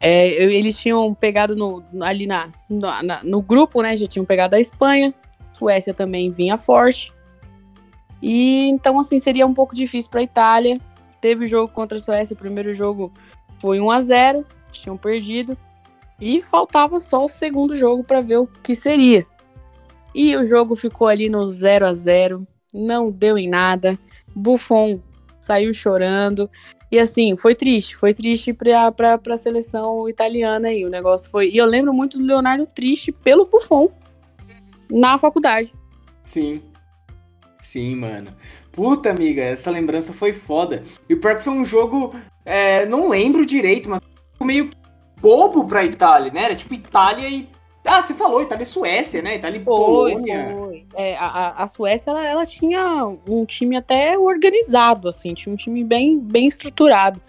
É, 0.00 0.28
eles 0.28 0.76
tinham 0.76 1.14
pegado 1.14 1.56
no, 1.56 1.82
ali 2.02 2.26
na, 2.26 2.50
na, 2.68 3.22
no 3.22 3.40
grupo, 3.40 3.82
né? 3.82 3.96
Já 3.96 4.06
tinham 4.06 4.24
pegado 4.24 4.56
a 4.56 4.60
Espanha. 4.60 5.12
Suécia 5.52 5.94
também 5.94 6.30
vinha 6.30 6.58
forte. 6.58 7.12
E 8.22 8.68
então, 8.68 8.98
assim, 8.98 9.18
seria 9.18 9.46
um 9.46 9.54
pouco 9.54 9.74
difícil 9.74 10.10
para 10.10 10.20
a 10.20 10.24
Itália. 10.24 10.78
Teve 11.20 11.44
o 11.44 11.46
jogo 11.46 11.72
contra 11.72 11.98
a 11.98 12.00
Suécia, 12.00 12.34
o 12.34 12.38
primeiro 12.38 12.74
jogo 12.74 13.12
foi 13.60 13.80
1 13.80 13.90
a 13.90 14.00
0 14.00 14.46
tinham 14.72 14.96
perdido. 14.96 15.56
E 16.24 16.40
faltava 16.40 16.98
só 17.00 17.26
o 17.26 17.28
segundo 17.28 17.74
jogo 17.74 18.02
para 18.02 18.22
ver 18.22 18.38
o 18.38 18.46
que 18.46 18.74
seria. 18.74 19.26
E 20.14 20.34
o 20.34 20.42
jogo 20.42 20.74
ficou 20.74 21.06
ali 21.06 21.28
no 21.28 21.44
0 21.44 21.86
a 21.86 21.92
0 21.92 22.46
não 22.72 23.10
deu 23.10 23.36
em 23.36 23.46
nada. 23.46 23.98
Buffon 24.34 25.02
saiu 25.38 25.74
chorando. 25.74 26.48
E 26.90 26.98
assim, 26.98 27.36
foi 27.36 27.54
triste, 27.54 27.94
foi 27.94 28.14
triste 28.14 28.54
pra, 28.54 28.90
pra, 28.90 29.36
seleção 29.36 30.08
italiana 30.08 30.68
aí. 30.68 30.86
O 30.86 30.88
negócio 30.88 31.30
foi. 31.30 31.50
E 31.50 31.58
eu 31.58 31.66
lembro 31.66 31.92
muito 31.92 32.16
do 32.16 32.24
Leonardo 32.24 32.66
triste 32.66 33.12
pelo 33.12 33.44
Buffon 33.44 33.90
na 34.90 35.18
faculdade. 35.18 35.74
Sim. 36.24 36.62
Sim, 37.60 37.96
mano. 37.96 38.30
Puta, 38.72 39.10
amiga, 39.10 39.42
essa 39.42 39.70
lembrança 39.70 40.14
foi 40.14 40.32
foda. 40.32 40.84
E 41.06 41.12
o 41.12 41.20
pior 41.20 41.36
que 41.36 41.42
foi 41.42 41.52
um 41.52 41.66
jogo. 41.66 42.14
É, 42.46 42.86
não 42.86 43.10
lembro 43.10 43.44
direito, 43.44 43.90
mas 43.90 44.00
meio 44.40 44.70
bobo 45.24 45.64
pra 45.64 45.82
Itália, 45.86 46.30
né? 46.30 46.44
Era 46.44 46.54
tipo 46.54 46.74
Itália 46.74 47.26
e. 47.26 47.48
Ah, 47.82 48.00
você 48.00 48.14
falou, 48.14 48.42
Itália 48.42 48.62
e 48.62 48.66
Suécia, 48.66 49.22
né? 49.22 49.36
Itália 49.36 49.60
e 49.60 49.64
foi, 49.64 49.74
Polônia. 49.74 50.54
Foi. 50.56 50.86
É, 50.94 51.16
a, 51.16 51.54
a 51.62 51.66
Suécia, 51.66 52.10
ela, 52.10 52.26
ela 52.26 52.46
tinha 52.46 53.06
um 53.28 53.44
time 53.44 53.76
até 53.76 54.18
organizado, 54.18 55.08
assim, 55.08 55.34
tinha 55.34 55.52
um 55.52 55.56
time 55.56 55.84
bem, 55.84 56.18
bem 56.18 56.46
estruturado. 56.46 57.20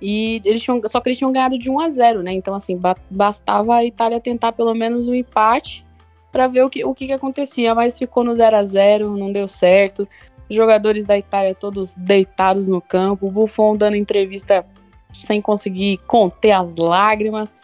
E 0.00 0.42
eles 0.44 0.60
tinham, 0.60 0.80
só 0.86 1.00
que 1.00 1.08
eles 1.08 1.18
tinham 1.18 1.32
ganhado 1.32 1.56
de 1.56 1.70
1 1.70 1.80
a 1.80 1.88
0 1.88 2.22
né? 2.22 2.32
Então, 2.32 2.54
assim, 2.54 2.78
bastava 3.08 3.76
a 3.76 3.84
Itália 3.84 4.20
tentar 4.20 4.52
pelo 4.52 4.74
menos 4.74 5.06
um 5.06 5.14
empate 5.14 5.84
para 6.30 6.48
ver 6.48 6.62
o 6.62 6.70
que, 6.70 6.84
o 6.84 6.94
que, 6.94 7.06
que 7.06 7.12
acontecia. 7.12 7.74
Mas 7.74 7.96
ficou 7.96 8.24
no 8.24 8.34
0 8.34 8.56
a 8.56 8.64
0 8.64 9.16
não 9.16 9.32
deu 9.32 9.46
certo. 9.46 10.06
Jogadores 10.50 11.06
da 11.06 11.16
Itália 11.16 11.54
todos 11.54 11.94
deitados 11.94 12.68
no 12.68 12.82
campo. 12.82 13.28
O 13.28 13.30
Buffon 13.30 13.76
dando 13.76 13.96
entrevista 13.96 14.66
sem 15.12 15.40
conseguir 15.40 15.98
conter 16.06 16.52
as 16.52 16.74
lágrimas. 16.76 17.54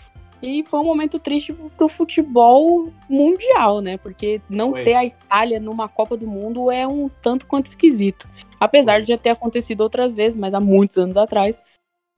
E 0.40 0.62
foi 0.64 0.78
um 0.80 0.84
momento 0.84 1.18
triste 1.18 1.52
pro 1.76 1.88
futebol 1.88 2.92
mundial, 3.08 3.80
né? 3.80 3.96
Porque 3.96 4.40
não 4.48 4.70
foi. 4.70 4.84
ter 4.84 4.94
a 4.94 5.04
Itália 5.04 5.58
numa 5.58 5.88
Copa 5.88 6.16
do 6.16 6.28
Mundo 6.28 6.70
é 6.70 6.86
um 6.86 7.08
tanto 7.08 7.46
quanto 7.46 7.66
esquisito. 7.66 8.28
Apesar 8.60 8.94
foi. 8.94 9.02
de 9.02 9.08
já 9.08 9.18
ter 9.18 9.30
acontecido 9.30 9.80
outras 9.80 10.14
vezes, 10.14 10.38
mas 10.38 10.54
há 10.54 10.60
muitos 10.60 10.96
anos 10.96 11.16
atrás, 11.16 11.58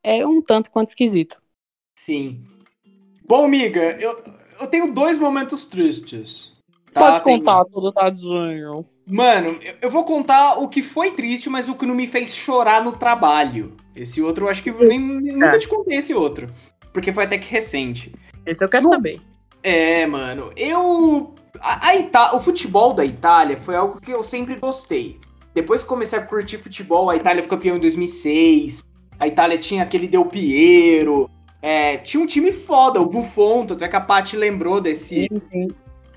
é 0.03 0.27
um 0.27 0.43
tanto 0.43 0.71
quanto 0.71 0.89
esquisito. 0.89 1.41
Sim. 1.99 2.45
Bom, 3.27 3.45
amiga, 3.45 3.97
eu, 4.01 4.23
eu 4.61 4.67
tenho 4.67 4.93
dois 4.93 5.19
momentos 5.19 5.65
tristes. 5.65 6.59
Tá? 6.93 7.01
Pode 7.01 7.21
contar, 7.23 7.63
tem... 7.63 7.73
tudo 7.73 7.93
tadinho. 7.93 8.85
Mano, 9.11 9.59
eu, 9.83 9.91
vou 9.91 10.05
contar 10.05 10.59
o 10.61 10.69
que 10.69 10.83
foi 10.83 11.11
triste, 11.11 11.51
mas 11.51 11.69
o 11.69 11.75
que 11.75 11.85
não 11.85 11.95
me 11.95 12.07
fez 12.07 12.35
chorar 12.35 12.83
no 12.83 12.93
trabalho. 12.93 13.77
Esse 13.95 14.23
outro 14.23 14.45
eu 14.45 14.49
acho 14.49 14.63
que 14.63 14.71
nem, 14.71 14.99
nunca 14.99 15.59
te 15.59 15.67
contei 15.67 15.99
esse 15.99 16.15
outro. 16.15 16.49
Porque 16.93 17.13
foi 17.13 17.25
até 17.25 17.37
que 17.37 17.51
recente. 17.51 18.13
Esse 18.47 18.65
eu 18.65 18.69
quero 18.69 18.85
no... 18.85 18.91
saber. 18.91 19.21
É, 19.63 20.07
mano, 20.07 20.53
eu. 20.57 21.35
A, 21.61 21.89
a 21.89 21.97
Ita... 21.97 22.35
O 22.35 22.41
futebol 22.41 22.95
da 22.95 23.05
Itália 23.05 23.57
foi 23.57 23.75
algo 23.75 24.01
que 24.01 24.11
eu 24.11 24.23
sempre 24.23 24.55
gostei. 24.57 25.19
Depois 25.53 25.83
que 25.83 25.89
comecei 25.89 26.19
a 26.19 26.23
curtir 26.23 26.59
futebol, 26.59 27.11
a 27.11 27.17
Itália 27.17 27.43
foi 27.43 27.51
campeão 27.51 27.77
em 27.77 27.81
2006. 27.81 28.81
A 29.19 29.27
Itália 29.27 29.59
tinha 29.59 29.83
aquele 29.83 30.07
Del 30.07 30.25
Piero. 30.25 31.29
É, 31.61 31.99
tinha 31.99 32.23
um 32.23 32.27
time 32.27 32.53
foda, 32.53 33.01
o 33.01 33.07
Buffon, 33.07 33.67
tanto 33.67 33.85
é 33.85 33.89
que 33.89 33.97
a 33.97 34.01
Paty 34.01 34.35
lembrou 34.35 34.81
desse, 34.81 35.27
sim, 35.31 35.41
sim. 35.41 35.69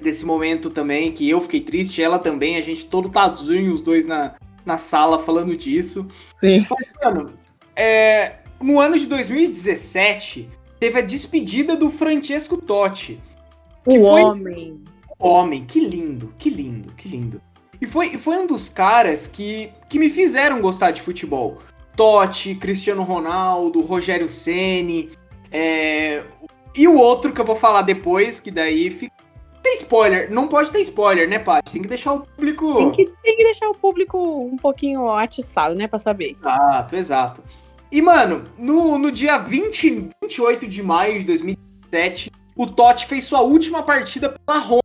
Desse 0.04 0.26
momento 0.26 0.70
também, 0.70 1.12
que 1.12 1.30
eu 1.30 1.42
fiquei 1.42 1.62
triste, 1.62 2.02
ela 2.02 2.20
também, 2.20 2.58
a 2.58 2.62
gente 2.62 2.86
todo 2.86 3.10
tadinho, 3.10 3.74
os 3.74 3.82
dois 3.82 4.06
na, 4.06 4.36
na 4.66 4.78
sala 4.78 5.20
falando 5.20 5.56
disso. 5.58 6.08
Sim. 6.40 6.66
Mas, 6.70 6.90
mano, 7.04 7.34
é, 7.76 8.36
no 8.62 8.80
ano 8.80 8.98
de 8.98 9.08
2017, 9.08 10.50
teve 10.80 11.00
a 11.00 11.02
despedida 11.02 11.76
do 11.76 11.90
Francesco 11.90 12.58
Totti. 12.58 13.20
o 13.86 13.92
foi... 13.92 14.02
homem. 14.02 14.84
O 15.20 15.28
homem, 15.30 15.64
que 15.66 15.80
lindo, 15.80 16.34
que 16.38 16.50
lindo, 16.50 16.94
que 16.94 17.08
lindo. 17.08 17.42
E 17.80 17.86
foi, 17.86 18.18
foi 18.18 18.38
um 18.38 18.48
dos 18.48 18.70
caras 18.70 19.28
que, 19.28 19.70
que 19.90 19.98
me 19.98 20.10
fizeram 20.10 20.62
gostar 20.62 20.92
de 20.92 21.02
futebol. 21.02 21.60
Totti, 21.96 22.56
Cristiano 22.56 23.04
Ronaldo, 23.04 23.82
Rogério 23.82 24.28
Ceni, 24.28 25.12
é... 25.52 26.24
e 26.76 26.88
o 26.88 26.96
outro 26.96 27.32
que 27.32 27.40
eu 27.40 27.46
vou 27.46 27.56
falar 27.56 27.84
depois, 27.84 28.40
que 28.40 28.50
daí 28.50 28.90
tem 29.64 29.76
spoiler, 29.76 30.32
não 30.32 30.48
pode 30.48 30.70
ter 30.70 30.82
spoiler, 30.82 31.28
né, 31.28 31.40
Paty? 31.40 31.72
Tem 31.72 31.82
que 31.82 31.88
deixar 31.88 32.14
o 32.14 32.20
público. 32.20 32.76
Tem 32.76 32.92
que, 32.92 33.06
tem 33.24 33.38
que 33.38 33.44
deixar 33.46 33.70
o 33.70 33.74
público 33.74 34.18
um 34.20 34.58
pouquinho 34.58 35.10
atiçado, 35.10 35.74
né, 35.74 35.88
pra 35.88 35.98
saber. 35.98 36.32
Exato, 36.32 36.96
exato. 36.96 37.44
E, 37.90 38.02
mano, 38.02 38.44
no, 38.58 38.98
no 38.98 39.12
dia 39.12 39.38
20, 39.38 40.10
28 40.22 40.68
de 40.68 40.84
maio 40.84 41.20
de 41.20 41.26
2007, 41.26 42.32
o 42.56 42.68
Totti 42.68 43.06
fez 43.06 43.24
sua 43.24 43.42
última 43.42 43.82
partida 43.84 44.30
pela 44.30 44.60
Roma, 44.60 44.82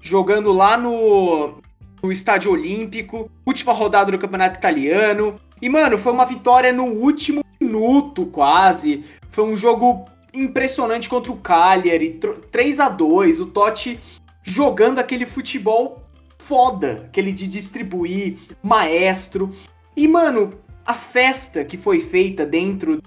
jogando 0.00 0.52
lá 0.52 0.76
no, 0.76 1.58
no 2.02 2.12
Estádio 2.12 2.52
Olímpico, 2.52 3.30
última 3.46 3.72
rodada 3.72 4.12
do 4.12 4.18
Campeonato 4.18 4.58
Italiano. 4.58 5.36
E, 5.62 5.68
mano, 5.68 5.96
foi 5.96 6.12
uma 6.12 6.26
vitória 6.26 6.72
no 6.72 6.84
último 6.84 7.42
minuto, 7.60 8.26
quase. 8.26 9.04
Foi 9.30 9.44
um 9.44 9.56
jogo 9.56 10.04
impressionante 10.32 11.08
contra 11.08 11.32
o 11.32 11.36
Cagliari, 11.36 12.20
3 12.50 12.80
a 12.80 12.88
2 12.88 13.40
o 13.40 13.46
Totti 13.46 13.98
jogando 14.42 14.98
aquele 14.98 15.26
futebol 15.26 16.02
foda, 16.38 17.04
aquele 17.06 17.32
de 17.32 17.46
distribuir, 17.46 18.38
maestro. 18.62 19.52
E, 19.96 20.08
mano, 20.08 20.50
a 20.86 20.94
festa 20.94 21.64
que 21.64 21.76
foi 21.76 22.00
feita 22.00 22.46
dentro 22.46 23.02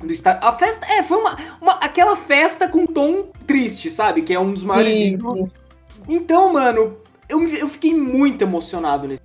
do 0.00 0.12
estádio. 0.12 0.48
A 0.48 0.52
festa, 0.52 0.86
é, 0.86 1.02
foi 1.02 1.18
uma, 1.18 1.36
uma, 1.60 1.72
aquela 1.74 2.16
festa 2.16 2.66
com 2.66 2.86
tom 2.86 3.30
triste, 3.46 3.90
sabe? 3.90 4.22
Que 4.22 4.32
é 4.32 4.40
um 4.40 4.52
dos 4.52 4.64
maiores 4.64 4.94
sim. 4.94 5.18
Sim. 5.18 5.50
Então, 6.08 6.52
mano, 6.52 6.96
eu, 7.28 7.46
eu 7.48 7.68
fiquei 7.68 7.94
muito 7.94 8.42
emocionado 8.42 9.06
nesse. 9.06 9.20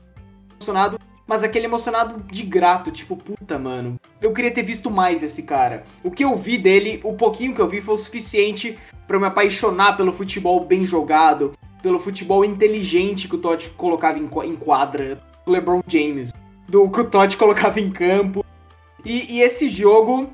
Emocionado, 0.55 0.99
mas 1.27 1.43
aquele 1.43 1.65
emocionado 1.65 2.21
de 2.23 2.43
grato, 2.43 2.91
tipo, 2.91 3.15
puta, 3.15 3.57
mano. 3.57 3.99
Eu 4.21 4.33
queria 4.33 4.51
ter 4.51 4.63
visto 4.63 4.89
mais 4.91 5.23
esse 5.23 5.43
cara. 5.43 5.83
O 6.03 6.11
que 6.11 6.23
eu 6.23 6.35
vi 6.35 6.57
dele, 6.57 6.99
o 7.03 7.13
pouquinho 7.13 7.53
que 7.53 7.59
eu 7.59 7.67
vi, 7.67 7.81
foi 7.81 7.95
o 7.95 7.97
suficiente 7.97 8.77
para 9.07 9.19
me 9.19 9.25
apaixonar 9.25 9.97
pelo 9.97 10.13
futebol 10.13 10.63
bem 10.63 10.85
jogado, 10.85 11.57
pelo 11.81 11.99
futebol 11.99 12.43
inteligente 12.45 13.27
que 13.27 13.35
o 13.35 13.39
Totti 13.39 13.69
colocava 13.71 14.17
em, 14.17 14.55
quadra, 14.55 15.21
o 15.45 15.51
LeBron 15.51 15.81
James, 15.87 16.31
do 16.67 16.89
que 16.89 17.01
o 17.01 17.09
Totti 17.09 17.37
colocava 17.37 17.79
em 17.79 17.91
campo. 17.91 18.45
E, 19.03 19.35
e 19.35 19.41
esse 19.41 19.69
jogo, 19.69 20.29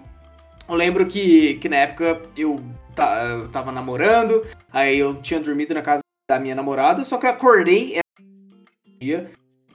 eu 0.67 0.75
lembro 0.75 1.05
que, 1.05 1.55
que 1.55 1.67
na 1.67 1.77
época 1.77 2.21
eu, 2.37 2.57
tá, 2.95 3.23
eu 3.25 3.49
tava 3.49 3.71
namorando, 3.71 4.45
aí 4.71 4.97
eu 4.97 5.15
tinha 5.15 5.39
dormido 5.39 5.73
na 5.73 5.81
casa 5.81 6.01
da 6.29 6.39
minha 6.39 6.55
namorada, 6.55 7.03
só 7.03 7.17
que 7.17 7.25
eu 7.25 7.31
acordei 7.31 7.99
dia. 9.01 9.31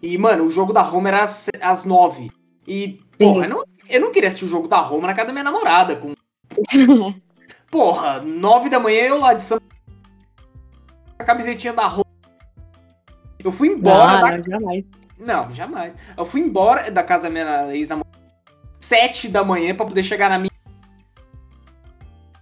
E, 0.07 0.17
mano, 0.17 0.45
o 0.45 0.51
jogo 0.51 0.73
da 0.73 0.83
Roma 0.83 1.09
era 1.09 1.23
às, 1.25 1.49
às 1.61 1.85
nove. 1.85 2.31
E, 2.67 3.01
porra, 3.19 3.47
eu 3.47 3.49
não, 3.51 3.65
eu 3.89 4.01
não 4.01 4.13
queria 4.13 4.29
assistir 4.29 4.45
o 4.45 4.49
jogo 4.49 4.69
da 4.69 4.79
Roma 4.79 5.09
na 5.09 5.15
casa 5.15 5.27
da 5.27 5.33
minha 5.33 5.45
namorada. 5.45 5.97
Com... 5.97 6.15
porra, 7.71 8.21
nove 8.23 8.71
da 8.71 8.79
manhã 8.79 9.03
eu 9.03 9.19
lá 9.19 9.35
de 9.35 9.43
São 9.43 9.59
a 11.19 11.25
camisetinha 11.25 11.73
da 11.73 11.87
Roma. 11.87 12.07
Eu 13.43 13.51
fui 13.51 13.69
embora. 13.69 14.21
Não, 14.21 14.21
da... 14.21 14.37
não, 14.37 14.45
jamais. 14.45 14.85
Não, 15.19 15.51
jamais. 15.51 15.97
Eu 16.17 16.25
fui 16.25 16.41
embora 16.41 16.89
da 16.91 17.03
casa 17.03 17.25
da 17.25 17.31
minha 17.31 17.75
ex-namorada 17.75 18.17
sete 18.79 19.27
da 19.27 19.43
manhã 19.43 19.75
pra 19.75 19.87
poder 19.87 20.05
chegar 20.05 20.31
na 20.31 20.39
minha. 20.39 20.51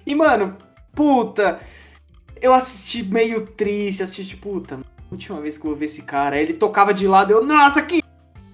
E, 0.06 0.14
mano, 0.14 0.58
puta, 0.92 1.60
eu 2.42 2.52
assisti 2.52 3.02
meio 3.02 3.46
triste, 3.46 4.02
assisti 4.02 4.26
tipo, 4.26 4.50
puta, 4.50 4.80
última 5.10 5.40
vez 5.40 5.58
que 5.58 5.64
eu 5.66 5.70
vou 5.70 5.78
ver 5.78 5.86
esse 5.86 6.02
cara. 6.02 6.36
Aí 6.36 6.42
ele 6.42 6.54
tocava 6.54 6.92
de 6.92 7.06
lado, 7.06 7.32
eu, 7.32 7.44
nossa, 7.44 7.82
que 7.82 8.02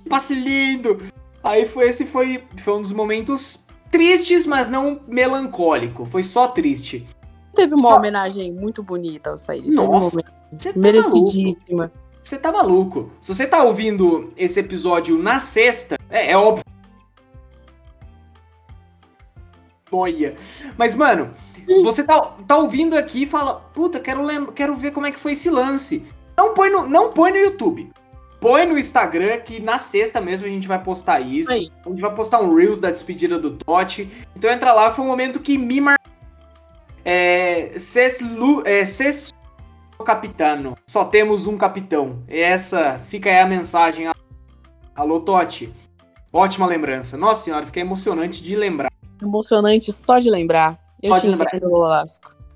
passe 0.09 0.35
lindo! 0.35 0.99
Aí 1.43 1.67
foi 1.67 1.89
esse 1.89 2.05
foi, 2.05 2.45
foi 2.59 2.75
um 2.75 2.83
dos 2.83 2.93
momentos 2.93 3.65
tristes, 3.91 4.47
mas 4.47 4.69
não 4.69 5.01
melancólico. 5.09 6.05
Foi 6.05 6.23
só 6.23 6.49
triste. 6.49 7.07
Teve 7.55 7.75
uma 7.75 7.89
só... 7.89 7.97
homenagem 7.97 8.53
muito 8.53 8.83
bonita 8.83 9.31
ao 9.31 9.39
sair. 9.39 9.71
Nossa, 9.71 10.23
tá 10.23 10.73
merecidíssima. 10.77 11.91
Você 12.21 12.39
tá 12.39 12.53
maluco? 12.53 13.11
Se 13.21 13.35
você 13.35 13.47
tá 13.47 13.63
ouvindo 13.63 14.33
esse 14.37 14.61
episódio 14.61 15.19
na 15.19 15.41
sexta, 15.41 15.97
é, 16.09 16.33
é 16.33 16.37
óbvio. 16.37 16.65
Boia. 19.91 20.37
Mas, 20.77 20.95
mano, 20.95 21.35
você 21.83 22.05
tá, 22.05 22.21
tá 22.47 22.59
ouvindo 22.59 22.97
aqui 22.97 23.23
e 23.23 23.27
fala, 23.27 23.55
puta, 23.55 23.99
quero, 23.99 24.23
lembra, 24.23 24.53
quero 24.53 24.77
ver 24.77 24.93
como 24.93 25.07
é 25.07 25.11
que 25.11 25.19
foi 25.19 25.33
esse 25.33 25.49
lance. 25.49 26.05
Não 26.41 26.55
põe 26.55 26.71
no, 26.71 26.89
não 26.89 27.13
põe 27.13 27.31
no 27.33 27.37
YouTube. 27.37 27.93
Põe 28.41 28.65
no 28.65 28.79
Instagram 28.79 29.41
que 29.41 29.61
na 29.61 29.79
sexta 29.79 30.23
mesmo 30.23 30.47
a 30.47 30.49
gente 30.49 30.67
vai 30.67 30.83
postar 30.83 31.21
isso. 31.21 31.53
Aí. 31.53 31.71
A 31.85 31.89
gente 31.91 32.01
vai 32.01 32.15
postar 32.15 32.41
um 32.41 32.55
Reels 32.55 32.81
da 32.81 32.91
despedida 32.91 33.39
do 33.39 33.51
Totti. 33.51 34.11
Então 34.35 34.51
entra 34.51 34.73
lá, 34.73 34.91
foi 34.91 35.05
um 35.05 35.09
momento 35.09 35.39
que 35.39 35.59
me 35.59 35.83
mar... 35.83 35.99
É, 37.05 37.79
Ceslu, 37.79 38.63
é, 38.65 38.83
capitano. 40.03 40.75
Só 40.89 41.05
temos 41.05 41.47
um 41.47 41.59
capitão. 41.59 42.23
Essa 42.27 42.99
fica 43.05 43.29
aí 43.29 43.41
a 43.41 43.47
mensagem. 43.47 44.11
Alô, 44.97 45.21
Totti. 45.21 45.71
Ótima 46.33 46.67
lembrança. 46.67 47.19
Nossa 47.19 47.45
senhora, 47.45 47.67
fica 47.67 47.81
emocionante 47.81 48.43
de 48.43 48.57
lembrar. 48.57 48.91
Emocionante 49.21 49.93
só 49.93 50.19
de 50.19 50.31
lembrar. 50.31 50.79
Eu 51.03 51.11
Pode 51.11 51.29
lembrar. 51.29 51.51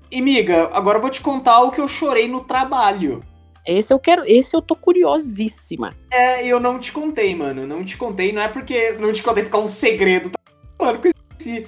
E, 0.09 0.21
miga, 0.21 0.71
agora 0.73 0.97
eu 0.97 1.01
vou 1.03 1.11
te 1.11 1.21
contar 1.21 1.61
o 1.61 1.69
que 1.69 1.79
eu 1.79 1.87
chorei 1.87 2.27
no 2.27 2.39
trabalho. 2.39 3.21
Esse 3.65 3.91
eu 3.91 3.99
quero, 3.99 4.23
esse 4.25 4.55
eu 4.55 4.61
tô 4.61 4.75
curiosíssima. 4.75 5.91
É, 6.11 6.45
eu 6.45 6.59
não 6.59 6.79
te 6.79 6.91
contei, 6.91 7.35
mano. 7.35 7.65
Não 7.65 7.83
te 7.83 7.97
contei, 7.97 8.31
não 8.31 8.41
é 8.41 8.47
porque 8.47 8.91
não 8.93 9.11
te 9.11 9.23
contei 9.23 9.43
porque 9.43 9.57
é 9.57 9.59
um 9.59 9.67
segredo. 9.67 10.29
Tá? 10.29 10.39
Mano, 10.79 10.99
que 10.99 11.07
eu 11.07 11.13
esqueci. 11.31 11.65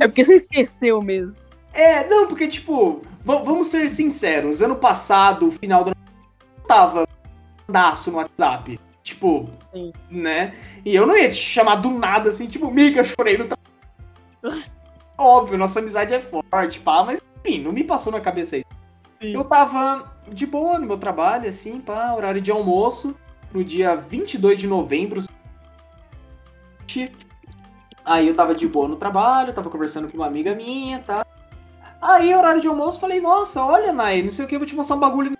É 0.00 0.06
porque 0.06 0.24
você 0.24 0.36
esqueceu 0.36 1.02
mesmo. 1.02 1.40
É, 1.72 2.08
não, 2.08 2.26
porque, 2.26 2.46
tipo, 2.46 3.02
vamos 3.24 3.68
ser 3.68 3.88
sinceros. 3.88 4.62
Ano 4.62 4.76
passado, 4.76 5.50
final 5.50 5.84
do 5.84 5.88
ano, 5.88 5.96
eu 6.56 6.66
tava 6.66 7.08
daço 7.68 8.10
no 8.10 8.18
WhatsApp. 8.18 8.78
Tipo, 9.02 9.48
Sim. 9.72 9.92
né? 10.10 10.54
E 10.84 10.94
eu 10.94 11.06
não 11.06 11.16
ia 11.16 11.30
te 11.30 11.36
chamar 11.36 11.76
do 11.76 11.90
nada 11.90 12.30
assim, 12.30 12.46
tipo, 12.46 12.70
miga, 12.70 13.02
chorei 13.02 13.36
no 13.36 13.46
trabalho. 13.46 14.64
Óbvio, 15.18 15.58
nossa 15.58 15.80
amizade 15.80 16.14
é 16.14 16.20
forte, 16.20 16.80
pá, 16.80 17.04
mas 17.04 17.20
enfim, 17.44 17.60
não 17.60 17.72
me 17.72 17.84
passou 17.84 18.12
na 18.12 18.20
cabeça 18.20 18.56
isso. 18.56 18.66
Sim. 19.20 19.34
Eu 19.34 19.44
tava 19.44 20.10
de 20.32 20.46
boa 20.46 20.78
no 20.78 20.86
meu 20.86 20.98
trabalho, 20.98 21.48
assim, 21.48 21.80
pá, 21.80 22.14
horário 22.14 22.40
de 22.40 22.50
almoço, 22.50 23.16
no 23.52 23.64
dia 23.64 23.96
22 23.96 24.60
de 24.60 24.66
novembro. 24.66 25.20
Aí 28.04 28.28
eu 28.28 28.34
tava 28.34 28.54
de 28.54 28.66
boa 28.66 28.88
no 28.88 28.96
trabalho, 28.96 29.52
tava 29.52 29.70
conversando 29.70 30.08
com 30.08 30.16
uma 30.16 30.26
amiga 30.26 30.54
minha, 30.54 31.00
tá? 31.00 31.24
Aí, 32.00 32.34
horário 32.34 32.60
de 32.60 32.68
almoço, 32.68 32.98
falei, 32.98 33.20
nossa, 33.20 33.62
olha, 33.62 33.92
Nai, 33.92 34.22
não 34.22 34.30
sei 34.30 34.44
o 34.44 34.48
que, 34.48 34.56
vou 34.56 34.66
te 34.66 34.74
mostrar 34.74 34.96
um 34.96 35.00
bagulho. 35.00 35.36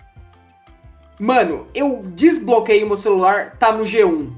Mano, 1.19 1.67
eu 1.75 2.03
desbloqueei 2.15 2.85
o 2.85 2.87
meu 2.87 2.97
celular, 2.97 3.57
tá 3.59 3.73
no 3.73 3.85
G1. 3.85 4.31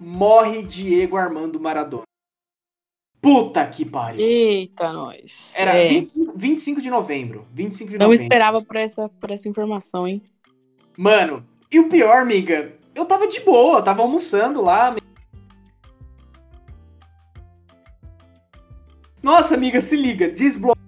Morre 0.00 0.62
Diego 0.62 1.16
Armando 1.16 1.60
Maradona. 1.60 2.02
Puta 3.20 3.64
que 3.66 3.84
pariu. 3.84 4.20
Eita, 4.20 4.92
nós. 4.92 5.54
Era 5.56 5.76
é. 5.76 5.88
20, 5.88 6.21
25 6.36 6.80
de 6.80 6.90
novembro. 6.90 7.46
25 7.52 7.90
de 7.90 7.98
Não 7.98 8.06
novembro. 8.06 8.22
esperava 8.24 8.62
por 8.62 8.76
essa, 8.76 9.08
por 9.08 9.30
essa 9.30 9.48
informação, 9.48 10.06
hein? 10.06 10.22
Mano, 10.96 11.44
e 11.70 11.80
o 11.80 11.88
pior, 11.88 12.18
amiga, 12.18 12.72
eu 12.94 13.04
tava 13.04 13.26
de 13.26 13.40
boa, 13.40 13.82
tava 13.82 14.02
almoçando 14.02 14.62
lá. 14.62 14.94
Nossa, 19.22 19.54
amiga, 19.54 19.80
se 19.80 19.96
liga, 19.96 20.28
desbloqueei 20.28 20.82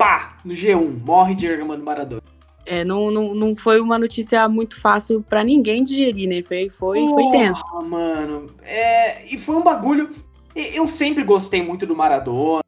pá, 0.00 0.38
no 0.42 0.54
G1, 0.54 1.04
morre 1.04 1.34
Diego 1.34 1.60
Armando 1.60 1.84
Maradona. 1.84 2.22
É, 2.64 2.82
não, 2.84 3.10
não, 3.10 3.34
não 3.34 3.54
foi 3.54 3.80
uma 3.80 3.98
notícia 3.98 4.48
muito 4.48 4.80
fácil 4.80 5.22
para 5.28 5.44
ninguém 5.44 5.84
digerir, 5.84 6.26
né? 6.26 6.42
Foi, 6.42 6.70
foi, 6.70 6.98
foi 7.06 7.30
tenso. 7.30 7.62
mano. 7.84 8.46
É, 8.62 9.26
e 9.26 9.36
foi 9.36 9.56
um 9.56 9.62
bagulho. 9.62 10.10
Eu 10.54 10.86
sempre 10.86 11.22
gostei 11.22 11.62
muito 11.62 11.86
do 11.86 11.94
Maradona. 11.94 12.62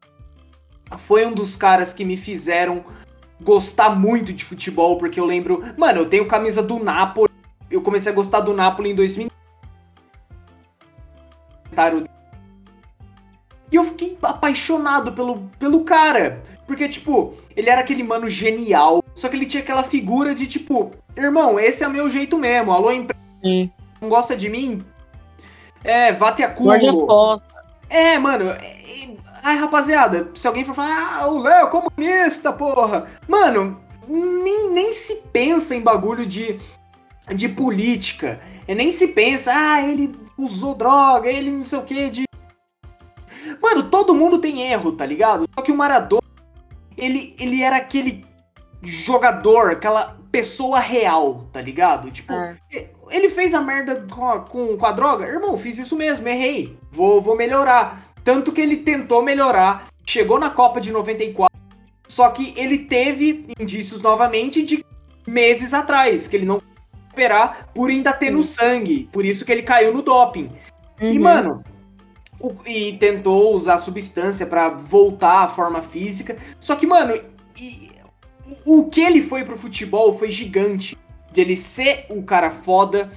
Foi 0.97 1.25
um 1.25 1.33
dos 1.33 1.55
caras 1.55 1.93
que 1.93 2.05
me 2.05 2.17
fizeram 2.17 2.83
gostar 3.41 3.89
muito 3.95 4.31
de 4.33 4.43
futebol, 4.43 4.97
porque 4.97 5.19
eu 5.19 5.25
lembro. 5.25 5.63
Mano, 5.77 5.99
eu 6.01 6.05
tenho 6.05 6.27
camisa 6.27 6.61
do 6.61 6.79
Napoli. 6.79 7.31
Eu 7.69 7.81
comecei 7.81 8.11
a 8.11 8.15
gostar 8.15 8.41
do 8.41 8.53
Napoli 8.53 8.91
em 8.91 8.95
2000. 8.95 9.29
E 13.71 13.75
eu 13.75 13.83
fiquei 13.83 14.17
apaixonado 14.21 15.11
pelo, 15.13 15.49
pelo 15.57 15.83
cara. 15.83 16.43
Porque, 16.67 16.87
tipo, 16.87 17.33
ele 17.55 17.69
era 17.69 17.81
aquele 17.81 18.03
mano 18.03 18.29
genial. 18.29 19.03
Só 19.15 19.27
que 19.27 19.35
ele 19.35 19.45
tinha 19.45 19.63
aquela 19.63 19.83
figura 19.83 20.35
de, 20.35 20.45
tipo, 20.45 20.91
irmão, 21.17 21.59
esse 21.59 21.83
é 21.83 21.87
o 21.87 21.91
meu 21.91 22.07
jeito 22.07 22.37
mesmo. 22.37 22.71
Alô, 22.71 22.91
empresa. 22.91 23.19
Não 23.99 24.09
gosta 24.09 24.35
de 24.35 24.47
mim? 24.47 24.83
É, 25.83 26.13
vá 26.13 26.31
te 26.31 26.43
a 26.43 26.49
culo. 26.49 26.69
É, 27.89 28.17
mano. 28.19 28.51
É, 28.51 29.07
ai, 29.43 29.57
rapaziada, 29.57 30.31
se 30.33 30.47
alguém 30.47 30.63
for 30.63 30.73
falar, 30.73 31.19
ah, 31.19 31.27
o 31.27 31.39
Léo, 31.39 31.69
comunista, 31.69 32.51
porra. 32.53 33.07
Mano, 33.27 33.79
nem, 34.07 34.71
nem 34.71 34.93
se 34.93 35.15
pensa 35.31 35.75
em 35.75 35.81
bagulho 35.81 36.25
de, 36.25 36.59
de 37.35 37.49
política. 37.49 38.39
E 38.67 38.73
nem 38.73 38.91
se 38.91 39.09
pensa, 39.09 39.51
ah, 39.53 39.81
ele 39.81 40.15
usou 40.37 40.73
droga, 40.73 41.29
ele 41.29 41.51
não 41.51 41.63
sei 41.63 41.79
o 41.79 41.83
que, 41.83 42.09
de. 42.09 42.23
Mano, 43.61 43.83
todo 43.83 44.15
mundo 44.15 44.39
tem 44.39 44.61
erro, 44.61 44.93
tá 44.93 45.05
ligado? 45.05 45.45
Só 45.53 45.61
que 45.61 45.71
o 45.71 45.75
Maradona 45.75 46.23
ele, 46.97 47.35
ele 47.39 47.61
era 47.61 47.77
aquele 47.77 48.25
jogador, 48.81 49.71
aquela 49.71 50.17
pessoa 50.31 50.79
real, 50.79 51.47
tá 51.51 51.61
ligado? 51.61 52.11
Tipo, 52.11 52.33
é. 52.33 52.55
ele 53.09 53.29
fez 53.29 53.53
a 53.53 53.61
merda 53.61 54.05
com 54.11 54.29
a, 54.29 54.39
com, 54.39 54.77
com 54.77 54.85
a 54.85 54.91
droga. 54.91 55.25
Irmão, 55.25 55.57
fiz 55.57 55.77
isso 55.77 55.95
mesmo, 55.95 56.27
errei. 56.27 56.77
Vou, 56.91 57.21
vou 57.21 57.35
melhorar. 57.35 58.02
Tanto 58.23 58.51
que 58.51 58.61
ele 58.61 58.77
tentou 58.77 59.21
melhorar, 59.21 59.87
chegou 60.05 60.39
na 60.39 60.49
Copa 60.49 60.79
de 60.79 60.91
94, 60.91 61.53
só 62.07 62.29
que 62.29 62.53
ele 62.55 62.79
teve 62.79 63.45
indícios 63.59 64.01
novamente 64.01 64.63
de 64.63 64.83
meses 65.27 65.73
atrás, 65.73 66.27
que 66.27 66.35
ele 66.35 66.45
não 66.45 66.61
recuperar 67.13 67.69
por 67.73 67.89
ainda 67.89 68.13
ter 68.13 68.31
no 68.31 68.43
sangue. 68.43 69.09
Por 69.11 69.25
isso 69.25 69.45
que 69.45 69.51
ele 69.51 69.63
caiu 69.63 69.93
no 69.93 70.01
doping. 70.01 70.49
Uhum. 71.01 71.09
E, 71.09 71.19
mano, 71.19 71.63
o, 72.39 72.53
e 72.65 72.93
tentou 72.93 73.53
usar 73.53 73.77
substância 73.77 74.45
para 74.45 74.69
voltar 74.69 75.43
à 75.43 75.49
forma 75.49 75.81
física. 75.81 76.37
Só 76.59 76.75
que, 76.75 76.85
mano, 76.85 77.19
e, 77.59 77.91
o 78.65 78.89
que 78.89 79.01
ele 79.01 79.21
foi 79.21 79.43
pro 79.43 79.57
futebol 79.57 80.17
foi 80.17 80.29
gigante. 80.29 80.97
De 81.31 81.41
ele 81.41 81.55
ser 81.55 82.05
o 82.09 82.21
cara 82.21 82.51
foda 82.51 83.11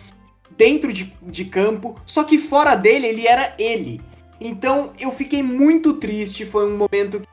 dentro 0.57 0.91
de, 0.91 1.13
de 1.23 1.45
campo, 1.45 1.95
só 2.07 2.25
que 2.25 2.39
fora 2.39 2.75
dele 2.75 3.07
ele 3.07 3.27
era 3.27 3.55
ele. 3.59 4.01
Então 4.41 4.93
eu 4.99 5.11
fiquei 5.13 5.43
muito 5.43 5.95
triste. 5.95 6.45
Foi 6.47 6.71
um 6.71 6.77
momento 6.77 7.21
que 7.21 7.27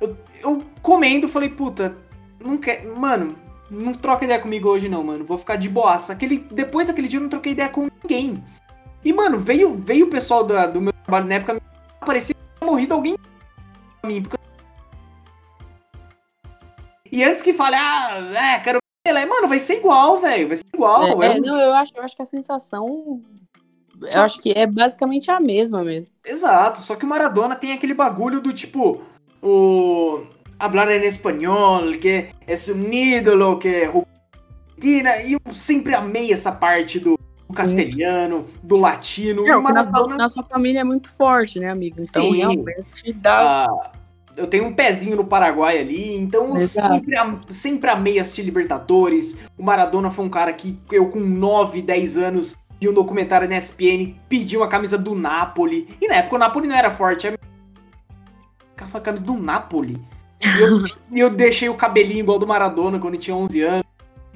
eu, 0.00 0.16
eu 0.42 0.62
comendo, 0.80 1.28
falei, 1.28 1.48
puta, 1.48 1.96
não 2.40 2.56
quer. 2.56 2.84
Mano, 2.86 3.36
não 3.70 3.94
troca 3.94 4.24
ideia 4.24 4.40
comigo 4.40 4.68
hoje, 4.68 4.88
não, 4.88 5.02
mano. 5.02 5.24
Vou 5.24 5.38
ficar 5.38 5.56
de 5.56 5.68
boaça. 5.68 6.12
Aquele, 6.12 6.38
depois 6.50 6.88
daquele 6.88 7.08
dia 7.08 7.18
eu 7.18 7.22
não 7.22 7.30
troquei 7.30 7.52
ideia 7.52 7.68
com 7.68 7.88
ninguém. 8.02 8.42
E, 9.04 9.12
mano, 9.12 9.38
veio, 9.38 9.74
veio 9.74 10.06
o 10.06 10.10
pessoal 10.10 10.44
da, 10.44 10.66
do 10.66 10.80
meu 10.80 10.92
trabalho 10.92 11.26
na 11.26 11.34
época, 11.34 11.60
parecia 12.00 12.34
que 12.34 12.40
tinha 12.58 12.70
morrido 12.70 12.94
alguém 12.94 13.16
pra 14.00 14.10
mim. 14.10 14.22
Porque... 14.22 14.36
E 17.10 17.24
antes 17.24 17.42
que 17.42 17.52
fale, 17.52 17.76
ah, 17.76 18.18
é, 18.34 18.60
quero 18.60 18.82
ele, 19.04 19.26
mano, 19.26 19.48
vai 19.48 19.58
ser 19.58 19.78
igual, 19.78 20.20
velho, 20.20 20.48
vai 20.48 20.56
ser 20.56 20.64
igual. 20.72 21.22
É, 21.22 21.36
é, 21.36 21.40
não, 21.40 21.60
eu 21.60 21.74
acho, 21.74 21.92
eu 21.96 22.02
acho 22.02 22.14
que 22.14 22.22
a 22.22 22.26
sensação. 22.26 23.20
Só... 24.08 24.20
Eu 24.20 24.24
acho 24.24 24.40
que 24.40 24.52
é 24.52 24.66
basicamente 24.66 25.30
a 25.30 25.40
mesma 25.40 25.82
mesmo. 25.82 26.12
Exato, 26.24 26.80
só 26.80 26.94
que 26.94 27.04
o 27.04 27.08
Maradona 27.08 27.56
tem 27.56 27.72
aquele 27.72 27.94
bagulho 27.94 28.40
do 28.40 28.52
tipo. 28.52 29.02
O. 29.42 30.20
Hablar 30.58 30.90
em 30.92 31.04
espanhol, 31.04 31.90
que 32.00 32.28
é 32.46 32.54
um 32.72 32.92
ídolo, 32.92 33.58
que 33.58 33.68
é. 33.68 33.90
E 35.26 35.32
eu 35.34 35.52
sempre 35.52 35.94
amei 35.94 36.32
essa 36.32 36.52
parte 36.52 36.98
do 37.00 37.18
do 37.52 37.54
castelhano, 37.54 38.46
do 38.62 38.76
latino. 38.76 39.44
Não, 39.44 39.62
Maradona... 39.62 39.84
na, 39.84 39.84
sua, 39.84 40.16
na 40.16 40.28
sua 40.30 40.42
família 40.42 40.80
é 40.80 40.84
muito 40.84 41.08
forte, 41.10 41.60
né, 41.60 41.70
amigo? 41.70 41.96
Então, 42.00 42.24
Sim. 42.24 42.36
realmente 42.38 43.12
dá. 43.12 43.66
Ah, 43.66 43.92
eu 44.34 44.46
tenho 44.46 44.64
um 44.64 44.72
pezinho 44.72 45.14
no 45.14 45.24
Paraguai 45.24 45.78
ali, 45.78 46.16
então 46.16 46.58
eu 46.58 46.66
sempre, 46.66 47.14
sempre 47.50 47.90
amei 47.90 48.18
assistir 48.18 48.42
Libertadores. 48.42 49.36
O 49.58 49.62
Maradona 49.62 50.10
foi 50.10 50.24
um 50.24 50.30
cara 50.30 50.52
que 50.54 50.78
eu, 50.90 51.08
com 51.10 51.20
9, 51.20 51.82
10 51.82 52.16
anos, 52.16 52.56
vi 52.82 52.88
um 52.88 52.92
documentário 52.92 53.48
na 53.48 53.56
ESPN, 53.56 54.14
pedi 54.28 54.56
uma 54.56 54.66
camisa 54.66 54.98
do 54.98 55.14
Napoli. 55.14 55.88
E 56.00 56.08
na 56.08 56.16
época 56.16 56.34
o 56.34 56.38
Napoli 56.38 56.66
não 56.66 56.76
era 56.76 56.90
forte. 56.90 57.28
É... 57.28 57.38
A 58.76 59.00
camisa 59.00 59.24
do 59.24 59.34
Napoli. 59.34 59.96
E 60.40 60.60
eu, 60.60 60.84
eu 61.28 61.30
deixei 61.30 61.68
o 61.68 61.74
cabelinho 61.74 62.20
igual 62.20 62.38
do 62.38 62.46
Maradona 62.46 62.98
quando 62.98 63.16
tinha 63.16 63.36
11 63.36 63.60
anos. 63.62 63.86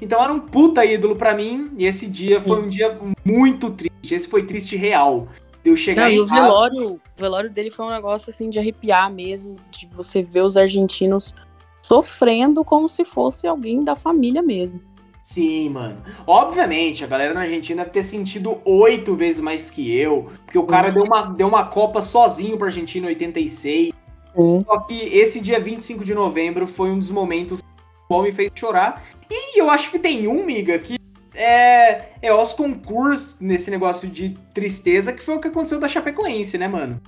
Então 0.01 0.23
era 0.23 0.33
um 0.33 0.39
puta 0.39 0.85
ídolo 0.85 1.17
para 1.17 1.35
mim, 1.35 1.73
e 1.77 1.87
esse 1.87 2.07
dia 2.07 2.41
foi 2.41 2.63
um 2.63 2.69
dia 2.69 2.97
muito 3.25 3.71
triste. 3.71 4.15
Esse 4.15 4.29
foi 4.29 4.45
triste 4.45 4.77
real. 4.77 5.27
Eu 5.65 5.75
chegar 5.75 6.05
Não, 6.05 6.11
e 6.11 6.21
o 6.21 6.27
velório, 6.27 6.93
o 6.93 7.01
velório 7.17 7.51
dele 7.51 7.71
foi 7.71 7.87
um 7.87 7.91
negócio 7.91 8.31
assim 8.31 8.49
de 8.49 8.59
arrepiar 8.59 9.13
mesmo, 9.13 9.57
de 9.71 9.89
você 9.89 10.23
ver 10.23 10.43
os 10.43 10.57
argentinos 10.57 11.35
sofrendo 11.83 12.65
como 12.65 12.89
se 12.89 13.05
fosse 13.05 13.49
alguém 13.49 13.83
da 13.83 13.97
família 13.97 14.43
mesmo. 14.43 14.81
Sim, 15.27 15.71
mano. 15.71 16.05
Obviamente, 16.25 17.03
a 17.03 17.07
galera 17.09 17.35
na 17.35 17.41
Argentina 17.41 17.83
deve 17.83 17.91
ter 17.91 18.05
sentido 18.05 18.61
oito 18.65 19.17
vezes 19.17 19.41
mais 19.41 19.69
que 19.69 19.93
eu, 19.93 20.31
porque 20.45 20.57
o 20.57 20.63
cara 20.63 20.87
uhum. 20.87 20.95
deu, 20.95 21.03
uma, 21.03 21.23
deu 21.23 21.49
uma 21.49 21.65
Copa 21.65 22.01
sozinho 22.01 22.57
pra 22.57 22.69
Argentina 22.69 23.07
em 23.07 23.09
86. 23.09 23.93
Uhum. 24.37 24.61
Só 24.61 24.79
que 24.79 24.95
esse 24.95 25.41
dia 25.41 25.59
25 25.59 26.05
de 26.05 26.15
novembro 26.15 26.65
foi 26.65 26.91
um 26.91 26.99
dos 27.01 27.11
momentos 27.11 27.61
que 27.61 27.69
o 28.09 28.23
me 28.23 28.31
fez 28.31 28.53
chorar. 28.55 29.03
E 29.29 29.61
eu 29.61 29.69
acho 29.69 29.91
que 29.91 29.99
tem 29.99 30.29
um, 30.29 30.47
miga, 30.47 30.79
que 30.79 30.97
é, 31.35 32.05
é 32.23 32.33
os 32.33 32.55
concursos 32.55 33.41
nesse 33.41 33.69
negócio 33.69 34.09
de 34.09 34.39
tristeza, 34.55 35.13
que 35.13 35.21
foi 35.21 35.35
o 35.35 35.41
que 35.41 35.49
aconteceu 35.49 35.81
da 35.81 35.89
Chapecoense, 35.89 36.57
né, 36.57 36.69
mano? 36.69 37.03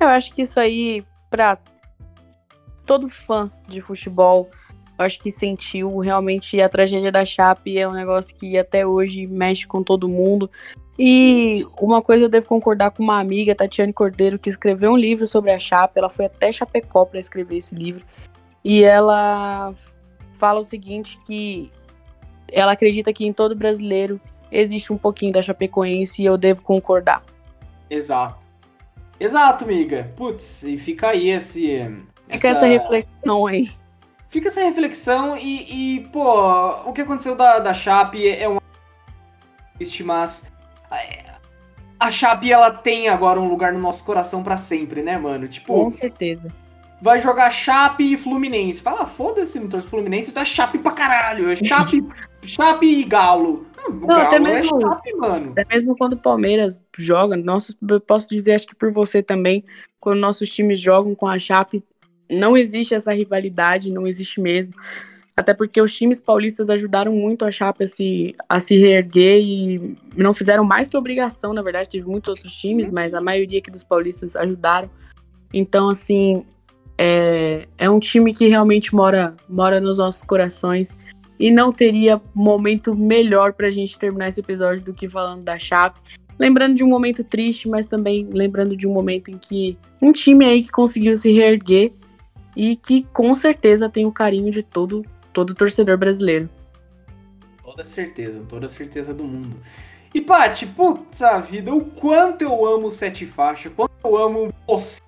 Eu 0.00 0.08
acho 0.08 0.34
que 0.34 0.40
isso 0.40 0.58
aí, 0.58 1.04
pra 1.28 1.58
todo 2.86 3.10
fã 3.10 3.52
de 3.68 3.82
futebol, 3.82 4.48
acho 4.98 5.20
que 5.20 5.30
sentiu 5.30 5.98
realmente 5.98 6.60
a 6.60 6.68
tragédia 6.68 7.12
da 7.12 7.24
Chape 7.24 7.78
é 7.78 7.86
um 7.86 7.92
negócio 7.92 8.34
que 8.34 8.58
até 8.58 8.86
hoje 8.86 9.26
mexe 9.26 9.66
com 9.66 9.82
todo 9.82 10.08
mundo. 10.08 10.50
E 10.98 11.64
uma 11.80 12.02
coisa 12.02 12.24
eu 12.24 12.28
devo 12.28 12.46
concordar 12.46 12.90
com 12.90 13.02
uma 13.04 13.20
amiga, 13.20 13.54
Tatiane 13.54 13.92
Cordeiro, 13.92 14.38
que 14.38 14.50
escreveu 14.50 14.90
um 14.90 14.96
livro 14.96 15.26
sobre 15.26 15.52
a 15.52 15.58
Chape. 15.58 15.98
Ela 15.98 16.08
foi 16.08 16.24
até 16.24 16.50
Chapecó 16.50 17.04
para 17.04 17.20
escrever 17.20 17.58
esse 17.58 17.74
livro. 17.74 18.04
E 18.64 18.82
ela 18.82 19.72
fala 20.38 20.58
o 20.58 20.64
seguinte 20.64 21.16
que 21.24 21.70
ela 22.50 22.72
acredita 22.72 23.12
que 23.12 23.24
em 23.24 23.32
todo 23.32 23.54
brasileiro 23.54 24.20
existe 24.50 24.92
um 24.92 24.98
pouquinho 24.98 25.32
da 25.32 25.40
Chapecoense 25.42 26.22
e 26.22 26.26
eu 26.26 26.36
devo 26.36 26.62
concordar. 26.62 27.22
Exato. 27.88 28.48
Exato, 29.20 29.64
amiga. 29.64 30.10
Putz, 30.16 30.64
e 30.64 30.78
fica 30.78 31.10
aí 31.10 31.30
esse. 31.30 31.78
Fica 32.28 32.48
essa, 32.48 32.48
essa 32.48 32.66
reflexão 32.66 33.46
aí. 33.46 33.70
Fica 34.28 34.48
essa 34.48 34.60
reflexão 34.62 35.36
e, 35.36 35.96
e, 35.96 36.00
pô, 36.08 36.68
o 36.84 36.92
que 36.92 37.00
aconteceu 37.00 37.34
da, 37.34 37.58
da 37.58 37.72
Chape 37.72 38.28
é 38.28 38.48
um 38.48 38.58
triste, 39.74 40.04
mas 40.04 40.52
a 41.98 42.10
Chape 42.10 42.52
ela 42.52 42.70
tem 42.70 43.08
agora 43.08 43.40
um 43.40 43.48
lugar 43.48 43.72
no 43.72 43.78
nosso 43.78 44.04
coração 44.04 44.42
para 44.42 44.58
sempre, 44.58 45.02
né, 45.02 45.16
mano? 45.16 45.48
Tipo, 45.48 45.72
com 45.72 45.90
certeza 45.90 46.48
vai 47.00 47.18
jogar 47.18 47.50
Chape 47.50 48.12
e 48.12 48.16
Fluminense. 48.16 48.82
Fala, 48.82 49.06
foda-se, 49.06 49.58
não 49.58 49.82
Fluminense, 49.82 50.32
tu 50.32 50.40
é 50.40 50.44
Chape 50.44 50.78
pra 50.78 50.92
caralho. 50.92 51.50
É 51.50 51.56
Chape, 51.56 52.04
Chape 52.42 52.86
e 52.86 53.04
Galo. 53.04 53.66
Não, 53.76 53.98
Galo 54.00 54.20
até 54.20 54.36
é 54.36 54.40
mesmo, 54.40 54.78
é 54.78 54.80
Chape, 54.80 55.14
mano. 55.14 55.52
Até 55.52 55.64
mesmo 55.64 55.96
quando 55.96 56.14
o 56.14 56.18
Palmeiras 56.18 56.80
joga, 56.96 57.36
nossos, 57.36 57.76
eu 57.88 58.00
posso 58.00 58.28
dizer, 58.28 58.54
acho 58.54 58.66
que 58.66 58.74
por 58.74 58.90
você 58.90 59.22
também, 59.22 59.64
quando 60.00 60.18
nossos 60.18 60.50
times 60.50 60.80
jogam 60.80 61.14
com 61.14 61.26
a 61.26 61.38
Chape, 61.38 61.82
não 62.30 62.56
existe 62.56 62.94
essa 62.94 63.12
rivalidade, 63.12 63.92
não 63.92 64.06
existe 64.06 64.40
mesmo. 64.40 64.74
Até 65.36 65.54
porque 65.54 65.80
os 65.80 65.94
times 65.94 66.20
paulistas 66.20 66.68
ajudaram 66.68 67.12
muito 67.12 67.44
a 67.44 67.50
Chape 67.50 67.84
a 67.84 67.86
se, 67.86 68.34
a 68.48 68.58
se 68.58 68.76
reerguer 68.76 69.40
e 69.40 69.96
não 70.16 70.32
fizeram 70.32 70.64
mais 70.64 70.88
que 70.88 70.96
obrigação, 70.96 71.52
na 71.52 71.62
verdade, 71.62 71.88
teve 71.88 72.08
muitos 72.08 72.30
outros 72.30 72.52
times, 72.56 72.90
mas 72.90 73.14
a 73.14 73.20
maioria 73.20 73.60
aqui 73.60 73.70
dos 73.70 73.84
paulistas 73.84 74.34
ajudaram. 74.34 74.90
Então, 75.54 75.88
assim, 75.88 76.44
é, 76.98 77.68
é 77.78 77.88
um 77.88 78.00
time 78.00 78.34
que 78.34 78.48
realmente 78.48 78.92
mora, 78.92 79.36
mora 79.48 79.80
nos 79.80 79.98
nossos 79.98 80.24
corações. 80.24 80.96
E 81.38 81.52
não 81.52 81.72
teria 81.72 82.20
momento 82.34 82.96
melhor 82.96 83.52
pra 83.52 83.70
gente 83.70 83.96
terminar 83.96 84.26
esse 84.26 84.40
episódio 84.40 84.82
do 84.82 84.92
que 84.92 85.08
falando 85.08 85.44
da 85.44 85.56
Chape. 85.56 86.00
Lembrando 86.36 86.74
de 86.74 86.82
um 86.82 86.88
momento 86.88 87.22
triste, 87.22 87.68
mas 87.68 87.86
também 87.86 88.26
lembrando 88.28 88.76
de 88.76 88.88
um 88.88 88.92
momento 88.92 89.30
em 89.30 89.38
que 89.38 89.78
um 90.02 90.10
time 90.10 90.44
aí 90.44 90.64
que 90.64 90.70
conseguiu 90.72 91.14
se 91.14 91.30
reerguer 91.30 91.92
e 92.58 92.74
que 92.74 93.04
com 93.12 93.32
certeza 93.32 93.88
tem 93.88 94.04
o 94.04 94.10
carinho 94.10 94.50
de 94.50 94.64
todo, 94.64 95.04
todo 95.32 95.54
torcedor 95.54 95.96
brasileiro. 95.96 96.50
Toda 97.62 97.84
certeza, 97.84 98.44
toda 98.48 98.68
certeza 98.68 99.14
do 99.14 99.22
mundo. 99.22 99.56
E, 100.12 100.20
Paty, 100.20 100.66
puta 100.66 101.38
vida, 101.38 101.72
o 101.72 101.84
quanto 101.84 102.42
eu 102.42 102.66
amo 102.66 102.90
Sete 102.90 103.24
Faixa, 103.24 103.70
quanto 103.70 103.92
eu 104.02 104.16
amo 104.16 104.48
você, 104.66 105.00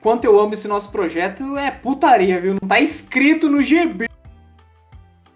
quanto 0.00 0.24
eu 0.24 0.38
amo 0.38 0.54
esse 0.54 0.68
nosso 0.68 0.90
projeto, 0.90 1.56
é 1.56 1.68
putaria, 1.68 2.40
viu? 2.40 2.52
Não 2.62 2.68
tá 2.68 2.78
escrito 2.78 3.50
no 3.50 3.60
GB. 3.60 4.06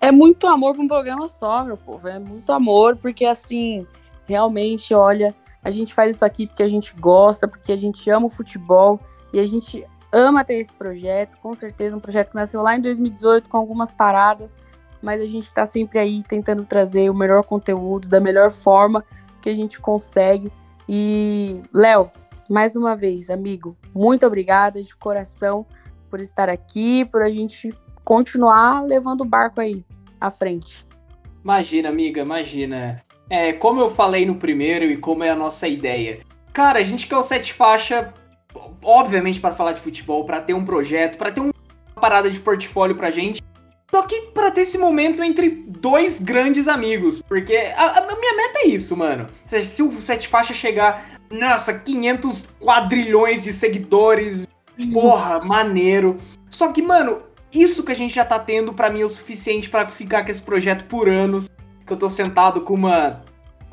É 0.00 0.12
muito 0.12 0.46
amor 0.46 0.74
pra 0.74 0.82
um 0.82 0.86
programa 0.86 1.26
só, 1.26 1.64
meu 1.64 1.76
povo. 1.76 2.06
É 2.06 2.20
muito 2.20 2.52
amor, 2.52 2.96
porque 2.98 3.24
assim, 3.24 3.84
realmente, 4.28 4.94
olha, 4.94 5.34
a 5.64 5.70
gente 5.70 5.92
faz 5.92 6.14
isso 6.14 6.24
aqui 6.24 6.46
porque 6.46 6.62
a 6.62 6.68
gente 6.68 6.94
gosta, 7.00 7.48
porque 7.48 7.72
a 7.72 7.76
gente 7.76 8.08
ama 8.10 8.26
o 8.26 8.30
futebol 8.30 9.00
e 9.32 9.40
a 9.40 9.46
gente 9.46 9.84
ama 10.12 10.44
ter 10.44 10.54
esse 10.54 10.72
projeto. 10.72 11.38
Com 11.38 11.52
certeza, 11.54 11.96
um 11.96 12.00
projeto 12.00 12.30
que 12.30 12.36
nasceu 12.36 12.62
lá 12.62 12.76
em 12.76 12.80
2018 12.80 13.48
com 13.48 13.56
algumas 13.56 13.90
paradas, 13.90 14.56
mas 15.02 15.20
a 15.20 15.26
gente 15.26 15.44
está 15.44 15.64
sempre 15.64 15.98
aí 15.98 16.22
tentando 16.22 16.64
trazer 16.64 17.10
o 17.10 17.14
melhor 17.14 17.44
conteúdo 17.44 18.08
da 18.08 18.20
melhor 18.20 18.50
forma 18.50 19.04
que 19.40 19.48
a 19.48 19.54
gente 19.54 19.80
consegue. 19.80 20.50
E, 20.88 21.60
Léo, 21.72 22.10
mais 22.48 22.74
uma 22.76 22.96
vez, 22.96 23.30
amigo, 23.30 23.76
muito 23.94 24.26
obrigada 24.26 24.82
de 24.82 24.96
coração 24.96 25.66
por 26.10 26.20
estar 26.20 26.48
aqui, 26.48 27.04
por 27.04 27.22
a 27.22 27.30
gente 27.30 27.72
continuar 28.02 28.82
levando 28.82 29.20
o 29.20 29.26
barco 29.26 29.60
aí 29.60 29.84
à 30.20 30.30
frente. 30.30 30.86
Imagina, 31.44 31.90
amiga, 31.90 32.22
imagina. 32.22 33.02
É, 33.28 33.52
como 33.52 33.80
eu 33.80 33.90
falei 33.90 34.24
no 34.24 34.36
primeiro 34.36 34.86
e 34.86 34.96
como 34.96 35.22
é 35.22 35.30
a 35.30 35.36
nossa 35.36 35.68
ideia. 35.68 36.20
Cara, 36.52 36.78
a 36.78 36.84
gente 36.84 37.06
quer 37.06 37.16
o 37.16 37.22
sete 37.22 37.52
faixa, 37.52 38.12
obviamente 38.82 39.40
para 39.40 39.54
falar 39.54 39.72
de 39.72 39.80
futebol, 39.80 40.24
para 40.24 40.40
ter 40.40 40.54
um 40.54 40.64
projeto, 40.64 41.16
para 41.16 41.30
ter 41.30 41.40
uma 41.40 41.52
parada 42.00 42.30
de 42.30 42.38
portfólio 42.40 42.96
pra 42.96 43.10
gente. 43.10 43.42
Só 43.90 44.02
que 44.02 44.20
pra 44.32 44.50
ter 44.50 44.62
esse 44.62 44.76
momento 44.76 45.22
entre 45.22 45.48
dois 45.66 46.20
grandes 46.20 46.68
amigos. 46.68 47.22
Porque 47.22 47.56
a, 47.76 47.98
a 47.98 48.16
minha 48.16 48.36
meta 48.36 48.60
é 48.64 48.68
isso, 48.68 48.96
mano. 48.96 49.26
Seja, 49.44 49.66
se 49.66 49.82
o 49.82 50.00
Sete 50.00 50.28
Faixa 50.28 50.52
chegar, 50.52 51.18
nossa, 51.30 51.72
500 51.72 52.48
quadrilhões 52.60 53.44
de 53.44 53.52
seguidores, 53.52 54.46
porra, 54.92 55.40
maneiro. 55.40 56.18
Só 56.50 56.70
que, 56.72 56.82
mano, 56.82 57.22
isso 57.52 57.82
que 57.82 57.92
a 57.92 57.94
gente 57.94 58.14
já 58.14 58.24
tá 58.24 58.38
tendo 58.38 58.72
para 58.72 58.90
mim 58.90 59.00
é 59.00 59.04
o 59.04 59.08
suficiente 59.08 59.70
para 59.70 59.88
ficar 59.88 60.24
com 60.24 60.30
esse 60.30 60.42
projeto 60.42 60.84
por 60.84 61.08
anos. 61.08 61.48
Que 61.86 61.92
eu 61.92 61.96
tô 61.96 62.10
sentado 62.10 62.60
com 62.60 62.74
uma, 62.74 63.22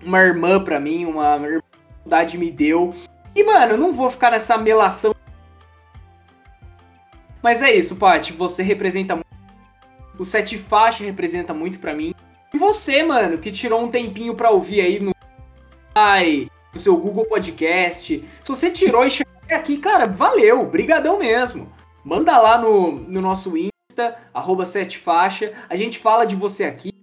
uma 0.02 0.20
irmã 0.20 0.64
pra 0.64 0.80
mim, 0.80 1.06
uma 1.06 1.36
irmã 1.36 2.26
que 2.26 2.38
me 2.38 2.50
deu. 2.50 2.94
E, 3.36 3.44
mano, 3.44 3.78
não 3.78 3.92
vou 3.92 4.10
ficar 4.10 4.32
nessa 4.32 4.58
melação. 4.58 5.14
Mas 7.44 7.62
é 7.62 7.76
isso, 7.76 7.96
Paty. 7.98 8.34
Você 8.34 8.64
representa 8.64 9.16
muito. 9.16 9.28
O 10.18 10.24
Sete 10.24 10.58
Faixa 10.58 11.04
representa 11.04 11.54
muito 11.54 11.80
para 11.80 11.94
mim. 11.94 12.16
E 12.54 12.58
você, 12.58 13.04
mano, 13.04 13.38
que 13.38 13.52
tirou 13.52 13.84
um 13.84 13.92
tempinho 13.92 14.34
pra 14.34 14.50
ouvir 14.50 14.80
aí 14.80 15.00
no, 15.00 15.12
no 16.74 16.80
seu 16.80 16.96
Google 16.96 17.26
Podcast. 17.26 18.24
Se 18.44 18.48
você 18.48 18.72
tirou 18.72 19.06
e 19.06 19.12
chegou 19.12 19.34
aqui, 19.50 19.78
cara, 19.78 20.08
valeu. 20.08 20.66
Brigadão 20.66 21.20
mesmo. 21.20 21.70
Manda 22.04 22.38
lá 22.38 22.58
no, 22.58 22.92
no 22.92 23.22
nosso 23.22 23.54
Insta, 23.58 24.16
arroba 24.34 24.66
Sete 24.66 24.98
Faixa. 24.98 25.52
A 25.70 25.76
gente 25.76 26.00
fala 26.00 26.26
de 26.26 26.36
você 26.36 26.64
aqui. 26.64 26.94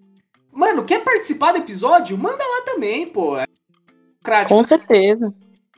Mano, 0.51 0.85
quer 0.85 1.05
participar 1.05 1.53
do 1.53 1.59
episódio? 1.59 2.16
Manda 2.16 2.43
lá 2.43 2.62
também, 2.64 3.07
pô. 3.07 3.37
Com 4.49 4.64
certeza. 4.64 5.35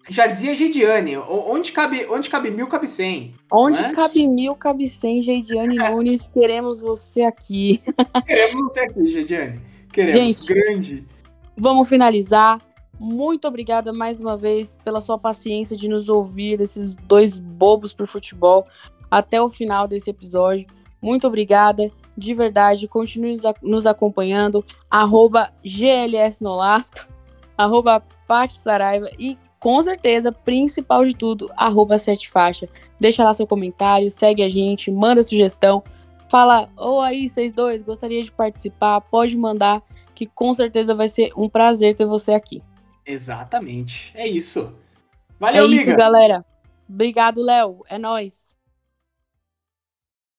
Já 0.09 0.27
dizia 0.27 0.55
Geidiane, 0.55 1.17
onde 1.17 1.73
cabe, 1.73 2.07
onde 2.11 2.29
cabe 2.29 2.51
mil, 2.51 2.67
cabe 2.67 2.87
cem. 2.87 3.35
Onde 3.51 3.81
é? 3.81 3.93
cabe 3.93 4.27
mil, 4.27 4.55
cabe 4.55 4.87
cem, 4.87 5.23
Geidiane 5.23 5.77
Nunes, 5.91 6.29
queremos 6.29 6.79
você 6.79 7.23
aqui. 7.23 7.83
Queremos 8.27 8.63
você 8.65 8.81
aqui, 8.81 9.07
Geidiane. 9.07 9.61
Queremos, 9.91 10.15
Gente, 10.15 10.47
grande. 10.47 11.07
Vamos 11.57 11.89
finalizar. 11.89 12.61
Muito 12.99 13.49
obrigada 13.49 13.93
mais 13.93 14.21
uma 14.21 14.37
vez 14.37 14.77
pela 14.85 15.01
sua 15.01 15.19
paciência 15.19 15.77
de 15.77 15.89
nos 15.89 16.09
ouvir, 16.09 16.61
esses 16.61 16.93
dois 16.93 17.39
bobos 17.39 17.93
pro 17.93 18.07
futebol, 18.07 18.67
até 19.11 19.41
o 19.41 19.49
final 19.49 19.89
desse 19.89 20.11
episódio. 20.11 20.67
Muito 21.01 21.27
obrigada, 21.27 21.91
de 22.17 22.35
verdade. 22.35 22.89
Continue 22.89 23.37
nos 23.63 23.87
acompanhando. 23.87 24.65
Arroba 24.91 25.51
GLS 25.65 26.43
Nolasco, 26.43 27.07
arroba 27.57 28.03
Paty 28.27 28.59
Saraiva 28.59 29.09
e 29.19 29.37
com 29.65 29.81
certeza, 29.81 30.31
principal 30.31 31.07
de 31.07 31.17
tudo, 31.17 31.51
arroba 31.57 31.97
sete 31.99 32.29
faixa. 32.29 32.69
Deixa 33.01 33.25
lá 33.25 33.33
seu 33.33 33.47
comentário, 33.47 34.11
segue 34.11 34.43
a 34.43 34.49
gente, 34.51 34.91
manda 34.91 35.23
sugestão, 35.23 35.83
fala, 36.29 36.69
ô 36.77 36.97
oh, 36.97 37.01
aí, 37.01 37.27
vocês 37.27 37.55
dois, 37.55 37.81
gostaria 37.81 38.23
de 38.23 38.31
participar, 38.31 39.01
pode 39.01 39.35
mandar, 39.39 39.83
que 40.15 40.27
com 40.27 40.53
certeza 40.53 40.95
vai 40.95 41.09
ser 41.09 41.33
um 41.35 41.49
prazer 41.49 41.97
ter 41.97 42.05
você 42.05 42.35
aqui. 42.35 42.61
Exatamente, 43.07 44.13
é 44.15 44.29
isso. 44.29 44.71
Valeu, 45.41 45.65
É 45.65 45.69
isso, 45.69 45.97
galera. 45.97 46.45
Obrigado, 46.87 47.41
Léo. 47.41 47.83
É 47.89 47.97
nós. 47.97 48.45